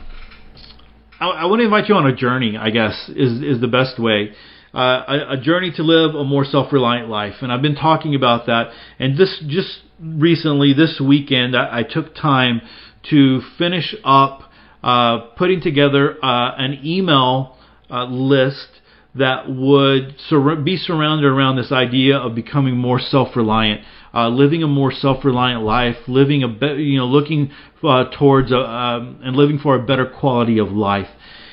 I, 1.19 1.27
I 1.27 1.45
want 1.45 1.59
to 1.59 1.65
invite 1.65 1.89
you 1.89 1.95
on 1.95 2.07
a 2.07 2.15
journey. 2.15 2.57
I 2.57 2.69
guess 2.69 3.09
is 3.09 3.41
is 3.41 3.61
the 3.61 3.67
best 3.67 3.99
way. 3.99 4.33
Uh, 4.73 5.03
a, 5.07 5.33
a, 5.33 5.37
journey 5.41 5.71
to 5.75 5.81
live 5.81 6.13
a 6.13 6.23
more 6.23 6.43
self-reliant 6.43 7.09
life, 7.09 7.35
and 7.41 7.51
I've 7.51 7.61
been 7.61 7.75
talking 7.75 8.13
about 8.13 8.45
that. 8.47 8.71
And 8.99 9.17
this 9.17 9.41
just 9.47 9.79
recently, 9.99 10.73
this 10.73 11.01
weekend, 11.03 11.55
I, 11.55 11.79
I 11.79 11.83
took 11.83 12.13
time 12.13 12.61
to 13.09 13.41
finish 13.57 13.95
up 14.03 14.41
uh, 14.83 15.19
putting 15.37 15.61
together 15.61 16.23
uh, 16.23 16.55
an 16.57 16.81
email 16.83 17.57
uh, 17.89 18.05
list 18.05 18.67
that 19.15 19.49
would 19.49 20.15
sur- 20.27 20.55
be 20.57 20.77
surrounded 20.77 21.25
around 21.25 21.55
this 21.55 21.71
idea 21.71 22.17
of 22.17 22.35
becoming 22.35 22.77
more 22.77 22.99
self-reliant 22.99 23.81
uh, 24.17 24.29
living 24.29 24.63
a 24.63 24.67
more 24.67 24.91
self-reliant 24.91 25.63
life, 25.63 25.97
living 26.07 26.41
a 26.43 26.47
be- 26.47 26.81
you 26.83 26.97
know 26.97 27.05
looking 27.05 27.51
uh, 27.83 28.05
towards 28.17 28.51
a, 28.51 28.57
um, 28.57 29.19
and 29.23 29.35
living 29.35 29.59
for 29.59 29.75
a 29.75 29.85
better 29.85 30.07
quality 30.07 30.57
of 30.57 30.69
life. 30.69 31.09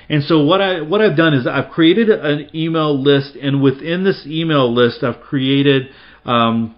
And 0.09 0.25
so 0.25 0.45
what 0.45 0.61
I 0.61 0.81
what 0.81 1.01
I've 1.03 1.17
done 1.17 1.35
is 1.35 1.47
I've 1.47 1.71
created 1.71 2.09
an 2.09 2.49
email 2.55 2.99
list, 2.99 3.37
and 3.37 3.63
within 3.63 4.05
this 4.05 4.25
email 4.27 4.73
list, 4.73 5.03
I've 5.03 5.21
created 5.21 5.89
um, 6.25 6.75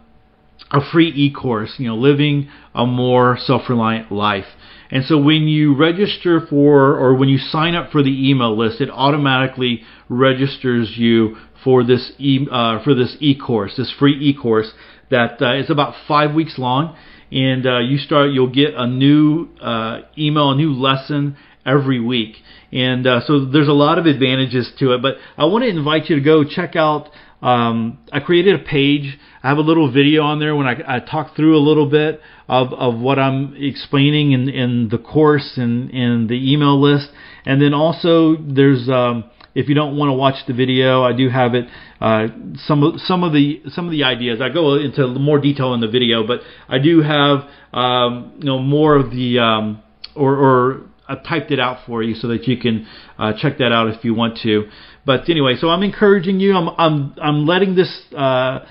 a 0.73 0.81
free 0.93 1.13
e-course, 1.15 1.75
you 1.79 1.89
know, 1.89 1.97
living 1.97 2.49
a 2.75 2.85
more 2.87 3.39
self-reliant 3.39 4.11
life. 4.11 4.47
And 4.91 5.05
so 5.05 5.19
when 5.19 5.49
you 5.49 5.75
register 5.75 6.41
for 6.41 6.97
or 6.97 7.15
when 7.15 7.29
you 7.29 7.39
sign 7.39 7.75
up 7.75 7.91
for 7.91 8.03
the 8.03 8.31
email 8.31 8.57
list, 8.57 8.81
it 8.81 8.91
automatically 8.91 9.83
registers 10.09 10.97
you 10.97 11.37
for 11.65 11.83
this 11.83 12.13
e 12.19 12.47
uh, 12.51 12.83
for 12.85 12.95
this 12.95 13.17
e-course, 13.21 13.77
this 13.77 13.93
free 13.99 14.17
e-course 14.21 14.73
that 15.11 15.41
uh, 15.43 15.55
is 15.55 15.71
about 15.71 15.95
five 16.07 16.35
weeks 16.35 16.59
long, 16.59 16.97
and 17.33 17.67
uh, 17.67 17.79
you 17.79 17.99
start 17.99 18.31
you'll 18.31 18.53
get 18.53 18.75
a 18.75 18.87
new 18.87 19.49
uh, 19.61 20.03
email, 20.17 20.53
a 20.53 20.57
new 20.57 20.73
lesson 20.73 21.37
every 21.65 21.99
week, 21.99 22.37
and 22.73 23.07
uh, 23.07 23.21
so 23.27 23.45
there's 23.47 23.69
a 23.69 23.73
lot 23.73 23.99
of 23.99 24.07
advantages 24.07 24.73
to 24.79 24.93
it. 24.93 25.03
But 25.03 25.17
I 25.37 25.47
want 25.47 25.65
to 25.65 25.69
invite 25.69 26.09
you 26.09 26.17
to 26.17 26.23
go 26.23 26.45
check 26.45 26.77
out. 26.77 27.09
Um, 27.43 27.99
I 28.13 28.21
created 28.21 28.61
a 28.61 28.65
page. 28.65 29.19
I 29.47 29.51
have 29.51 29.59
a 29.59 29.63
little 29.63 29.93
video 29.93 30.23
on 30.25 30.41
there 30.41 30.57
when 30.57 30.67
I, 30.67 30.97
I 30.97 30.99
talk 30.99 31.37
through 31.37 31.57
a 31.57 31.63
little 31.63 31.89
bit 31.89 32.21
of, 32.49 32.73
of 32.73 32.99
what 32.99 33.21
I'm 33.21 33.55
explaining 33.57 34.33
in, 34.33 34.49
in 34.49 34.89
the 34.89 34.99
course 34.99 35.53
and 35.57 35.89
in 35.93 36.27
the 36.27 36.53
email 36.53 36.83
list, 36.83 37.11
and 37.45 37.63
then 37.63 37.73
also 37.73 38.35
there's 38.39 38.89
um, 38.89 39.31
if 39.55 39.69
you 39.69 39.77
don't 39.77 39.97
want 39.97 40.09
to 40.09 40.15
watch 40.15 40.35
the 40.49 40.53
video, 40.53 41.05
I 41.05 41.13
do 41.13 41.29
have 41.29 41.55
it. 41.55 41.67
Uh, 42.01 42.27
some 42.65 42.83
of 42.83 43.01
some 43.03 43.23
of 43.23 43.33
the 43.33 43.63
some 43.69 43.85
of 43.85 43.93
the 43.93 44.03
ideas 44.03 44.41
I 44.41 44.49
go 44.49 44.75
into 44.75 45.07
more 45.11 45.39
detail 45.39 45.75
in 45.75 45.81
the 45.81 45.87
video, 45.87 46.27
but 46.27 46.41
I 46.69 46.81
do 46.81 47.03
have 47.03 47.49
um, 47.73 48.33
you 48.39 48.47
know 48.47 48.59
more 48.59 48.97
of 48.97 49.13
the 49.13 49.39
um, 49.39 49.81
or, 50.17 50.35
or 50.35 50.81
I've 51.09 51.23
typed 51.23 51.53
it 51.53 51.61
out 51.61 51.87
for 51.87 52.03
you 52.03 52.17
so 52.17 52.27
that 52.27 52.49
you 52.49 52.57
can 52.57 52.89
uh, 53.17 53.33
check 53.41 53.59
that 53.59 53.71
out 53.71 53.87
if 53.95 54.05
you 54.05 54.13
want 54.13 54.41
to. 54.43 54.69
But 55.05 55.31
anyway, 55.31 55.55
so 55.57 55.69
I'm 55.69 55.85
encouraging 55.85 56.41
you. 56.41 56.57
I'm 56.57 56.69
I'm 56.77 57.15
I'm 57.23 57.47
letting 57.47 57.77
this. 57.77 57.97
Uh, 58.13 58.67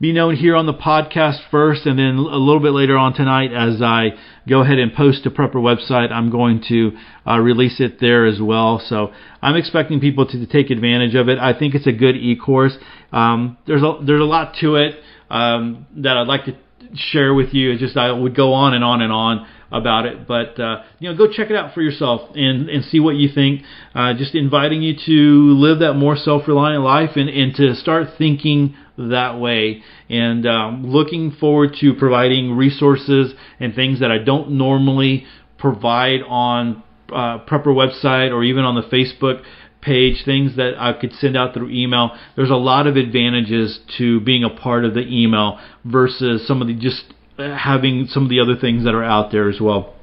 be 0.00 0.12
known 0.12 0.34
here 0.34 0.56
on 0.56 0.64
the 0.64 0.72
podcast 0.72 1.38
first, 1.50 1.84
and 1.84 1.98
then 1.98 2.16
a 2.16 2.36
little 2.36 2.60
bit 2.60 2.72
later 2.72 2.96
on 2.96 3.12
tonight, 3.12 3.52
as 3.52 3.82
I 3.82 4.12
go 4.48 4.62
ahead 4.62 4.78
and 4.78 4.94
post 4.94 5.24
to 5.24 5.30
Prepper 5.30 5.56
website, 5.56 6.10
I'm 6.10 6.30
going 6.30 6.64
to 6.68 6.92
uh, 7.26 7.38
release 7.38 7.80
it 7.80 8.00
there 8.00 8.24
as 8.24 8.40
well. 8.40 8.82
So 8.86 9.12
I'm 9.42 9.56
expecting 9.56 10.00
people 10.00 10.24
to, 10.26 10.38
to 10.38 10.46
take 10.46 10.70
advantage 10.70 11.14
of 11.14 11.28
it. 11.28 11.38
I 11.38 11.56
think 11.58 11.74
it's 11.74 11.86
a 11.86 11.92
good 11.92 12.16
e-course. 12.16 12.76
Um, 13.12 13.58
there's 13.66 13.82
a 13.82 13.98
there's 14.02 14.22
a 14.22 14.24
lot 14.24 14.54
to 14.62 14.76
it 14.76 14.94
um, 15.28 15.86
that 15.96 16.16
I'd 16.16 16.28
like 16.28 16.46
to 16.46 16.56
share 16.94 17.34
with 17.34 17.52
you. 17.52 17.72
It's 17.72 17.80
just 17.82 17.98
I 17.98 18.10
would 18.10 18.34
go 18.34 18.54
on 18.54 18.72
and 18.72 18.82
on 18.82 19.02
and 19.02 19.12
on 19.12 19.46
about 19.70 20.06
it. 20.06 20.26
But 20.26 20.58
uh, 20.58 20.82
you 20.98 21.08
know, 21.08 21.16
go 21.16 21.30
check 21.30 21.50
it 21.50 21.56
out 21.56 21.74
for 21.74 21.82
yourself 21.82 22.30
and 22.34 22.68
and 22.68 22.84
see 22.84 23.00
what 23.00 23.16
you 23.16 23.28
think. 23.28 23.62
Uh, 23.94 24.14
just 24.14 24.34
inviting 24.34 24.82
you 24.82 24.94
to 25.06 25.58
live 25.58 25.80
that 25.80 25.94
more 25.94 26.16
self-reliant 26.16 26.82
life 26.82 27.16
and 27.16 27.28
and 27.28 27.54
to 27.56 27.74
start 27.74 28.08
thinking 28.18 28.76
that 28.96 29.38
way. 29.38 29.82
And 30.08 30.46
um, 30.46 30.86
looking 30.86 31.32
forward 31.32 31.76
to 31.80 31.94
providing 31.94 32.56
resources 32.56 33.34
and 33.58 33.74
things 33.74 34.00
that 34.00 34.10
I 34.10 34.18
don't 34.18 34.52
normally 34.52 35.26
provide 35.58 36.20
on 36.26 36.82
uh, 37.10 37.38
Prepper 37.46 37.66
website 37.66 38.32
or 38.32 38.42
even 38.42 38.64
on 38.64 38.74
the 38.74 38.82
Facebook 38.82 39.42
page, 39.80 40.24
things 40.24 40.56
that 40.56 40.74
I 40.78 40.92
could 40.92 41.12
send 41.14 41.36
out 41.36 41.54
through 41.54 41.70
email. 41.70 42.10
There's 42.36 42.50
a 42.50 42.56
lot 42.56 42.86
of 42.86 42.96
advantages 42.96 43.80
to 43.98 44.20
being 44.20 44.44
a 44.44 44.50
part 44.50 44.84
of 44.84 44.94
the 44.94 45.06
email 45.06 45.58
versus 45.84 46.46
some 46.46 46.60
of 46.60 46.68
the 46.68 46.74
just 46.74 47.04
having 47.40 48.06
some 48.08 48.24
of 48.24 48.28
the 48.28 48.40
other 48.40 48.56
things 48.56 48.84
that 48.84 48.94
are 48.94 49.04
out 49.04 49.32
there 49.32 49.48
as 49.48 49.60
well. 49.60 49.94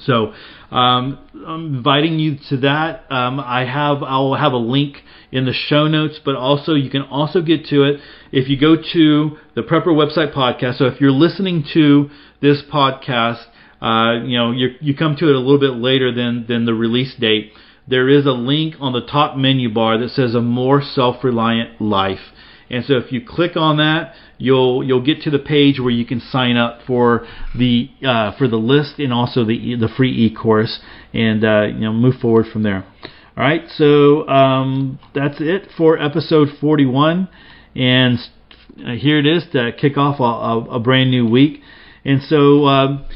So 0.00 0.32
um, 0.70 1.18
I'm 1.46 1.76
inviting 1.76 2.18
you 2.18 2.38
to 2.48 2.56
that. 2.58 3.04
Um, 3.10 3.38
I 3.40 3.64
have 3.64 4.02
I'll 4.02 4.34
have 4.34 4.52
a 4.52 4.58
link 4.58 4.96
in 5.30 5.44
the 5.44 5.52
show 5.52 5.86
notes, 5.86 6.18
but 6.24 6.34
also 6.34 6.74
you 6.74 6.90
can 6.90 7.02
also 7.02 7.42
get 7.42 7.66
to 7.66 7.84
it 7.84 8.00
if 8.32 8.48
you 8.48 8.58
go 8.58 8.76
to 8.76 9.36
the 9.54 9.62
Prepper 9.62 9.88
website 9.88 10.34
podcast. 10.34 10.78
So 10.78 10.86
if 10.86 11.00
you're 11.00 11.10
listening 11.10 11.64
to 11.74 12.10
this 12.40 12.62
podcast, 12.62 13.44
uh, 13.80 14.24
you 14.24 14.38
know 14.38 14.52
you 14.52 14.70
you 14.80 14.96
come 14.96 15.16
to 15.16 15.28
it 15.28 15.34
a 15.34 15.38
little 15.38 15.60
bit 15.60 15.74
later 15.74 16.12
than 16.12 16.46
than 16.48 16.64
the 16.64 16.74
release 16.74 17.14
date. 17.16 17.52
There 17.86 18.08
is 18.08 18.26
a 18.26 18.32
link 18.32 18.76
on 18.80 18.92
the 18.92 19.00
top 19.04 19.36
menu 19.36 19.72
bar 19.72 19.98
that 19.98 20.10
says 20.10 20.34
a 20.34 20.40
more 20.40 20.80
self-reliant 20.80 21.80
life. 21.80 22.20
And 22.72 22.84
so 22.86 22.94
if 22.94 23.12
you 23.12 23.20
click 23.24 23.54
on 23.54 23.76
that, 23.76 24.14
you'll 24.38 24.82
you'll 24.82 25.04
get 25.04 25.20
to 25.22 25.30
the 25.30 25.38
page 25.38 25.78
where 25.78 25.90
you 25.90 26.06
can 26.06 26.20
sign 26.20 26.56
up 26.56 26.80
for 26.86 27.26
the 27.56 27.90
uh, 28.04 28.36
for 28.38 28.48
the 28.48 28.56
list 28.56 28.98
and 28.98 29.12
also 29.12 29.44
the 29.44 29.76
the 29.76 29.88
free 29.94 30.26
e-course 30.26 30.80
and 31.12 31.44
uh, 31.44 31.64
you 31.66 31.80
know 31.80 31.92
move 31.92 32.14
forward 32.20 32.46
from 32.50 32.62
there. 32.62 32.84
All 33.36 33.44
right, 33.44 33.62
so 33.76 34.26
um, 34.28 34.98
that's 35.14 35.36
it 35.38 35.68
for 35.76 35.98
episode 35.98 36.48
41, 36.60 37.28
and 37.74 38.18
uh, 38.84 38.92
here 38.92 39.18
it 39.18 39.26
is 39.26 39.44
to 39.52 39.72
kick 39.72 39.96
off 39.96 40.20
a, 40.20 40.22
a, 40.22 40.76
a 40.76 40.80
brand 40.80 41.10
new 41.10 41.26
week. 41.26 41.60
And 42.04 42.20
so, 42.22 42.64
I'd 42.66 43.06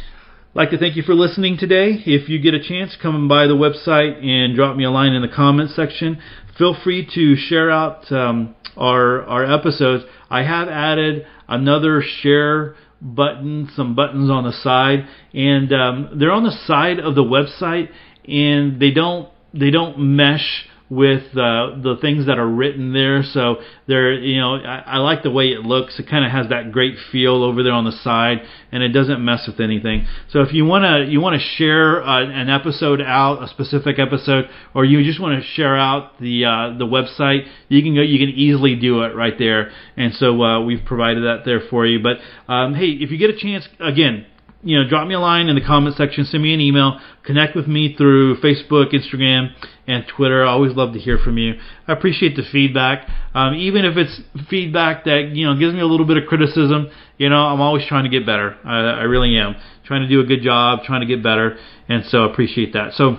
like 0.56 0.70
to 0.70 0.78
thank 0.78 0.96
you 0.96 1.02
for 1.02 1.12
listening 1.12 1.58
today. 1.58 2.02
If 2.06 2.30
you 2.30 2.38
get 2.38 2.54
a 2.54 2.62
chance, 2.62 2.96
come 3.02 3.28
by 3.28 3.46
the 3.46 3.52
website 3.52 4.24
and 4.24 4.56
drop 4.56 4.74
me 4.74 4.84
a 4.84 4.90
line 4.90 5.12
in 5.12 5.20
the 5.20 5.28
comments 5.28 5.76
section. 5.76 6.18
Feel 6.56 6.74
free 6.82 7.06
to 7.14 7.36
share 7.36 7.70
out 7.70 8.10
um, 8.10 8.56
our 8.74 9.22
our 9.24 9.44
episodes. 9.44 10.04
I 10.30 10.44
have 10.44 10.68
added 10.68 11.26
another 11.46 12.00
share 12.00 12.74
button, 13.02 13.68
some 13.76 13.94
buttons 13.94 14.30
on 14.30 14.44
the 14.44 14.52
side, 14.52 15.06
and 15.34 15.70
um, 15.74 16.16
they're 16.18 16.32
on 16.32 16.44
the 16.44 16.56
side 16.66 17.00
of 17.00 17.14
the 17.14 17.22
website, 17.22 17.90
and 18.26 18.80
they 18.80 18.92
don't 18.92 19.28
they 19.52 19.70
don't 19.70 19.98
mesh 19.98 20.70
with 20.88 21.36
uh, 21.36 21.74
the 21.82 21.98
things 22.00 22.26
that 22.26 22.38
are 22.38 22.46
written 22.46 22.92
there. 22.92 23.22
So 23.22 23.56
they're, 23.88 24.14
you 24.14 24.40
know, 24.40 24.54
I, 24.54 24.82
I 24.86 24.96
like 24.98 25.22
the 25.22 25.30
way 25.30 25.48
it 25.48 25.60
looks. 25.60 25.98
It 25.98 26.08
kind 26.08 26.24
of 26.24 26.30
has 26.30 26.48
that 26.50 26.70
great 26.70 26.96
feel 27.10 27.42
over 27.42 27.62
there 27.62 27.72
on 27.72 27.84
the 27.84 27.92
side, 27.92 28.42
and 28.70 28.82
it 28.82 28.90
doesn't 28.90 29.24
mess 29.24 29.46
with 29.46 29.60
anything. 29.60 30.06
So 30.30 30.42
if 30.42 30.52
you 30.52 30.64
wanna 30.64 31.04
you 31.04 31.20
wanna 31.20 31.40
share 31.40 32.02
uh, 32.02 32.24
an 32.24 32.48
episode 32.48 33.00
out, 33.00 33.42
a 33.42 33.48
specific 33.48 33.98
episode, 33.98 34.48
or 34.74 34.84
you 34.84 35.02
just 35.04 35.20
want 35.20 35.42
to 35.42 35.48
share 35.48 35.76
out 35.76 36.20
the 36.20 36.44
uh, 36.44 36.78
the 36.78 36.86
website, 36.86 37.48
you 37.68 37.82
can 37.82 37.94
go. 37.94 38.02
You 38.02 38.18
can 38.18 38.34
easily 38.34 38.76
do 38.76 39.02
it 39.02 39.14
right 39.16 39.34
there. 39.38 39.72
And 39.96 40.14
so 40.14 40.40
uh, 40.42 40.64
we've 40.64 40.84
provided 40.84 41.24
that 41.24 41.44
there 41.44 41.60
for 41.68 41.86
you. 41.86 42.00
But 42.00 42.18
um, 42.52 42.74
hey, 42.74 42.90
if 42.90 43.10
you 43.10 43.18
get 43.18 43.30
a 43.30 43.36
chance, 43.36 43.68
again 43.80 44.26
you 44.66 44.76
know, 44.76 44.88
drop 44.88 45.06
me 45.06 45.14
a 45.14 45.20
line 45.20 45.46
in 45.46 45.54
the 45.54 45.64
comment 45.64 45.94
section, 45.96 46.24
send 46.24 46.42
me 46.42 46.52
an 46.52 46.60
email, 46.60 46.98
connect 47.22 47.54
with 47.54 47.68
me 47.68 47.94
through 47.96 48.36
Facebook, 48.40 48.92
Instagram, 48.92 49.50
and 49.86 50.04
Twitter. 50.08 50.44
I 50.44 50.48
always 50.48 50.72
love 50.74 50.92
to 50.94 50.98
hear 50.98 51.18
from 51.18 51.38
you. 51.38 51.54
I 51.86 51.92
appreciate 51.92 52.34
the 52.34 52.42
feedback, 52.42 53.08
um, 53.32 53.54
even 53.54 53.84
if 53.84 53.96
it's 53.96 54.20
feedback 54.50 55.04
that 55.04 55.30
you 55.34 55.46
know 55.46 55.56
gives 55.56 55.72
me 55.72 55.80
a 55.80 55.86
little 55.86 56.04
bit 56.04 56.16
of 56.16 56.24
criticism. 56.26 56.90
You 57.16 57.28
know, 57.28 57.36
I'm 57.36 57.60
always 57.60 57.86
trying 57.86 58.04
to 58.04 58.10
get 58.10 58.26
better. 58.26 58.56
I, 58.64 58.78
I 58.78 59.02
really 59.02 59.38
am 59.38 59.54
trying 59.84 60.02
to 60.02 60.08
do 60.08 60.20
a 60.20 60.24
good 60.24 60.42
job, 60.42 60.80
trying 60.82 61.00
to 61.00 61.06
get 61.06 61.22
better, 61.22 61.56
and 61.88 62.04
so 62.04 62.26
I 62.26 62.32
appreciate 62.32 62.72
that. 62.72 62.94
So, 62.94 63.18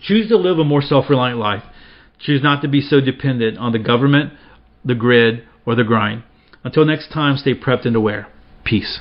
choose 0.00 0.28
to 0.28 0.36
live 0.36 0.58
a 0.58 0.64
more 0.64 0.82
self-reliant 0.82 1.38
life. 1.38 1.62
Choose 2.18 2.42
not 2.42 2.62
to 2.62 2.68
be 2.68 2.80
so 2.80 3.00
dependent 3.00 3.58
on 3.58 3.70
the 3.70 3.78
government, 3.78 4.32
the 4.84 4.96
grid, 4.96 5.44
or 5.64 5.76
the 5.76 5.84
grind. 5.84 6.24
Until 6.64 6.84
next 6.84 7.12
time, 7.12 7.36
stay 7.36 7.54
prepped 7.54 7.86
and 7.86 7.94
aware. 7.94 8.26
Peace. 8.64 9.00